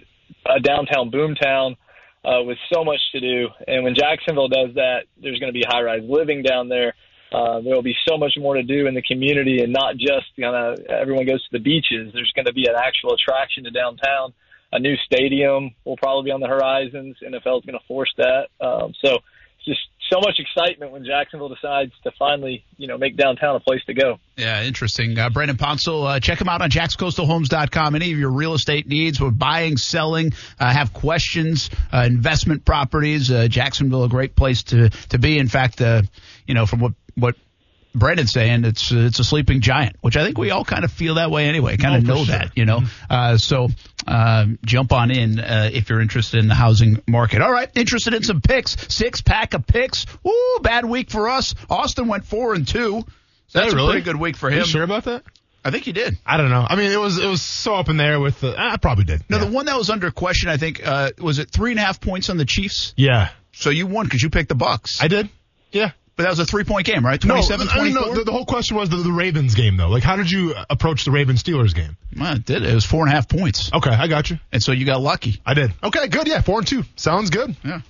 a 0.45 0.59
downtown 0.59 1.11
boomtown 1.11 1.75
uh, 2.23 2.43
with 2.43 2.57
so 2.73 2.83
much 2.83 2.99
to 3.13 3.19
do. 3.19 3.47
And 3.67 3.83
when 3.83 3.95
Jacksonville 3.95 4.47
does 4.47 4.75
that, 4.75 5.05
there's 5.21 5.39
going 5.39 5.53
to 5.53 5.57
be 5.57 5.63
high 5.67 5.81
rise 5.81 6.03
living 6.07 6.43
down 6.43 6.69
there. 6.69 6.93
Uh, 7.31 7.61
there 7.61 7.75
will 7.75 7.83
be 7.83 7.95
so 8.07 8.17
much 8.17 8.33
more 8.37 8.55
to 8.55 8.63
do 8.63 8.87
in 8.87 8.93
the 8.93 9.01
community, 9.01 9.61
and 9.61 9.73
not 9.73 9.97
just 9.97 10.27
kind 10.39 10.55
of 10.55 10.85
everyone 10.85 11.25
goes 11.25 11.43
to 11.43 11.49
the 11.51 11.59
beaches. 11.59 12.11
There's 12.13 12.31
going 12.35 12.45
to 12.45 12.53
be 12.53 12.67
an 12.67 12.75
actual 12.77 13.13
attraction 13.13 13.63
to 13.65 13.71
downtown. 13.71 14.33
A 14.71 14.79
new 14.79 14.95
stadium 15.05 15.73
will 15.85 15.97
probably 15.97 16.29
be 16.29 16.31
on 16.31 16.39
the 16.39 16.47
horizons. 16.47 17.17
NFL 17.23 17.59
is 17.59 17.65
going 17.65 17.79
to 17.79 17.85
force 17.87 18.13
that. 18.17 18.47
Um, 18.61 18.93
so 19.03 19.15
it's 19.57 19.65
just 19.65 19.81
so 20.11 20.19
much 20.19 20.39
excitement 20.39 20.91
when 20.91 21.03
Jacksonville 21.05 21.49
decides 21.49 21.91
to 22.03 22.11
finally, 22.17 22.63
you 22.77 22.87
know, 22.87 22.97
make 22.97 23.17
downtown 23.17 23.55
a 23.55 23.59
place 23.59 23.81
to 23.85 23.93
go. 23.93 24.19
Yeah, 24.37 24.63
interesting. 24.63 25.17
Uh, 25.17 25.29
Brandon 25.29 25.57
Ponsel, 25.57 26.07
uh, 26.07 26.19
check 26.19 26.39
him 26.39 26.49
out 26.49 26.61
on 26.61 26.69
jackscoastalhomes.com. 26.69 27.95
Any 27.95 28.11
of 28.11 28.19
your 28.19 28.31
real 28.31 28.53
estate 28.53 28.87
needs, 28.87 29.19
with 29.19 29.37
buying, 29.37 29.77
selling, 29.77 30.33
uh, 30.59 30.71
have 30.71 30.93
questions, 30.93 31.69
uh, 31.93 32.03
investment 32.05 32.65
properties. 32.65 33.31
Uh, 33.31 33.47
Jacksonville, 33.47 34.03
a 34.03 34.09
great 34.09 34.35
place 34.35 34.63
to 34.63 34.89
to 35.09 35.17
be. 35.17 35.37
In 35.37 35.47
fact, 35.47 35.81
uh, 35.81 36.03
you 36.47 36.53
know, 36.53 36.65
from 36.65 36.79
what 36.79 36.93
what 37.15 37.35
Brandon's 37.95 38.31
saying 38.31 38.65
it's 38.65 38.91
it's 38.91 39.19
a 39.19 39.23
sleeping 39.23 39.61
giant, 39.61 39.95
which 40.01 40.17
I 40.17 40.23
think 40.23 40.37
we 40.37 40.51
all 40.51 40.65
kind 40.65 40.83
of 40.83 40.91
feel 40.91 41.15
that 41.15 41.31
way 41.31 41.47
anyway. 41.47 41.77
Kind 41.77 41.95
of 41.95 42.09
Oh, 42.09 42.13
know 42.15 42.23
sure. 42.25 42.37
that, 42.37 42.51
you 42.55 42.65
know. 42.65 42.81
Uh, 43.09 43.37
so 43.37 43.69
um, 44.07 44.59
jump 44.65 44.91
on 44.91 45.11
in 45.11 45.39
uh, 45.39 45.69
if 45.73 45.89
you're 45.89 46.01
interested 46.01 46.39
in 46.39 46.47
the 46.47 46.55
housing 46.55 47.01
market. 47.07 47.41
All 47.41 47.51
right, 47.51 47.69
interested 47.75 48.13
in 48.13 48.23
some 48.23 48.41
picks? 48.41 48.75
Six 48.93 49.21
pack 49.21 49.53
of 49.53 49.65
picks. 49.65 50.05
Ooh, 50.27 50.59
bad 50.61 50.85
week 50.85 51.09
for 51.09 51.29
us. 51.29 51.55
Austin 51.69 52.07
went 52.07 52.25
four 52.25 52.53
and 52.53 52.67
two. 52.67 53.03
So 53.47 53.59
that's 53.59 53.67
Hey, 53.67 53.73
a 53.73 53.75
really? 53.75 53.91
pretty 53.93 54.05
good 54.05 54.15
week 54.19 54.35
for 54.35 54.49
him. 54.49 54.65
sure 54.65 54.83
about 54.83 55.05
that? 55.05 55.23
I 55.63 55.71
think 55.71 55.83
he 55.83 55.93
did. 55.93 56.17
I 56.25 56.37
don't 56.37 56.51
know. 56.51 56.63
I 56.69 56.75
mean, 56.75 56.91
it 56.91 56.99
was 56.99 57.17
it 57.17 57.27
was 57.27 57.41
so 57.41 57.73
up 57.73 57.89
in 57.89 57.97
there 57.97 58.19
with 58.19 58.39
the. 58.41 58.53
I 58.55 58.77
probably 58.77 59.05
did. 59.05 59.23
No, 59.29 59.37
yeah. 59.37 59.45
the 59.45 59.51
one 59.51 59.65
that 59.65 59.77
was 59.77 59.89
under 59.89 60.11
question, 60.11 60.47
I 60.49 60.57
think, 60.57 60.85
uh, 60.85 61.09
was 61.19 61.39
it 61.39 61.49
three 61.49 61.71
and 61.71 61.79
a 61.79 61.83
half 61.83 61.99
points 61.99 62.29
on 62.29 62.37
the 62.37 62.45
Chiefs? 62.45 62.93
yeah, 62.97 63.29
So 63.51 63.71
you 63.71 63.87
won 63.87 64.05
because 64.05 64.21
you 64.21 64.29
picked 64.29 64.49
the 64.49 64.55
Bucs. 64.55 65.01
I 65.01 65.07
did. 65.07 65.27
Yeah. 65.71 65.91
But 66.15 66.23
that 66.23 66.29
was 66.29 66.39
a 66.39 66.45
three 66.45 66.63
point 66.63 66.85
game, 66.85 67.05
right? 67.05 67.23
No, 67.23 67.35
27 67.35 67.67
I 67.71 67.83
mean, 67.83 67.93
no, 67.93 68.13
the, 68.13 68.23
the 68.23 68.31
whole 68.31 68.45
question 68.45 68.77
was 68.77 68.89
the, 68.89 68.97
the 68.97 69.11
Ravens 69.11 69.55
game, 69.55 69.77
though. 69.77 69.89
Like, 69.89 70.03
how 70.03 70.15
did 70.15 70.29
you 70.31 70.55
approach 70.69 71.05
the 71.05 71.11
Ravens 71.11 71.43
Steelers 71.43 71.73
game? 71.75 71.97
Well, 72.17 72.35
it 72.35 72.45
did. 72.45 72.63
It 72.63 72.73
was 72.73 72.85
four 72.85 73.01
and 73.03 73.11
a 73.11 73.15
half 73.15 73.27
points. 73.27 73.71
Okay, 73.73 73.89
I 73.91 74.07
got 74.07 74.29
you. 74.29 74.39
And 74.51 74.61
so 74.63 74.71
you 74.71 74.85
got 74.85 75.01
lucky. 75.01 75.41
I 75.45 75.53
did. 75.53 75.73
Okay, 75.83 76.07
good. 76.07 76.27
Yeah, 76.27 76.41
four 76.41 76.59
and 76.59 76.67
two. 76.67 76.83
Sounds 76.95 77.29
good. 77.29 77.55
Yeah. 77.63 77.81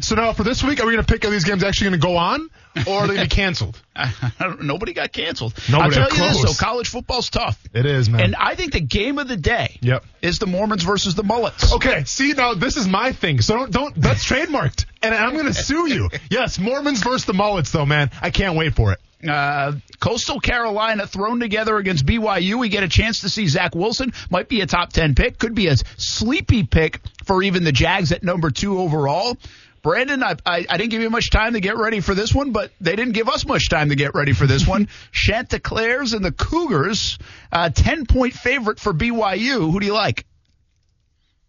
So 0.00 0.16
now 0.16 0.32
for 0.32 0.42
this 0.42 0.64
week, 0.64 0.80
are 0.82 0.86
we 0.86 0.92
going 0.94 1.04
to 1.04 1.12
pick 1.12 1.24
are 1.24 1.30
these 1.30 1.44
games 1.44 1.62
actually 1.62 1.90
going 1.90 2.00
to 2.00 2.04
go 2.04 2.16
on, 2.16 2.50
or 2.88 2.94
are 2.94 3.06
they 3.06 3.14
going 3.14 3.28
to 3.28 3.36
be 3.36 3.40
canceled? 3.42 3.80
I 3.94 4.12
nobody 4.60 4.92
got 4.92 5.12
canceled. 5.12 5.54
Nobody 5.70 5.96
I'll 6.00 6.08
tell 6.08 6.18
you 6.18 6.32
this, 6.32 6.42
though, 6.58 6.64
college 6.66 6.88
football's 6.88 7.30
tough. 7.30 7.62
It 7.72 7.86
is, 7.86 8.10
man. 8.10 8.20
And 8.22 8.34
I 8.34 8.56
think 8.56 8.72
the 8.72 8.80
game 8.80 9.18
of 9.20 9.28
the 9.28 9.36
day 9.36 9.78
Yep. 9.80 10.04
is 10.20 10.40
the 10.40 10.46
Mormons 10.48 10.82
versus 10.82 11.14
the 11.14 11.22
Mullets. 11.22 11.72
Okay, 11.74 12.02
see 12.06 12.32
now 12.32 12.54
this 12.54 12.76
is 12.76 12.88
my 12.88 13.12
thing. 13.12 13.40
So 13.40 13.54
don't 13.54 13.70
don't 13.70 13.94
that's 13.94 14.24
trademarked, 14.28 14.86
and 15.02 15.14
I'm 15.14 15.32
going 15.34 15.46
to 15.46 15.54
sue 15.54 15.86
you. 15.86 16.10
Yes, 16.30 16.58
Mormons 16.58 17.02
versus 17.02 17.24
the 17.24 17.34
mullets, 17.34 17.70
though, 17.70 17.86
man. 17.86 18.10
I 18.20 18.30
can't 18.30 18.56
wait 18.56 18.74
for 18.74 18.92
it. 18.92 19.00
Uh, 19.28 19.72
Coastal 19.98 20.38
Carolina 20.38 21.06
thrown 21.06 21.40
together 21.40 21.76
against 21.76 22.06
BYU. 22.06 22.58
We 22.58 22.68
get 22.68 22.84
a 22.84 22.88
chance 22.88 23.22
to 23.22 23.28
see 23.28 23.48
Zach 23.48 23.74
Wilson. 23.74 24.12
Might 24.30 24.48
be 24.48 24.60
a 24.60 24.66
top 24.66 24.92
10 24.92 25.14
pick. 25.14 25.38
Could 25.38 25.54
be 25.54 25.66
a 25.66 25.76
sleepy 25.96 26.64
pick 26.64 27.00
for 27.24 27.42
even 27.42 27.64
the 27.64 27.72
Jags 27.72 28.12
at 28.12 28.22
number 28.22 28.50
two 28.50 28.78
overall. 28.78 29.36
Brandon, 29.82 30.22
I, 30.22 30.36
I, 30.44 30.66
I 30.68 30.76
didn't 30.76 30.90
give 30.90 31.02
you 31.02 31.10
much 31.10 31.30
time 31.30 31.54
to 31.54 31.60
get 31.60 31.76
ready 31.76 32.00
for 32.00 32.14
this 32.14 32.34
one, 32.34 32.52
but 32.52 32.72
they 32.80 32.96
didn't 32.96 33.14
give 33.14 33.28
us 33.28 33.46
much 33.46 33.68
time 33.68 33.88
to 33.90 33.96
get 33.96 34.14
ready 34.14 34.32
for 34.32 34.46
this 34.46 34.66
one. 34.66 34.88
Chanticleers 35.12 36.12
and 36.12 36.24
the 36.24 36.32
Cougars, 36.32 37.18
uh, 37.52 37.70
10 37.70 38.06
point 38.06 38.34
favorite 38.34 38.78
for 38.80 38.92
BYU. 38.92 39.70
Who 39.70 39.80
do 39.80 39.86
you 39.86 39.94
like? 39.94 40.26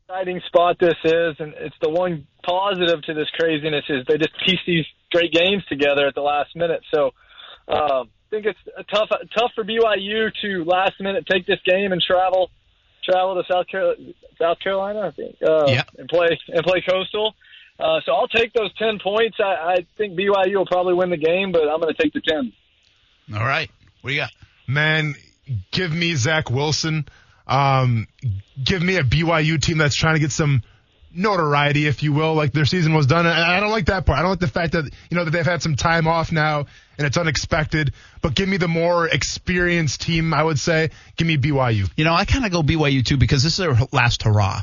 Exciting 0.10 0.42
spot 0.48 0.78
this 0.80 0.96
is, 1.04 1.36
and 1.40 1.54
it's 1.58 1.76
the 1.82 1.90
one 1.90 2.26
positive 2.44 3.02
to 3.04 3.14
this 3.14 3.28
craziness 3.40 3.86
is 3.90 4.06
they 4.08 4.18
just 4.18 4.32
piece 4.46 4.60
these 4.66 4.86
great 5.12 5.32
games 5.32 5.64
together 5.70 6.08
at 6.08 6.16
the 6.16 6.22
last 6.22 6.56
minute. 6.56 6.82
So 6.94 7.12
um, 7.68 8.10
I 8.10 8.30
think 8.32 8.46
it's 8.48 8.60
a 8.78 8.84
tough 8.84 9.10
tough 9.38 9.52
for 9.54 9.64
BYU 9.64 10.30
to 10.42 10.64
last 10.66 10.94
minute 11.00 11.26
take 11.30 11.46
this 11.46 11.60
game 11.66 11.92
and 11.92 12.02
travel 12.02 12.50
travel 13.08 13.36
to 13.36 13.44
South 13.54 13.68
Carolina, 13.68 14.14
South 14.40 14.58
Carolina, 14.64 15.00
I 15.02 15.12
think, 15.12 15.36
uh, 15.48 15.66
Yeah. 15.68 15.84
and 15.98 16.10
play 16.10 16.28
and 16.48 16.64
play 16.66 16.84
Coastal. 16.88 17.36
Uh, 17.80 18.00
so 18.06 18.12
I'll 18.14 18.28
take 18.28 18.52
those 18.54 18.74
ten 18.78 19.00
points. 19.02 19.38
I, 19.40 19.44
I 19.44 19.76
think 19.98 20.18
BYU 20.18 20.56
will 20.56 20.66
probably 20.66 20.96
win 20.96 21.12
the 21.12 21.18
game, 21.18 21.52
but 21.52 21.62
I'm 21.70 21.80
going 21.80 21.94
to 21.94 22.02
take 22.02 22.14
the 22.14 22.22
ten. 22.22 22.52
All 23.38 23.46
right. 23.46 23.70
What 24.02 24.10
do 24.10 24.16
you 24.16 24.22
got? 24.22 24.32
Man, 24.68 25.14
give 25.72 25.92
me 25.92 26.16
Zach 26.16 26.50
Wilson. 26.50 27.08
Um, 27.50 28.08
give 28.64 28.82
me 28.82 28.98
a 28.98 29.04
BYU 29.04 29.62
team 29.62 29.80
that's 29.80 29.96
trying 29.96 30.16
to 30.16 30.20
get 30.20 30.32
some 30.32 30.62
notoriety, 31.12 31.88
if 31.88 32.04
you 32.04 32.14
will, 32.14 32.36
like 32.36 32.54
their 32.54 32.66
season 32.66 32.94
was 32.94 33.08
done. 33.08 33.26
And 33.26 33.36
I 33.36 33.60
don't 33.60 33.72
like 33.72 33.88
that 33.88 34.06
part. 34.06 34.20
I 34.20 34.22
don't 34.22 34.32
like 34.32 34.40
the 34.40 34.48
fact 34.48 34.74
that 34.74 34.86
you 35.10 35.18
know 35.18 35.26
that 35.26 35.32
they've 35.32 35.46
had 35.46 35.62
some 35.62 35.76
time 35.76 36.08
off 36.08 36.32
now 36.32 36.68
and 36.98 37.08
it's 37.08 37.18
unexpected. 37.18 37.94
But 38.22 38.36
give 38.36 38.48
me 38.48 38.58
the 38.58 38.68
more 38.68 39.08
experienced 39.08 40.02
team. 40.02 40.34
I 40.34 40.44
would 40.44 40.60
say, 40.60 40.92
give 41.16 41.28
me 41.28 41.38
BYU. 41.38 41.90
You 41.96 42.06
know, 42.06 42.14
I 42.14 42.26
kind 42.26 42.46
of 42.46 42.52
go 42.52 42.62
BYU 42.62 43.04
too 43.04 43.18
because 43.18 43.42
this 43.42 43.54
is 43.54 43.58
their 43.58 43.78
last 43.92 44.24
hurrah. 44.24 44.62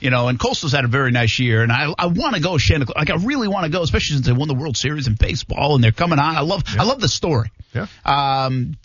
You 0.00 0.10
know, 0.10 0.28
and 0.28 0.38
Coastal's 0.38 0.72
had 0.72 0.84
a 0.84 0.88
very 0.88 1.12
nice 1.12 1.38
year, 1.38 1.62
and 1.62 1.72
I 1.72 1.92
I 1.98 2.06
want 2.06 2.34
to 2.34 2.42
go 2.42 2.58
Shannon. 2.58 2.88
Like 2.94 3.10
I 3.10 3.16
really 3.16 3.48
want 3.48 3.64
to 3.64 3.70
go, 3.70 3.82
especially 3.82 4.16
since 4.16 4.26
they 4.26 4.32
won 4.32 4.48
the 4.48 4.54
World 4.54 4.76
Series 4.76 5.06
in 5.06 5.14
baseball 5.14 5.74
and 5.74 5.82
they're 5.82 5.92
coming 5.92 6.18
on. 6.18 6.36
I 6.36 6.40
love 6.40 6.64
I 6.78 6.84
love 6.84 7.00
the 7.00 7.08
story. 7.08 7.50
Yeah. 7.72 7.86
Um, 8.04 8.76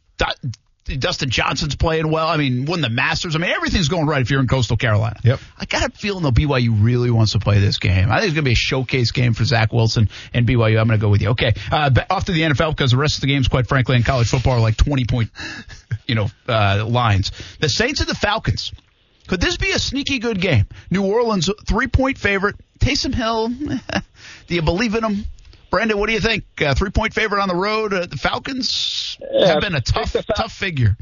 Dustin 0.86 1.30
Johnson's 1.30 1.76
playing 1.76 2.10
well. 2.10 2.28
I 2.28 2.38
mean, 2.38 2.65
won 2.65 2.82
the 2.82 2.89
Masters. 2.89 3.36
I 3.36 3.39
mean, 3.39 3.52
everything's 3.52 3.88
going 3.88 4.08
right 4.08 4.22
if 4.22 4.32
you're 4.32 4.39
in 4.39 4.48
Coastal 4.48 4.78
Carolina. 4.78 5.20
Yep. 5.24 5.39
I 5.58 5.65
got 5.65 5.88
a 5.88 5.89
feeling 5.91 6.24
though 6.24 6.32
BYU 6.32 6.84
really 6.84 7.12
wants 7.12 7.34
to 7.34 7.39
play 7.39 7.60
this 7.60 7.78
game. 7.78 8.12
I 8.12 8.20
think 8.20 8.30
it's 8.30 8.34
going 8.34 8.44
to 8.46 8.50
be 8.50 8.54
a 8.54 8.56
showcase 8.56 9.12
game 9.12 9.34
for 9.34 9.46
Zach 9.46 9.72
Wilson 9.72 10.10
and 10.34 10.48
BYU. 10.48 10.80
I'm 10.80 10.88
going 10.88 11.00
to 11.00 11.04
go 11.04 11.10
with 11.10 11.22
you. 11.22 11.30
Okay. 11.30 11.54
Uh, 11.72 11.91
off 12.10 12.26
to 12.26 12.32
the 12.32 12.41
NFL 12.41 12.72
because 12.72 12.91
the 12.91 12.98
rest 12.98 13.15
of 13.15 13.22
the 13.22 13.28
games, 13.28 13.48
quite 13.48 13.67
frankly, 13.67 13.96
in 13.96 14.04
college 14.04 14.30
football 14.30 14.54
are 14.54 14.60
like 14.60 14.78
20 14.78 15.06
point, 15.06 15.30
you 16.08 16.15
know, 16.15 16.28
uh, 16.48 16.84
lines. 16.88 17.32
The 17.60 17.70
Saints 17.70 18.00
and 18.00 18.10
the 18.10 18.15
Falcons. 18.15 18.72
Could 19.28 19.39
this 19.39 19.58
be 19.58 19.72
a 19.72 19.80
sneaky 19.80 20.20
good 20.20 20.41
game? 20.41 20.65
New 20.89 21.06
Orleans 21.06 21.50
three 21.67 21.88
point 21.88 22.17
favorite. 22.17 22.56
Taysom 22.80 23.13
Hill. 23.13 23.50
do 24.48 24.56
you 24.56 24.62
believe 24.63 24.96
in 24.96 25.04
him? 25.04 25.26
Brandon, 25.71 25.97
what 25.97 26.07
do 26.07 26.13
you 26.13 26.19
think? 26.19 26.43
Uh, 26.62 26.75
three 26.75 26.91
point 26.91 27.13
favorite 27.13 27.41
on 27.41 27.47
the 27.47 27.55
road. 27.55 27.93
Uh, 27.93 28.05
the 28.05 28.17
Falcons 28.17 29.17
Yeah, 29.31 29.47
have 29.47 29.62
been 29.62 29.73
a 29.73 29.81
tough, 29.81 30.12
Fal- 30.12 30.21
tough 30.36 30.51
figure. 30.53 30.97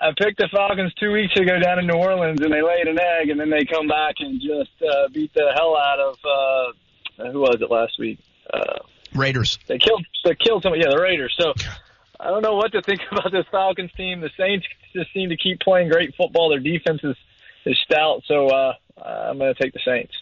I 0.00 0.12
picked 0.16 0.38
the 0.38 0.48
Falcons 0.52 0.92
two 0.94 1.10
weeks 1.12 1.34
ago 1.36 1.58
down 1.58 1.78
in 1.78 1.86
New 1.86 1.94
Orleans, 1.94 2.40
and 2.40 2.52
they 2.52 2.62
laid 2.62 2.86
an 2.86 2.98
egg, 3.00 3.30
and 3.30 3.40
then 3.40 3.50
they 3.50 3.64
come 3.64 3.88
back 3.88 4.14
and 4.20 4.40
just 4.40 4.70
uh, 4.82 5.08
beat 5.12 5.32
the 5.34 5.52
hell 5.56 5.76
out 5.76 5.98
of 5.98 6.16
uh, 6.24 7.30
who 7.32 7.40
was 7.40 7.56
it 7.60 7.70
last 7.70 7.98
week? 7.98 8.18
Uh, 8.52 8.78
Raiders. 9.14 9.58
they 9.66 9.78
killed 9.78 10.04
they 10.24 10.34
killed 10.34 10.62
somebody. 10.62 10.82
Yeah, 10.84 10.90
the 10.94 11.02
Raiders. 11.02 11.34
So 11.40 11.54
I 12.20 12.28
don't 12.28 12.42
know 12.42 12.54
what 12.54 12.72
to 12.72 12.82
think 12.82 13.00
about 13.10 13.32
this 13.32 13.46
Falcons 13.50 13.90
team. 13.96 14.20
The 14.20 14.30
Saints 14.38 14.66
just 14.94 15.12
seem 15.12 15.30
to 15.30 15.36
keep 15.36 15.60
playing 15.60 15.88
great 15.88 16.14
football. 16.14 16.50
Their 16.50 16.60
defense 16.60 17.00
is 17.02 17.16
is 17.64 17.76
stout. 17.84 18.22
So 18.26 18.48
uh, 18.48 18.74
I'm 19.04 19.38
going 19.38 19.52
to 19.52 19.60
take 19.60 19.72
the 19.72 19.80
Saints. 19.84 20.12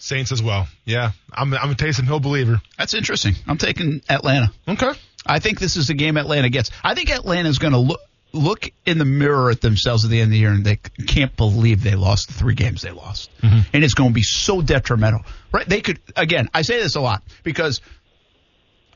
Saints 0.00 0.32
as 0.32 0.42
well. 0.42 0.66
Yeah, 0.84 1.12
I'm 1.32 1.52
I'm 1.54 1.70
a 1.70 1.74
Taysom 1.74 2.04
Hill 2.04 2.20
believer. 2.20 2.60
That's 2.78 2.94
interesting. 2.94 3.34
I'm 3.46 3.58
taking 3.58 4.02
Atlanta. 4.08 4.50
Okay. 4.66 4.90
I 5.26 5.38
think 5.38 5.60
this 5.60 5.76
is 5.76 5.88
the 5.88 5.94
game 5.94 6.16
Atlanta 6.16 6.48
gets. 6.48 6.70
I 6.82 6.94
think 6.94 7.10
Atlanta's 7.10 7.58
going 7.58 7.74
to 7.74 7.78
look 7.78 8.00
look 8.32 8.70
in 8.86 8.96
the 8.98 9.04
mirror 9.04 9.50
at 9.50 9.60
themselves 9.60 10.04
at 10.04 10.10
the 10.10 10.20
end 10.20 10.28
of 10.28 10.30
the 10.30 10.38
year 10.38 10.52
and 10.52 10.64
they 10.64 10.76
can't 10.76 11.36
believe 11.36 11.82
they 11.82 11.96
lost 11.96 12.28
the 12.28 12.34
three 12.34 12.54
games 12.54 12.80
they 12.80 12.92
lost. 12.92 13.28
Mm-hmm. 13.42 13.58
And 13.72 13.84
it's 13.84 13.94
going 13.94 14.10
to 14.10 14.14
be 14.14 14.22
so 14.22 14.62
detrimental. 14.62 15.22
Right? 15.52 15.68
They 15.68 15.80
could 15.80 16.00
again, 16.16 16.48
I 16.54 16.62
say 16.62 16.80
this 16.80 16.94
a 16.96 17.00
lot 17.00 17.22
because 17.42 17.80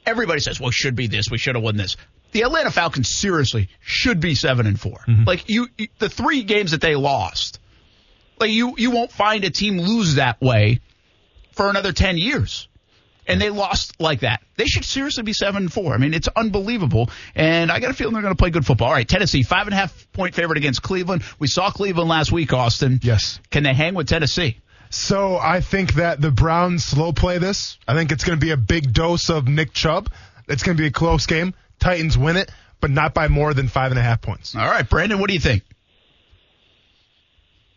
everybody 0.07 0.41
says, 0.41 0.61
"Well, 0.61 0.69
it 0.71 0.75
should 0.75 0.97
be 0.97 1.07
this, 1.07 1.31
we 1.31 1.39
should 1.39 1.55
have 1.57 1.65
won 1.65 1.77
this." 1.77 1.97
The 2.33 2.43
Atlanta 2.43 2.71
Falcons 2.71 3.09
seriously 3.09 3.69
should 3.81 4.19
be 4.19 4.35
7 4.35 4.67
and 4.67 4.81
4. 4.81 4.93
Mm-hmm. 4.93 5.25
Like 5.25 5.49
you 5.49 5.69
you- 5.77 5.89
the 5.99 6.09
three 6.09 6.43
games 6.43 6.71
that 6.73 6.81
they 6.81 6.97
lost. 6.97 7.61
Like 8.41 8.51
you 8.51 8.75
you 8.77 8.91
won't 8.91 9.13
find 9.13 9.45
a 9.45 9.51
team 9.51 9.79
lose 9.79 10.17
that 10.17 10.41
way 10.41 10.81
for 11.55 11.71
another 11.71 11.93
10 11.93 12.19
years 12.19 12.69
and 13.27 13.41
they 13.41 13.51
lost 13.51 14.01
like 14.01 14.21
that. 14.21 14.43
They 14.57 14.67
should 14.67 14.85
seriously 14.85 15.23
be 15.23 15.33
seven 15.33 15.65
and 15.65 15.73
four. 15.73 15.95
I 15.95 15.99
mean, 15.99 16.15
it's 16.15 16.29
unbelievable. 16.29 17.11
And 17.35 17.71
I 17.71 17.81
got 17.81 17.91
a 17.91 17.95
feeling 17.95 18.15
they're 18.15 18.23
going 18.23 18.35
to 18.35 18.39
play 18.39 18.51
good 18.51 18.67
football. 18.67 18.89
All 18.89 18.95
right, 18.95 19.09
Tennessee, 19.09 19.43
five 19.43 19.67
and 19.67 19.75
a 19.75 19.77
half 19.77 20.13
point 20.13 20.35
favorite 20.35 20.59
against 20.59 20.83
Cleveland. 20.83 21.23
We 21.39 21.47
saw 21.47 21.71
Cleveland 21.71 22.09
last 22.09 22.33
week, 22.33 22.53
Austin. 22.53 23.01
Yes. 23.03 23.41
Can 23.51 23.63
they 23.63 23.75
hang 23.75 23.95
with 23.95 24.09
Tennessee? 24.09 24.61
So 24.91 25.37
I 25.37 25.61
think 25.61 25.95
that 25.95 26.21
the 26.21 26.31
Browns 26.31 26.85
slow 26.85 27.13
play 27.13 27.39
this. 27.39 27.79
I 27.89 27.95
think 27.95 28.13
it's 28.13 28.25
going 28.25 28.39
to 28.39 28.45
be 28.45 28.53
a 28.53 28.57
big 28.57 28.93
dose 28.93 29.29
of 29.29 29.49
Nick 29.49 29.73
Chubb. 29.73 30.11
It's 30.47 30.63
going 30.63 30.77
to 30.77 30.81
be 30.81 30.87
a 30.87 30.93
close 30.93 31.27
game. 31.27 31.55
Titans 31.81 32.17
win 32.17 32.37
it, 32.37 32.51
but 32.81 32.91
not 32.91 33.13
by 33.13 33.29
more 33.29 33.55
than 33.55 33.69
five 33.69 33.91
and 33.91 33.99
a 33.99 34.03
half 34.03 34.21
points. 34.21 34.55
All 34.55 34.67
right, 34.67 34.89
Brandon, 34.89 35.19
what 35.19 35.29
do 35.29 35.35
you 35.35 35.41
think? 35.41 35.65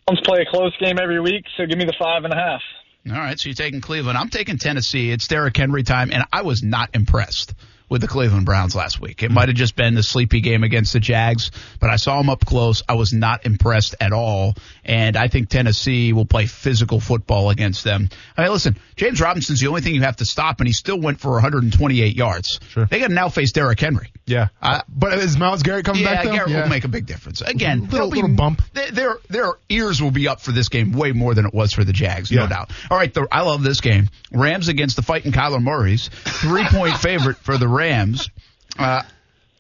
Browns 0.05 0.21
play 0.23 0.45
a 0.47 0.51
close 0.51 0.75
game 0.77 0.97
every 1.01 1.19
week, 1.19 1.45
so 1.57 1.65
give 1.65 1.77
me 1.77 1.85
the 1.85 1.95
five 1.97 2.23
and 2.23 2.33
a 2.33 2.37
half. 2.37 2.61
All 3.09 3.17
right, 3.17 3.39
so 3.39 3.49
you're 3.49 3.55
taking 3.55 3.79
Cleveland. 3.81 4.17
I'm 4.17 4.29
taking 4.29 4.57
Tennessee. 4.57 5.11
It's 5.11 5.27
Derrick 5.27 5.55
Henry 5.55 5.83
time, 5.83 6.11
and 6.11 6.25
I 6.33 6.41
was 6.41 6.61
not 6.61 6.89
impressed 6.93 7.53
with 7.89 8.02
the 8.02 8.08
Cleveland 8.08 8.45
Browns 8.45 8.76
last 8.76 9.00
week. 9.00 9.23
It 9.23 9.32
might 9.32 9.50
have 9.50 9.56
just 9.56 9.76
been 9.76 9.95
the 9.95 10.04
sleepy 10.04 10.41
game 10.41 10.63
against 10.63 10.93
the 10.93 11.00
Jags, 11.00 11.52
but 11.80 11.89
I 11.89 11.95
saw 11.95 12.17
them 12.17 12.30
up 12.30 12.45
close. 12.45 12.84
I 12.88 12.95
was 12.95 13.13
not 13.13 13.45
impressed 13.45 13.95
at 14.00 14.13
all, 14.13 14.56
and 14.84 15.15
I 15.15 15.28
think 15.28 15.50
Tennessee 15.50 16.13
will 16.13 16.26
play 16.26 16.45
physical 16.45 17.00
football 17.00 17.50
against 17.50 17.84
them. 17.84 18.10
I 18.35 18.44
mean, 18.44 18.52
listen, 18.52 18.77
James 18.96 19.21
Robinson's 19.21 19.60
the 19.60 19.67
only 19.67 19.81
thing 19.81 19.96
you 19.96 20.02
have 20.02 20.17
to 20.17 20.25
stop, 20.25 20.60
and 20.60 20.67
he 20.67 20.73
still 20.73 21.00
went 21.00 21.19
for 21.19 21.31
128 21.31 22.15
yards. 22.15 22.60
Sure. 22.69 22.85
They 22.85 23.00
got 23.00 23.08
to 23.08 23.13
now 23.13 23.29
face 23.29 23.52
Derrick 23.52 23.79
Henry. 23.79 24.12
Yeah. 24.25 24.50
Uh, 24.62 24.81
but 24.90 25.17
is 25.19 25.38
Myles 25.38 25.63
Garrett 25.63 25.85
coming 25.85 26.04
yeah, 26.04 26.15
back 26.15 26.25
though? 26.25 26.31
Garrett 26.33 26.50
will 26.50 26.67
make 26.67 26.83
a 26.83 26.90
big 26.90 27.06
difference. 27.06 27.42
Again, 27.42 27.88
Little- 27.88 28.10
be- 28.10 28.21
little 28.21 28.35
bump. 28.35 28.62
Their, 28.73 28.92
their 28.92 29.17
their 29.29 29.54
ears 29.69 30.02
will 30.02 30.12
be 30.12 30.27
up 30.27 30.42
for 30.42 30.52
this 30.52 30.67
game 30.69 30.92
way 30.92 31.13
more 31.13 31.33
than 31.33 31.46
it 31.46 31.54
was 31.54 31.73
for 31.73 31.83
the 31.83 31.94
Jags, 31.94 32.31
no 32.31 32.48
doubt. 32.48 32.71
All 32.92 32.98
right, 32.98 33.13
the, 33.13 33.27
I 33.31 33.42
love 33.42 33.63
this 33.63 33.79
game. 33.79 34.10
Rams 34.31 34.67
against 34.67 34.98
the 34.98 35.02
fighting 35.02 35.31
Kyler 35.31 35.62
Murray's 35.62 36.10
three 36.10 36.65
point 36.65 36.98
favorite 36.98 37.38
for 37.38 37.58
the 37.58 37.67
Rams. 37.78 38.30
Uh, 38.78 39.02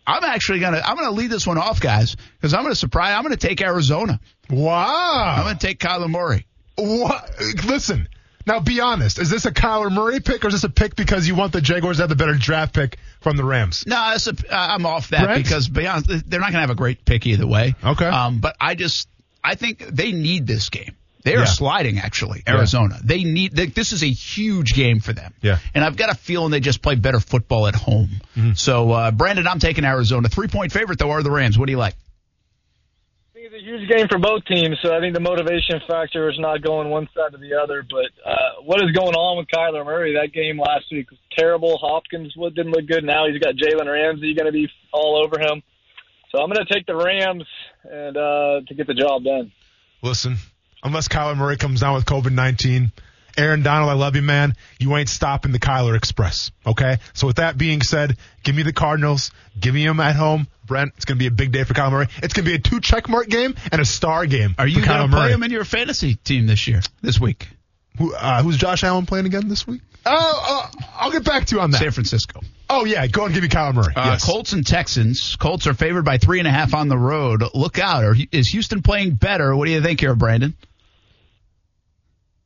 I'm 0.05 0.23
actually 0.23 0.59
gonna 0.59 0.81
I'm 0.83 0.95
gonna 0.95 1.11
lead 1.11 1.29
this 1.29 1.45
one 1.45 1.57
off, 1.57 1.79
guys, 1.79 2.15
because 2.35 2.53
I'm 2.53 2.63
gonna 2.63 2.75
surprise. 2.75 3.13
I'm 3.15 3.23
gonna 3.23 3.35
take 3.35 3.61
Arizona. 3.61 4.19
Wow. 4.49 5.35
I'm 5.37 5.43
gonna 5.43 5.59
take 5.59 5.79
Kyler 5.79 6.09
Murray. 6.09 6.47
What? 6.75 7.29
Listen. 7.65 8.07
Now 8.45 8.61
be 8.61 8.79
honest. 8.79 9.19
Is 9.19 9.29
this 9.29 9.45
a 9.45 9.51
Kyler 9.51 9.91
Murray 9.91 10.21
pick 10.21 10.45
or 10.45 10.47
is 10.47 10.53
this 10.53 10.63
a 10.63 10.69
pick 10.69 10.95
because 10.95 11.27
you 11.27 11.35
want 11.35 11.51
the 11.51 11.59
Jaguars 11.59 11.97
to 11.97 12.03
have 12.03 12.09
the 12.09 12.15
better 12.15 12.35
draft 12.35 12.73
pick 12.73 12.97
from 13.19 13.35
the 13.35 13.43
Rams. 13.43 13.83
No, 13.85 13.95
that's 13.95 14.27
a, 14.27 14.33
I'm 14.49 14.85
off 14.85 15.09
that 15.09 15.25
Brent? 15.25 15.43
because 15.43 15.67
be 15.67 15.85
honest, 15.85 16.07
they're 16.29 16.39
not 16.39 16.53
going 16.53 16.53
to 16.53 16.59
have 16.61 16.69
a 16.69 16.75
great 16.75 17.03
pick 17.03 17.27
either 17.27 17.45
way. 17.45 17.75
Okay. 17.83 18.05
Um, 18.05 18.39
but 18.39 18.55
I 18.61 18.75
just 18.75 19.09
I 19.43 19.55
think 19.55 19.79
they 19.79 20.13
need 20.13 20.47
this 20.47 20.69
game. 20.69 20.95
They 21.23 21.35
are 21.35 21.39
Yeah. 21.39 21.45
sliding 21.45 21.99
actually, 21.99 22.43
Arizona. 22.47 22.99
They 23.03 23.23
need 23.23 23.51
they, 23.53 23.65
this 23.65 23.91
is 23.91 24.01
a 24.03 24.09
huge 24.09 24.73
game 24.73 24.99
for 24.99 25.13
them. 25.13 25.33
Yeah. 25.41 25.59
And 25.73 25.83
I've 25.83 25.97
got 25.97 26.09
a 26.09 26.15
feeling 26.15 26.51
they 26.51 26.59
just 26.61 26.81
play 26.81 26.95
better 26.95 27.19
football 27.19 27.67
at 27.67 27.75
home. 27.75 28.09
Mm-hmm. 28.35 28.53
So 28.53 28.91
uh, 28.91 29.11
Brandon, 29.11 29.47
I'm 29.47 29.59
taking 29.59 29.83
Arizona. 29.83 30.29
Three 30.29 30.47
point 30.47 30.71
favorite 30.71 30.99
though 30.99 31.11
are 31.11 31.23
the 31.23 31.31
Rams. 31.31 31.57
What 31.59 31.65
do 31.65 31.71
you 31.71 31.77
like? 31.77 31.95
I 31.95 33.39
think 33.39 33.53
it's 33.53 33.61
a 33.61 33.65
huge 33.65 33.89
game 33.89 34.07
for 34.09 34.17
both 34.19 34.45
teams, 34.45 34.77
so 34.81 34.95
I 34.95 34.99
think 34.99 35.13
the 35.13 35.19
motivation 35.21 35.79
factor 35.87 36.29
is 36.29 36.39
not 36.39 36.61
going 36.63 36.89
one 36.89 37.07
side 37.15 37.33
or 37.33 37.37
the 37.37 37.53
other. 37.61 37.83
But 37.87 38.09
uh, 38.27 38.61
what 38.63 38.81
is 38.83 38.91
going 38.91 39.13
on 39.15 39.37
with 39.37 39.47
Kyler 39.53 39.85
Murray? 39.85 40.13
That 40.13 40.33
game 40.33 40.57
last 40.59 40.85
week 40.91 41.11
was 41.11 41.19
terrible. 41.37 41.77
Hopkins 41.77 42.33
wa- 42.35 42.49
didn't 42.49 42.71
look 42.71 42.87
good. 42.87 43.03
Now 43.03 43.27
he's 43.27 43.39
got 43.41 43.55
Jalen 43.55 43.91
Ramsey 43.91 44.33
going 44.33 44.47
to 44.47 44.51
be 44.51 44.67
all 44.91 45.21
over 45.23 45.39
him. 45.39 45.61
So 46.31 46.41
I'm 46.41 46.49
going 46.51 46.65
to 46.65 46.73
take 46.73 46.85
the 46.87 46.95
Rams 46.95 47.43
and 47.83 48.17
uh, 48.17 48.61
to 48.67 48.73
get 48.75 48.87
the 48.87 48.93
job 48.93 49.23
done. 49.23 49.51
Listen, 50.01 50.37
unless 50.83 51.07
Kyler 51.07 51.37
Murray 51.37 51.57
comes 51.57 51.81
down 51.81 51.95
with 51.95 52.05
COVID 52.05 52.31
19, 52.31 52.91
Aaron 53.37 53.61
Donald, 53.61 53.89
I 53.89 53.93
love 53.93 54.15
you, 54.15 54.23
man. 54.23 54.55
You 54.79 54.95
ain't 54.97 55.09
stopping 55.09 55.51
the 55.51 55.59
Kyler 55.59 55.95
Express. 55.95 56.51
Okay? 56.65 56.97
So 57.13 57.27
with 57.27 57.35
that 57.35 57.57
being 57.57 57.81
said, 57.81 58.17
give 58.43 58.55
me 58.55 58.63
the 58.63 58.73
Cardinals. 58.73 59.31
Give 59.59 59.73
me 59.73 59.85
them 59.85 59.99
at 59.99 60.15
home. 60.15 60.47
Brent, 60.65 60.93
it's 60.97 61.05
going 61.05 61.17
to 61.17 61.19
be 61.19 61.27
a 61.27 61.31
big 61.31 61.51
day 61.51 61.63
for 61.63 61.73
Kyler 61.73 61.91
Murray. 61.91 62.07
It's 62.23 62.33
going 62.33 62.45
to 62.45 62.51
be 62.51 62.55
a 62.55 62.59
two 62.59 62.81
check 62.81 63.07
mark 63.07 63.27
game 63.27 63.55
and 63.71 63.79
a 63.79 63.85
star 63.85 64.25
game. 64.25 64.55
Are 64.57 64.67
you 64.67 64.83
going 64.83 65.01
to 65.01 65.07
play 65.07 65.19
Murray. 65.19 65.33
him 65.33 65.43
in 65.43 65.51
your 65.51 65.65
fantasy 65.65 66.15
team 66.15 66.47
this 66.47 66.67
year, 66.67 66.81
this 67.01 67.19
week? 67.19 67.47
Who, 67.99 68.13
uh, 68.13 68.43
who's 68.43 68.57
Josh 68.57 68.83
Allen 68.83 69.05
playing 69.05 69.27
again 69.27 69.47
this 69.47 69.65
week? 69.65 69.81
Oh, 70.05 70.71
uh, 70.75 70.83
I'll 70.95 71.11
get 71.11 71.23
back 71.23 71.45
to 71.47 71.55
you 71.55 71.61
on 71.61 71.71
that. 71.71 71.79
San 71.79 71.91
Francisco. 71.91 72.41
Oh, 72.69 72.85
yeah. 72.85 73.07
Go 73.07 73.25
and 73.25 73.33
give 73.33 73.43
me 73.43 73.49
Kyler 73.49 73.73
Murray. 73.73 73.93
Uh, 73.95 74.11
yes. 74.11 74.25
Colts 74.25 74.53
and 74.53 74.65
Texans. 74.65 75.35
Colts 75.37 75.67
are 75.67 75.73
favored 75.73 76.03
by 76.03 76.17
three 76.17 76.39
and 76.39 76.47
a 76.47 76.51
half 76.51 76.73
on 76.73 76.89
the 76.89 76.97
road. 76.97 77.43
Look 77.53 77.79
out. 77.79 78.03
Are, 78.03 78.15
is 78.31 78.49
Houston 78.49 78.81
playing 78.81 79.15
better? 79.15 79.55
What 79.55 79.65
do 79.65 79.71
you 79.71 79.81
think 79.81 79.99
here, 79.99 80.15
Brandon? 80.15 80.55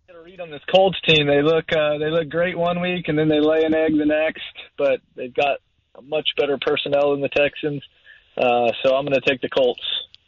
Got 0.08 0.14
to 0.14 0.22
read 0.22 0.40
on 0.40 0.52
this 0.52 0.62
Colts 0.72 1.00
team. 1.08 1.28
They 1.28 1.42
look 1.42 1.66
uh, 1.72 1.98
they 1.98 2.10
look 2.10 2.30
great 2.30 2.58
one 2.58 2.82
week, 2.82 3.06
and 3.08 3.18
then 3.18 3.30
they 3.30 3.40
lay 3.40 3.64
an 3.64 3.74
egg 3.74 3.98
the 3.98 4.06
next. 4.06 4.44
But 4.78 5.02
they've 5.16 5.34
got 5.34 5.58
a 5.96 6.02
much 6.02 6.30
better 6.38 6.58
personnel 6.62 7.12
than 7.12 7.22
the 7.22 7.30
Texans. 7.30 7.84
Uh, 8.38 8.72
so 8.84 8.96
I'm 8.96 9.06
going 9.06 9.20
to 9.20 9.28
take 9.28 9.42
the 9.42 9.50
Colts. 9.50 9.82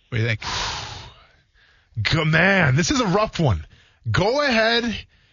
What 0.10 0.18
do 0.18 0.24
you 0.24 0.28
think? 0.28 0.42
Go, 2.12 2.26
man, 2.26 2.76
this 2.76 2.92
is 2.92 3.00
a 3.00 3.06
rough 3.08 3.40
one. 3.40 3.66
Go 4.10 4.42
ahead. 4.42 4.84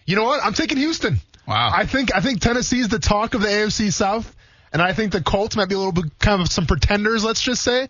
You 0.05 0.17
know 0.17 0.25
what? 0.25 0.45
I'm 0.45 0.55
taking 0.55 0.79
Houston. 0.79 1.21
Wow. 1.47 1.71
I 1.73 1.87
think 1.87 2.15
I 2.15 2.21
think 2.21 2.41
Tennessee's 2.41 2.89
the 2.89 2.99
talk 2.99 3.35
of 3.35 3.41
the 3.41 3.49
AFC 3.49 3.93
South, 3.93 4.37
and 4.73 4.81
I 4.83 4.93
think 4.93 5.13
the 5.13 5.23
Colts 5.23 5.57
might 5.57 5.69
be 5.69 5.75
a 5.75 5.79
little 5.79 5.93
bit 5.93 6.07
kind 6.19 6.41
of 6.41 6.49
some 6.51 6.67
pretenders. 6.67 7.25
Let's 7.25 7.41
just 7.41 7.63
say, 7.63 7.89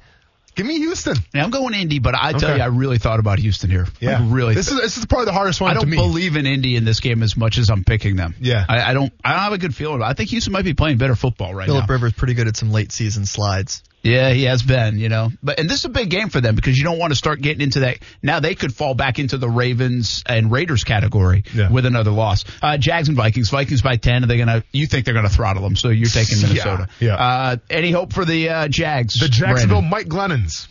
give 0.55 0.67
me 0.67 0.79
Houston. 0.79 1.17
Yeah, 1.35 1.45
I'm 1.45 1.51
going 1.51 1.75
Indy, 1.75 1.99
but 1.99 2.15
I 2.15 2.33
tell 2.33 2.51
Okay. 2.51 2.57
you, 2.57 2.63
I 2.63 2.67
really 2.67 2.99
thought 2.99 3.21
about 3.21 3.39
Houston 3.39 3.71
here. 3.71 3.87
Yeah, 4.01 4.19
I 4.21 4.27
really. 4.29 4.55
This 4.55 4.71
is 4.71 4.81
this 4.81 4.97
is 4.99 5.07
probably 5.07 5.27
the 5.27 5.33
hardest 5.33 5.61
one 5.61 5.71
I 5.71 5.75
don't 5.75 5.91
believe 5.91 6.37
in 6.37 6.47
Indy 6.47 6.77
in 6.77 6.85
this 6.85 7.01
game 7.01 7.23
as 7.23 7.37
much 7.37 7.59
as 7.59 7.71
I'm 7.71 7.85
picking 7.85 8.17
them. 8.17 8.35
Yeah. 8.41 8.65
I, 8.69 8.91
I 8.91 8.95
don't. 8.95 9.13
I 9.25 9.31
don't 9.33 9.41
have 9.41 9.53
a 9.53 9.59
good 9.59 9.75
feeling. 9.75 10.03
I 10.03 10.13
think 10.15 10.31
Houston 10.31 10.53
might 10.53 10.65
be 10.65 10.75
playing 10.75 10.99
better 10.99 11.15
football 11.17 11.55
right 11.55 11.67
now. 11.69 11.75
Philip. 11.75 11.91
Rivers 11.91 12.13
pretty 12.15 12.35
good 12.35 12.49
at 12.49 12.57
some 12.57 12.71
late 12.73 12.93
season 12.93 13.27
slides. 13.27 13.83
Yeah, 14.03 14.31
he 14.31 14.45
has 14.45 14.63
been, 14.63 14.99
you 14.99 15.11
know. 15.11 15.29
But 15.43 15.61
and 15.61 15.69
this 15.69 15.81
is 15.81 15.85
a 15.85 15.89
big 15.91 16.09
game 16.09 16.31
for 16.31 16.41
them 16.41 16.55
because 16.55 16.79
you 16.79 16.85
don't 16.85 16.99
want 16.99 17.13
to 17.13 17.17
start 17.17 17.43
getting 17.43 17.61
into 17.61 17.81
that. 17.81 17.99
Now 18.23 18.41
they 18.41 18.55
could 18.55 18.75
fall 18.75 18.95
back 18.95 19.19
into 19.19 19.37
the 19.37 19.49
Ravens 19.49 20.23
and 20.27 20.51
Raiders 20.51 20.85
category 20.85 21.45
Yeah. 21.55 21.71
with 21.71 21.85
another 21.85 22.11
loss. 22.11 22.45
Uh, 22.63 22.79
Jags 22.79 23.09
and 23.09 23.17
Vikings. 23.17 23.51
Vikings 23.51 23.83
by 23.83 23.97
ten. 23.97 24.25
Are 24.25 24.27
they 24.27 24.39
gonna? 24.39 24.65
You 24.73 24.87
think 24.87 25.05
they're 25.05 25.13
gonna 25.13 25.29
throttle 25.29 25.63
them? 25.63 25.77
So 25.77 25.91
you're 25.91 26.09
taking 26.09 26.41
Minnesota. 26.41 26.89
yeah. 26.99 27.15
Uh, 27.15 27.57
any 27.69 27.91
hope 27.91 28.15
for 28.15 28.25
the 28.25 28.49
uh, 28.49 28.69
Jags? 28.69 29.21
the 29.21 29.29
Jacksonville 29.29 29.83
Brandon? 29.83 29.91
Mike 29.91 30.07
Glennons. 30.09 30.67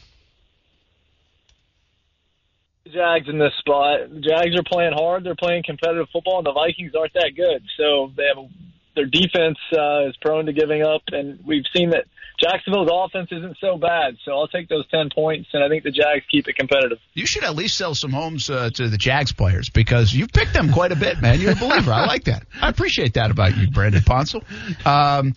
Jags 2.91 3.30
in 3.30 3.38
this 3.38 3.53
spot. 3.59 4.09
The 4.09 4.21
Jags 4.21 4.55
are 4.57 4.63
playing 4.63 4.93
hard. 4.93 5.23
They're 5.23 5.36
playing 5.36 5.63
competitive 5.63 6.07
football, 6.11 6.39
and 6.39 6.47
the 6.47 6.53
Vikings 6.53 6.93
aren't 6.97 7.13
that 7.13 7.34
good. 7.36 7.63
So 7.77 8.11
they 8.17 8.23
have 8.34 8.49
their 8.95 9.05
defense 9.05 9.57
uh, 9.71 10.07
is 10.09 10.17
prone 10.17 10.47
to 10.47 10.53
giving 10.53 10.82
up, 10.82 11.03
and 11.11 11.39
we've 11.45 11.65
seen 11.75 11.91
that 11.91 12.05
Jacksonville's 12.41 12.89
offense 12.91 13.29
isn't 13.31 13.57
so 13.59 13.77
bad. 13.77 14.17
So 14.23 14.31
I'll 14.31 14.47
take 14.47 14.69
those 14.69 14.87
ten 14.87 15.09
points, 15.13 15.49
and 15.53 15.63
I 15.63 15.69
think 15.69 15.83
the 15.83 15.91
Jags 15.91 16.25
keep 16.29 16.47
it 16.47 16.55
competitive. 16.55 16.97
You 17.13 17.25
should 17.25 17.43
at 17.43 17.55
least 17.55 17.77
sell 17.77 17.95
some 17.95 18.11
homes 18.11 18.49
uh, 18.49 18.69
to 18.71 18.87
the 18.89 18.97
Jags 18.97 19.31
players 19.31 19.69
because 19.69 20.13
you've 20.13 20.31
picked 20.31 20.53
them 20.53 20.71
quite 20.71 20.91
a 20.91 20.95
bit, 20.95 21.21
man. 21.21 21.39
You're 21.39 21.51
a 21.51 21.55
believer. 21.55 21.91
I 21.91 22.05
like 22.05 22.25
that. 22.25 22.45
I 22.61 22.69
appreciate 22.69 23.15
that 23.15 23.31
about 23.31 23.57
you, 23.57 23.69
Brandon 23.69 24.01
Ponsel. 24.01 24.43
Um, 24.85 25.35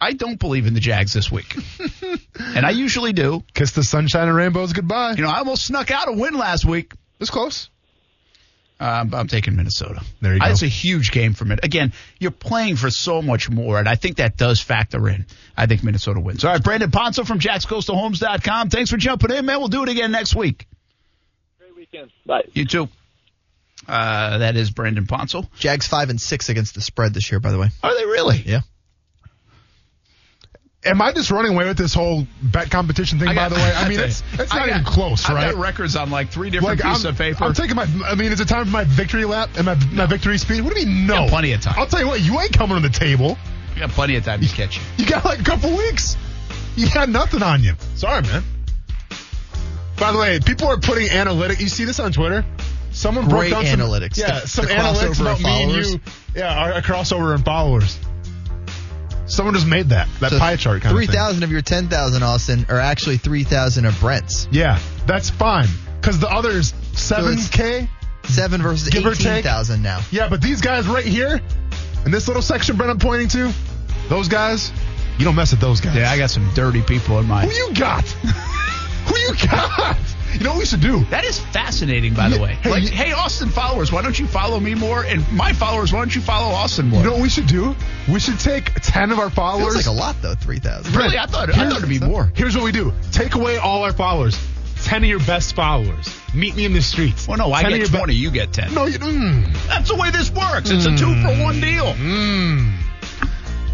I 0.00 0.12
don't 0.12 0.38
believe 0.38 0.66
in 0.66 0.74
the 0.74 0.80
Jags 0.80 1.12
this 1.12 1.32
week, 1.32 1.56
and 2.38 2.66
I 2.66 2.70
usually 2.70 3.12
do. 3.12 3.42
Kiss 3.54 3.72
the 3.72 3.82
sunshine 3.82 4.28
and 4.28 4.36
rainbows 4.36 4.72
goodbye. 4.72 5.14
You 5.16 5.22
know, 5.22 5.30
I 5.30 5.38
almost 5.38 5.64
snuck 5.64 5.90
out 5.90 6.08
a 6.08 6.12
win 6.12 6.34
last 6.34 6.64
week. 6.64 6.92
It 6.92 7.20
was 7.20 7.30
close. 7.30 7.70
Um, 8.78 9.14
I'm 9.14 9.26
taking 9.26 9.56
Minnesota. 9.56 10.02
There 10.20 10.34
you 10.34 10.40
go. 10.40 10.46
It's 10.46 10.62
a 10.62 10.68
huge 10.68 11.10
game 11.10 11.32
for 11.32 11.46
me. 11.46 11.56
Again, 11.62 11.94
you're 12.18 12.30
playing 12.30 12.76
for 12.76 12.90
so 12.90 13.22
much 13.22 13.48
more, 13.48 13.78
and 13.78 13.88
I 13.88 13.94
think 13.94 14.16
that 14.16 14.36
does 14.36 14.60
factor 14.60 15.08
in. 15.08 15.24
I 15.56 15.64
think 15.66 15.82
Minnesota 15.82 16.20
wins. 16.20 16.44
All 16.44 16.52
right, 16.52 16.62
Brandon 16.62 16.90
Ponsel 16.90 17.26
from 17.26 17.38
JaxCoastalHomes.com. 17.40 18.68
Thanks 18.68 18.90
for 18.90 18.98
jumping 18.98 19.30
in, 19.30 19.46
man. 19.46 19.60
We'll 19.60 19.68
do 19.68 19.82
it 19.82 19.88
again 19.88 20.12
next 20.12 20.36
week. 20.36 20.66
Great 21.58 21.74
weekend. 21.74 22.10
Bye. 22.26 22.44
You 22.52 22.66
too. 22.66 22.88
Uh, 23.88 24.38
that 24.38 24.56
is 24.56 24.70
Brandon 24.70 25.06
Ponsel. 25.06 25.48
Jags 25.58 25.86
five 25.86 26.10
and 26.10 26.20
six 26.20 26.48
against 26.50 26.74
the 26.74 26.80
spread 26.82 27.14
this 27.14 27.30
year, 27.30 27.40
by 27.40 27.52
the 27.52 27.58
way. 27.58 27.68
Are 27.82 27.94
they 27.94 28.04
really? 28.04 28.42
Yeah. 28.44 28.60
Am 30.86 31.02
I 31.02 31.12
just 31.12 31.30
running 31.30 31.52
away 31.54 31.66
with 31.66 31.76
this 31.78 31.92
whole 31.94 32.26
bet 32.42 32.70
competition 32.70 33.18
thing? 33.18 33.28
Got- 33.34 33.36
by 33.36 33.48
the 33.50 33.54
way, 33.56 33.72
I 33.74 33.88
mean 33.88 34.00
it's 34.00 34.22
it's 34.32 34.38
not 34.52 34.66
got- 34.66 34.68
even 34.68 34.84
close, 34.84 35.28
right? 35.28 35.44
I've 35.48 35.54
got 35.54 35.60
records 35.60 35.96
on 35.96 36.10
like 36.10 36.28
three 36.30 36.50
different 36.50 36.78
Like 36.80 36.86
pieces 36.88 37.04
I'm, 37.04 37.12
of 37.12 37.18
paper. 37.18 37.44
I'm 37.44 37.54
taking 37.54 37.76
my. 37.76 37.86
I 38.06 38.14
mean, 38.14 38.32
is 38.32 38.40
it 38.40 38.48
time 38.48 38.64
for 38.64 38.70
my 38.70 38.84
victory 38.84 39.24
lap 39.24 39.50
and 39.56 39.66
my 39.66 39.74
my 39.92 40.06
victory 40.06 40.38
speed? 40.38 40.62
What 40.62 40.74
do 40.74 40.80
you 40.80 40.86
mean? 40.86 41.06
No, 41.06 41.14
got 41.14 41.28
plenty 41.30 41.52
of 41.52 41.60
time. 41.60 41.74
I'll 41.76 41.86
tell 41.86 42.00
you 42.00 42.06
what. 42.06 42.20
You 42.20 42.38
ain't 42.40 42.52
coming 42.52 42.76
on 42.76 42.82
the 42.82 42.88
table. 42.88 43.36
You 43.74 43.80
got 43.80 43.90
plenty 43.90 44.16
of 44.16 44.24
time 44.24 44.40
to 44.40 44.48
catch 44.48 44.76
you. 44.76 44.82
You 44.98 45.06
got 45.10 45.24
like 45.24 45.40
a 45.40 45.44
couple 45.44 45.76
weeks. 45.76 46.16
You 46.76 46.88
got 46.92 47.08
nothing 47.08 47.42
on 47.42 47.62
you. 47.62 47.74
Sorry, 47.94 48.22
man. 48.22 48.42
By 49.98 50.12
the 50.12 50.18
way, 50.18 50.38
people 50.44 50.68
are 50.68 50.78
putting 50.78 51.08
analytics. 51.08 51.60
You 51.60 51.68
see 51.68 51.84
this 51.84 51.98
on 52.00 52.12
Twitter? 52.12 52.44
Someone 52.92 53.28
Great 53.28 53.50
broke 53.50 53.64
down 53.64 53.78
some- 53.78 53.80
analytics. 53.80 54.16
yeah, 54.18 54.40
The- 54.40 54.48
some 54.48 54.64
the 54.66 54.72
analytics 54.72 55.20
about 55.20 55.40
me 55.40 55.62
and 55.62 55.72
you. 55.72 56.00
Yeah, 56.34 56.54
our, 56.54 56.72
a 56.72 56.82
crossover 56.82 57.34
in 57.34 57.42
followers. 57.42 57.98
Someone 59.26 59.54
just 59.54 59.66
made 59.66 59.88
that 59.90 60.08
that 60.20 60.30
So 60.30 60.38
pie 60.38 60.56
chart 60.56 60.82
kind 60.82 60.94
Three 60.94 61.04
of 61.04 61.10
thing. 61.10 61.18
of 61.42 61.50
your 61.50 61.62
ten 61.62 61.88
thousand, 61.88 62.22
Austin, 62.22 62.66
are 62.68 62.78
actually 62.80 63.16
three 63.18 63.44
thousand 63.44 63.84
of 63.84 63.98
Brent's. 64.00 64.48
Yeah, 64.50 64.78
that's 65.06 65.30
fine. 65.30 65.66
Because 66.00 66.18
the 66.20 66.28
others 66.30 66.72
seven 66.92 67.32
it's- 67.32 67.48
k. 67.48 67.88
Seven 68.24 68.60
versus 68.60 68.88
Give 68.88 69.06
or 69.06 69.12
eighteen 69.12 69.24
now. 69.82 70.00
Yeah, 70.10 70.28
but 70.28 70.42
these 70.42 70.60
guys 70.60 70.88
right 70.88 71.04
here, 71.04 71.40
in 72.04 72.10
this 72.10 72.26
little 72.26 72.42
section 72.42 72.76
Brent 72.76 72.90
I'm 72.90 72.98
pointing 72.98 73.28
to, 73.28 73.52
those 74.08 74.26
guys, 74.26 74.72
you 75.16 75.24
don't 75.24 75.36
mess 75.36 75.52
with 75.52 75.60
those 75.60 75.80
guys. 75.80 75.94
Yeah, 75.94 76.10
I 76.10 76.18
got 76.18 76.30
some 76.30 76.48
dirty 76.54 76.82
people 76.82 77.20
in 77.20 77.26
my. 77.26 77.46
Who 77.46 77.52
you 77.52 77.72
got? 77.74 78.02
Who 79.06 79.16
you 79.16 79.34
got? 79.48 79.96
You 80.34 80.40
know 80.44 80.50
what 80.50 80.58
we 80.58 80.66
should 80.66 80.80
do? 80.80 81.04
That 81.10 81.24
is 81.24 81.38
fascinating, 81.38 82.14
by 82.14 82.28
the 82.28 82.40
way. 82.40 82.54
hey, 82.62 82.70
like, 82.70 82.82
you- 82.82 82.88
hey, 82.90 83.12
Austin 83.12 83.48
followers, 83.48 83.90
why 83.92 84.02
don't 84.02 84.18
you 84.18 84.26
follow 84.26 84.60
me 84.60 84.74
more? 84.74 85.02
And 85.04 85.24
my 85.32 85.52
followers, 85.52 85.92
why 85.92 86.00
don't 86.00 86.14
you 86.14 86.20
follow 86.20 86.52
Austin 86.54 86.88
more? 86.88 87.00
You 87.00 87.06
know 87.06 87.12
what 87.14 87.22
we 87.22 87.28
should 87.28 87.46
do? 87.46 87.74
We 88.08 88.20
should 88.20 88.38
take 88.38 88.72
ten 88.82 89.10
of 89.12 89.18
our 89.18 89.30
followers. 89.30 89.74
Feels 89.74 89.86
like 89.86 89.96
a 89.96 89.98
lot 89.98 90.16
though. 90.22 90.34
Three 90.34 90.58
thousand. 90.58 90.94
really? 90.94 91.18
I 91.18 91.26
thought, 91.26 91.50
I 91.50 91.68
thought 91.68 91.78
it'd 91.78 91.88
be 91.88 91.98
more. 92.00 92.30
Here's 92.34 92.54
what 92.56 92.64
we 92.64 92.72
do: 92.72 92.92
take 93.12 93.34
away 93.34 93.56
all 93.58 93.82
our 93.84 93.92
followers. 93.92 94.38
Ten 94.84 95.02
of 95.02 95.08
your 95.08 95.20
best 95.20 95.56
followers. 95.56 96.14
Meet 96.34 96.54
me 96.54 96.64
in 96.66 96.72
the 96.74 96.82
streets. 96.82 97.26
Well, 97.26 97.38
no, 97.38 97.52
I 97.52 97.62
10 97.62 97.70
get 97.70 97.78
your 97.80 97.88
be- 97.88 97.96
20, 97.96 98.14
you 98.14 98.30
get 98.30 98.52
10. 98.52 98.74
no, 98.74 98.84
you. 98.84 98.98
Mm, 98.98 99.52
That's 99.68 99.88
the 99.88 99.96
way 99.96 100.10
this 100.10 100.30
works. 100.30 100.70
It's 100.70 100.84
a 100.84 100.90
two 100.96 101.14
for 101.22 101.42
one 101.42 101.60
deal. 101.60 101.86
mm. 101.94 102.72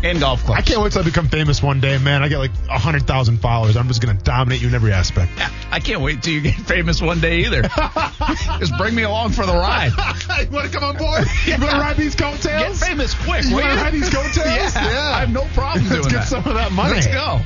And 0.03 0.18
golf 0.18 0.44
clubs. 0.44 0.59
I 0.59 0.62
can't 0.62 0.82
wait 0.82 0.92
till 0.92 1.03
I 1.03 1.05
become 1.05 1.28
famous 1.28 1.62
one 1.62 1.80
day, 1.80 1.96
man. 1.98 2.22
I 2.22 2.28
get 2.28 2.38
like 2.38 2.55
hundred 2.68 3.07
thousand 3.07 3.38
followers. 3.38 3.76
I'm 3.76 3.86
just 3.88 4.03
gonna 4.03 4.18
dominate 4.18 4.61
you 4.61 4.68
in 4.68 4.74
every 4.74 4.92
aspect. 4.92 5.30
I 5.70 5.80
can't 5.80 6.00
wait 6.00 6.22
till 6.22 6.32
you 6.34 6.40
get 6.40 6.55
famous 6.66 7.00
one 7.00 7.20
day 7.20 7.44
either. 7.44 7.62
Just 8.59 8.76
bring 8.76 8.94
me 8.94 9.05
along 9.05 9.30
for 9.30 9.46
the 9.46 9.53
ride. 9.53 9.92
you 10.40 10.50
want 10.50 10.70
to 10.70 10.78
come 10.78 10.84
on 10.84 10.96
board? 10.96 11.24
You 11.46 11.53
want 11.53 11.70
to 11.70 11.78
ride 11.78 11.96
these 11.96 12.14
coattails? 12.14 12.80
Get 12.80 12.88
famous 12.88 13.14
quick, 13.14 13.44
You 13.44 13.55
want 13.55 13.66
to 13.66 13.76
ride 13.76 13.92
these 13.92 14.11
coattails? 14.11 14.74
Yeah, 14.74 15.12
I 15.14 15.20
have 15.20 15.32
no 15.32 15.44
problem 15.55 15.88
doing 15.88 16.03
that. 16.03 16.12
Let's 16.12 16.14
get 16.14 16.42
some 16.42 16.44
of 16.46 16.55
that 16.55 16.72
money. 16.72 16.94
Let's 16.94 17.07
go. 17.07 17.40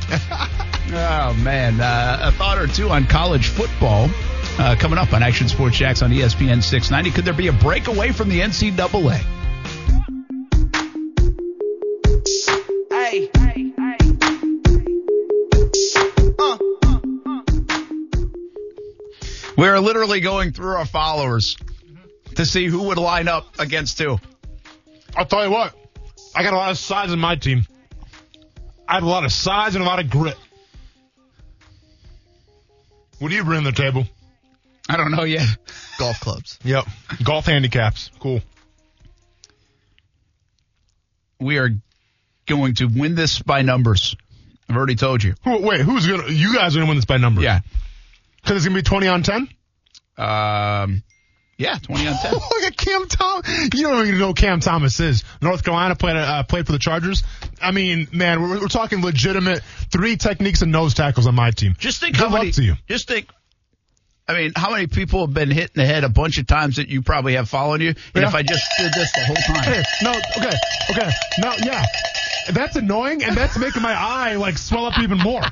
oh 0.96 1.34
man, 1.42 1.80
uh, 1.80 2.18
a 2.22 2.32
thought 2.32 2.59
or 2.59 2.66
two 2.66 2.88
on 2.88 3.07
college 3.07 3.48
football 3.48 4.09
uh, 4.59 4.76
coming 4.78 4.98
up 4.98 5.12
on 5.12 5.22
Action 5.22 5.48
Sports 5.48 5.76
Jax 5.76 6.02
on 6.02 6.11
ESPN 6.11 6.62
690. 6.62 7.11
Could 7.11 7.24
there 7.24 7.34
be 7.34 7.48
a 7.48 7.52
breakaway 7.52 8.12
from 8.12 8.28
the 8.28 8.40
NCAA? 8.40 9.24
Hey. 12.26 13.30
We're 19.56 19.78
literally 19.78 20.20
going 20.20 20.52
through 20.52 20.74
our 20.74 20.86
followers 20.86 21.56
to 22.34 22.44
see 22.44 22.66
who 22.66 22.84
would 22.84 22.98
line 22.98 23.28
up 23.28 23.60
against 23.60 24.00
who. 24.00 24.18
I'll 25.16 25.26
tell 25.26 25.44
you 25.44 25.52
what. 25.52 25.74
I 26.34 26.42
got 26.42 26.52
a 26.52 26.56
lot 26.56 26.72
of 26.72 26.78
size 26.78 27.12
in 27.12 27.18
my 27.20 27.36
team. 27.36 27.64
I 28.88 28.94
have 28.94 29.04
a 29.04 29.08
lot 29.08 29.24
of 29.24 29.32
size 29.32 29.76
and 29.76 29.84
a 29.84 29.86
lot 29.86 30.00
of 30.00 30.10
grit. 30.10 30.36
What 33.20 33.28
do 33.28 33.36
you 33.36 33.44
bring 33.44 33.62
to 33.62 33.70
the 33.70 33.76
table? 33.76 34.04
I 34.88 34.96
don't 34.96 35.12
know 35.12 35.24
yet. 35.24 35.46
Golf 35.98 36.18
clubs. 36.18 36.58
Yep. 36.64 36.86
Golf 37.22 37.46
handicaps. 37.46 38.10
Cool. 38.18 38.42
We 41.40 41.58
are 41.58 41.70
going 42.47 42.74
to 42.76 42.86
win 42.86 43.14
this 43.14 43.40
by 43.40 43.62
numbers. 43.62 44.16
I've 44.68 44.76
already 44.76 44.97
told 44.97 45.22
you. 45.22 45.34
Who, 45.44 45.62
wait, 45.62 45.80
who's 45.80 46.07
gonna? 46.07 46.28
You 46.28 46.55
guys 46.55 46.76
are 46.76 46.80
gonna 46.80 46.88
win 46.88 46.99
this 46.99 47.05
by 47.05 47.18
numbers? 47.18 47.44
Yeah. 47.44 47.61
Because 48.42 48.57
it's 48.57 48.66
gonna 48.66 48.78
be 48.78 48.82
twenty 48.82 49.09
on 49.09 49.22
ten. 49.22 49.49
Um, 50.18 51.03
yeah, 51.59 51.78
20 51.78 52.07
on 52.07 52.16
10. 52.16 52.32
Look 52.34 52.62
at 52.64 52.76
Cam 52.76 53.07
Thomas. 53.09 53.49
You 53.74 53.82
don't 53.82 54.07
even 54.07 54.18
know 54.18 54.28
who 54.28 54.34
Cam 54.34 54.61
Thomas 54.61 55.01
is. 55.01 55.24
North 55.40 55.64
Carolina 55.64 55.94
played 55.97 56.16
uh, 56.16 56.42
played 56.42 56.66
for 56.66 56.72
the 56.72 56.78
Chargers. 56.78 57.22
I 57.62 57.70
mean, 57.70 58.09
man, 58.12 58.42
we're, 58.42 58.61
we're 58.61 58.68
talking 58.68 59.03
legitimate 59.03 59.62
three 59.90 60.16
techniques 60.16 60.61
and 60.62 60.70
nose 60.70 60.92
tackles 60.94 61.26
on 61.26 61.34
my 61.34 61.51
team. 61.51 61.74
Just 61.78 62.01
think 62.01 62.16
Good 62.16 62.28
how 62.28 62.30
many, 62.30 62.51
to 62.53 62.62
you. 62.62 62.74
Just 62.88 63.09
think. 63.09 63.30
I 64.28 64.34
mean, 64.34 64.52
how 64.56 64.70
many 64.72 64.86
people 64.88 65.20
have 65.20 65.32
been 65.34 65.50
hit 65.50 65.70
in 65.74 65.80
the 65.82 65.86
head 65.86 66.02
a 66.02 66.08
bunch 66.08 66.38
of 66.38 66.46
times 66.48 66.76
that 66.76 66.88
you 66.88 67.00
probably 67.02 67.34
have 67.34 67.48
following 67.48 67.80
you? 67.80 67.90
And 67.90 68.22
Yeah. 68.22 68.28
if 68.28 68.34
I 68.34 68.42
just 68.42 68.64
did 68.78 68.92
this 68.92 69.12
the 69.12 69.24
whole 69.24 69.36
time. 69.36 69.62
Hey, 69.72 69.82
no, 70.02 70.10
okay, 70.10 70.56
okay, 70.90 71.10
no, 71.38 71.54
yeah, 71.64 71.84
that's 72.50 72.74
annoying, 72.76 73.22
and 73.22 73.36
that's 73.36 73.56
making 73.56 73.82
my 73.82 73.94
eye 73.94 74.34
like 74.34 74.58
swell 74.58 74.86
up 74.86 74.98
even 74.98 75.18
more. 75.18 75.42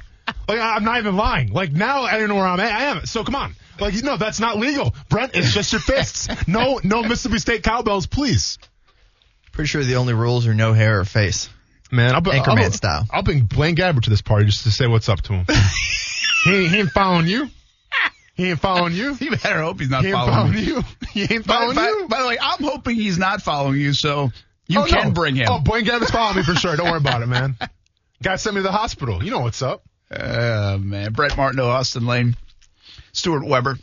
Like 0.49 0.59
I- 0.59 0.75
I'm 0.77 0.85
not 0.85 0.99
even 0.99 1.17
lying. 1.17 1.53
Like 1.53 1.71
now 1.73 2.03
I 2.03 2.19
don't 2.19 2.29
know 2.29 2.35
where 2.35 2.47
I'm 2.47 2.59
at. 2.61 2.73
I 2.73 2.85
am. 2.87 3.07
So 3.07 3.23
come 3.25 3.37
on. 3.37 3.55
Like 3.79 3.95
no, 4.03 4.17
that's 4.17 4.41
not 4.41 4.59
legal, 4.59 4.95
Brent. 5.09 5.33
It's 5.35 5.53
just 5.53 5.73
your 5.73 5.81
fists. 5.81 6.29
No, 6.49 6.81
no 6.83 7.03
Mississippi 7.03 7.39
State 7.39 7.63
cowbells, 7.63 8.07
please. 8.07 8.59
Pretty 9.53 9.69
sure 9.69 9.85
the 9.85 9.97
only 9.97 10.15
rules 10.15 10.47
are 10.49 10.55
no 10.55 10.73
hair 10.73 11.01
or 11.01 11.05
face. 11.05 11.49
Man, 11.93 12.13
I'll, 12.15 12.23
Anchorman 12.23 12.65
I'll, 12.65 12.71
style. 12.73 13.07
I'll 13.11 13.23
bring 13.23 13.45
Blaine 13.45 13.77
Gabbert 13.77 14.03
to 14.05 14.11
this 14.11 14.23
party 14.23 14.47
just 14.47 14.65
to 14.65 14.73
say 14.73 14.87
what's 14.89 15.09
up 15.09 15.21
to 15.23 15.33
him. 15.35 15.47
he, 16.45 16.67
he 16.69 16.79
ain't 16.81 16.91
following 16.91 17.27
you. 17.29 17.49
He 18.35 18.51
ain't 18.51 18.61
following 18.61 18.93
you. 18.95 19.17
You 19.21 19.31
better 19.31 19.63
hope 19.63 19.79
he's 19.81 19.91
not 19.91 20.05
He 20.05 20.11
following 20.13 20.35
following 20.53 20.59
you. 20.65 20.83
He 21.13 21.23
ain't 21.35 21.45
following 21.45 21.77
by- 21.77 21.87
you. 21.89 22.07
by 22.09 22.23
the 22.23 22.29
way, 22.29 22.39
I'm 22.41 22.63
hoping 22.65 22.97
he's 22.97 23.19
not 23.19 23.43
following 23.43 23.81
you, 23.81 23.93
so 23.93 24.33
you 24.67 24.81
Oh, 24.81 24.85
can 24.87 25.09
no. 25.09 25.11
bring 25.13 25.37
him. 25.37 25.47
Oh, 25.49 25.61
Blaine 25.61 25.85
Gabbert's 25.85 26.11
following 26.11 26.39
me 26.39 26.43
for 26.43 26.55
sure. 26.55 26.75
Don't 26.77 26.87
worry 26.89 26.97
about 26.99 27.23
it, 27.23 27.27
man. 27.27 27.57
Guy 28.23 28.37
sent 28.37 28.57
me 28.57 28.61
to 28.61 28.63
the 28.65 28.73
hospital. 28.73 29.23
You 29.23 29.31
know 29.31 29.41
what's 29.41 29.63
up. 29.63 29.83
Oh, 30.11 30.79
man. 30.79 31.13
Brent 31.13 31.37
Martineau, 31.37 31.69
Austin 31.69 32.07
Lane, 32.07 32.37
Stuart 33.13 33.45
Weber. 33.47 33.79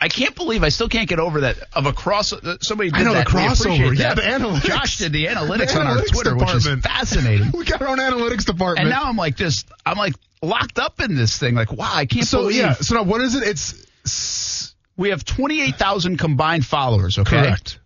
I 0.00 0.08
can't 0.08 0.34
believe 0.36 0.62
I 0.62 0.68
still 0.68 0.88
can't 0.88 1.08
get 1.08 1.18
over 1.18 1.40
that 1.40 1.56
of 1.72 1.86
a 1.86 1.92
cross. 1.92 2.32
uh, 2.32 2.56
Somebody 2.60 2.90
did 2.90 3.00
I 3.00 3.02
know, 3.02 3.14
the 3.14 3.24
that. 3.24 3.32
We 3.32 3.40
crossover. 3.40 3.98
Yeah, 3.98 4.14
the 4.14 4.22
analytics. 4.22 4.62
Josh 4.62 4.98
did 4.98 5.12
the 5.12 5.26
analytics 5.26 5.72
The 5.72 5.80
on 5.80 5.86
our 5.88 5.96
analytics 5.96 6.12
Twitter, 6.12 6.36
which 6.36 6.54
is 6.54 6.66
fascinating. 6.82 7.50
We 7.56 7.64
got 7.64 7.82
our 7.82 7.88
own 7.88 7.98
analytics 7.98 8.44
department. 8.44 8.78
And 8.80 8.90
now 8.90 9.04
I'm 9.04 9.16
like 9.16 9.34
just, 9.36 9.68
I'm 9.84 9.98
like 9.98 10.14
locked 10.40 10.78
up 10.78 11.00
in 11.00 11.16
this 11.16 11.36
thing. 11.38 11.54
Like, 11.56 11.72
wow, 11.72 11.90
I 11.92 12.06
can't 12.06 12.24
so 12.24 12.42
believe. 12.42 12.56
yeah. 12.58 12.74
So 12.74 12.94
now 12.94 13.02
what 13.02 13.20
is 13.22 13.34
it? 13.34 13.42
It's 13.42 14.74
We 14.96 15.10
have 15.10 15.24
28,000 15.24 16.16
combined 16.16 16.64
followers, 16.64 17.18
okay? 17.18 17.30
correct. 17.42 17.80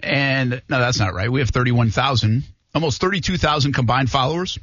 And 0.00 0.62
no, 0.68 0.78
that's 0.78 0.98
not 0.98 1.12
right. 1.12 1.30
We 1.30 1.40
have 1.40 1.50
31,000, 1.50 2.44
almost 2.74 3.00
32,000 3.00 3.72
combined 3.72 4.10
followers, 4.10 4.58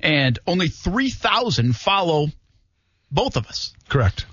and 0.00 0.38
only 0.46 0.68
3,000 0.68 1.76
follow 1.76 2.28
both 3.10 3.36
of 3.36 3.46
us. 3.46 3.74
Correct. 3.88 4.24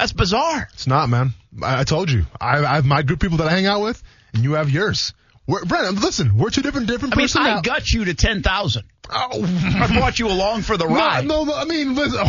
That's 0.00 0.12
bizarre. 0.14 0.66
It's 0.72 0.86
not, 0.86 1.10
man. 1.10 1.34
I, 1.62 1.80
I 1.80 1.84
told 1.84 2.10
you. 2.10 2.24
I, 2.40 2.64
I 2.64 2.76
have 2.76 2.86
my 2.86 3.02
group 3.02 3.20
people 3.20 3.36
that 3.36 3.48
I 3.48 3.50
hang 3.50 3.66
out 3.66 3.82
with, 3.82 4.02
and 4.32 4.42
you 4.42 4.54
have 4.54 4.70
yours. 4.70 5.12
We're, 5.50 5.64
Brent, 5.64 6.00
listen, 6.00 6.38
we're 6.38 6.50
two 6.50 6.62
different 6.62 6.86
different 6.86 7.16
I 7.16 7.16
mean. 7.16 7.28
I 7.36 7.60
got 7.60 7.90
you 7.90 8.04
to 8.04 8.14
10,000. 8.14 8.84
Oh. 9.12 9.78
I 9.80 9.98
brought 9.98 10.20
you 10.20 10.28
along 10.28 10.62
for 10.62 10.76
the 10.76 10.86
ride. 10.86 11.26
No, 11.26 11.42
no, 11.42 11.52
I 11.52 11.64
mean, 11.64 11.96
listen, 11.96 12.20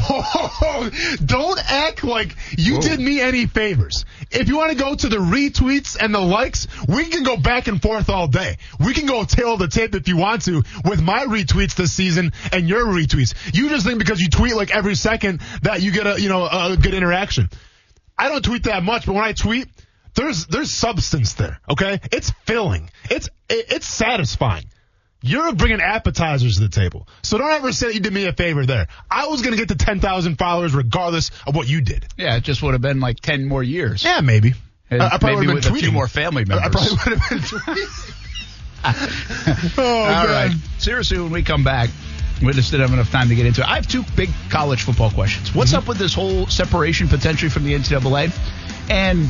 don't 1.27 1.59
act 1.71 2.03
like 2.03 2.35
you 2.57 2.75
Whoa. 2.75 2.81
did 2.81 2.99
me 2.99 3.21
any 3.21 3.45
favors. 3.45 4.05
If 4.31 4.47
you 4.47 4.57
want 4.57 4.71
to 4.71 4.77
go 4.83 4.95
to 4.95 5.07
the 5.07 5.17
retweets 5.17 5.95
and 5.99 6.15
the 6.15 6.19
likes, 6.19 6.67
we 6.87 7.05
can 7.09 7.21
go 7.21 7.37
back 7.37 7.67
and 7.67 7.79
forth 7.79 8.09
all 8.09 8.27
day. 8.27 8.57
We 8.79 8.95
can 8.95 9.05
go 9.05 9.23
tail 9.23 9.57
the 9.57 9.67
tape 9.67 9.93
if 9.93 10.07
you 10.07 10.17
want 10.17 10.45
to 10.45 10.63
with 10.83 11.03
my 11.03 11.25
retweets 11.25 11.75
this 11.75 11.93
season 11.93 12.31
and 12.51 12.67
your 12.67 12.85
retweets. 12.85 13.35
You 13.53 13.69
just 13.69 13.85
think 13.85 13.99
because 13.99 14.19
you 14.19 14.29
tweet 14.29 14.55
like 14.55 14.71
every 14.75 14.95
second 14.95 15.41
that 15.61 15.83
you 15.83 15.91
get 15.91 16.07
a, 16.07 16.19
you 16.19 16.29
know, 16.29 16.47
a 16.47 16.75
good 16.75 16.95
interaction. 16.95 17.51
I 18.17 18.29
don't 18.29 18.43
tweet 18.43 18.63
that 18.63 18.81
much, 18.81 19.05
but 19.05 19.13
when 19.13 19.23
I 19.23 19.33
tweet, 19.33 19.67
there's 20.15 20.45
there's 20.47 20.71
substance 20.71 21.33
there. 21.33 21.59
Okay, 21.69 21.99
it's 22.11 22.31
filling. 22.45 22.89
It's 23.09 23.29
it's 23.49 23.87
satisfying. 23.87 24.65
You're 25.23 25.53
bringing 25.53 25.81
appetizers 25.81 26.55
to 26.55 26.61
the 26.61 26.69
table, 26.69 27.07
so 27.21 27.37
don't 27.37 27.51
ever 27.51 27.71
say 27.71 27.87
that 27.87 27.93
you 27.93 27.99
did 27.99 28.11
me 28.11 28.25
a 28.25 28.33
favor 28.33 28.65
there. 28.65 28.87
I 29.09 29.27
was 29.27 29.41
gonna 29.41 29.57
get 29.57 29.69
to 29.69 29.75
ten 29.75 29.99
thousand 29.99 30.37
followers 30.37 30.73
regardless 30.73 31.31
of 31.45 31.55
what 31.55 31.69
you 31.69 31.81
did. 31.81 32.05
Yeah, 32.17 32.37
it 32.37 32.43
just 32.43 32.63
would 32.63 32.73
have 32.73 32.81
been 32.81 32.99
like 32.99 33.19
10 33.19 33.47
more 33.47 33.61
years. 33.61 34.03
Yeah, 34.03 34.21
maybe. 34.21 34.53
And 34.89 35.01
I, 35.01 35.17
probably 35.19 35.47
would 35.47 35.63
have 35.63 35.63
been 35.63 35.73
a 35.73 35.79
few 35.79 35.89
tweeting. 35.89 35.93
more 35.93 36.07
family 36.07 36.43
members. 36.43 36.65
I 36.65 36.69
probably 36.69 36.91
would 36.91 37.17
have 37.17 37.29
been 37.29 37.39
tweeting. 37.59 38.17
oh, 39.77 40.03
All 40.03 40.25
right. 40.25 40.51
Seriously, 40.79 41.19
when 41.19 41.31
we 41.31 41.43
come 41.43 41.63
back, 41.63 41.89
we 42.41 42.51
just 42.53 42.71
didn't 42.71 42.87
have 42.87 42.93
enough 42.93 43.11
time 43.11 43.29
to 43.29 43.35
get 43.35 43.45
into 43.45 43.61
it. 43.61 43.67
I 43.67 43.75
have 43.75 43.87
two 43.87 44.03
big 44.15 44.29
college 44.49 44.81
football 44.81 45.11
questions. 45.11 45.53
What's 45.53 45.71
mm-hmm. 45.71 45.79
up 45.79 45.87
with 45.87 45.97
this 45.97 46.13
whole 46.13 46.47
separation 46.47 47.07
potentially 47.07 47.49
from 47.49 47.63
the 47.63 47.73
NCAA? 47.73 48.31
And 48.89 49.29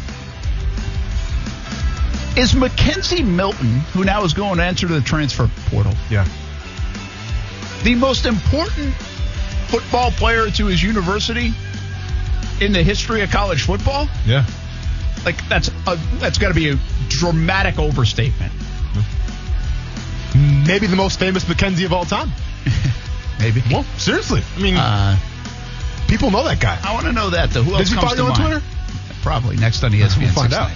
is 2.38 2.54
McKenzie 2.54 3.26
Milton, 3.26 3.80
who 3.94 4.04
now 4.04 4.24
is 4.24 4.34
going 4.34 4.58
to 4.58 4.64
enter 4.64 4.88
the 4.88 5.02
transfer 5.02 5.50
portal, 5.68 5.94
Yeah. 6.10 6.26
the 7.84 7.96
most 7.96 8.26
important 8.26 8.94
football 9.68 10.12
player 10.12 10.50
to 10.52 10.66
his 10.68 10.82
university 10.82 11.54
in 12.62 12.72
the 12.74 12.84
history 12.84 13.22
of 13.22 13.32
college 13.32 13.64
football? 13.64 14.08
Yeah. 14.26 14.46
Like 15.26 15.48
that's 15.50 15.70
a, 15.88 15.98
that's 16.20 16.38
got 16.38 16.48
to 16.50 16.54
be 16.54 16.70
a 16.70 16.76
dramatic 17.10 17.78
overstatement. 17.80 18.52
Maybe 20.66 20.88
the 20.88 20.96
most 20.96 21.20
famous 21.20 21.44
McKenzie 21.44 21.86
of 21.86 21.92
all 21.94 22.06
time. 22.06 22.32
Maybe. 23.40 23.62
Well, 23.70 23.84
seriously. 23.98 24.42
I 24.56 24.60
mean, 24.62 24.76
Uh, 24.78 25.18
people 26.08 26.32
know 26.32 26.44
that 26.46 26.60
guy. 26.60 26.80
I 26.84 26.94
want 26.94 27.06
to 27.08 27.12
know 27.12 27.32
that 27.32 27.50
though. 27.52 27.64
Who 27.64 27.72
else 27.72 27.82
Does 27.82 27.90
he 27.90 27.96
comes 27.96 28.14
follow 28.14 28.16
to 28.30 28.34
on 28.34 28.40
mind? 28.52 28.62
Twitter? 28.64 28.66
Probably 29.22 29.58
next 29.58 29.84
on 29.84 29.92
ESPN. 29.92 30.20
We'll 30.20 30.32
find 30.32 30.52
690. 30.52 30.76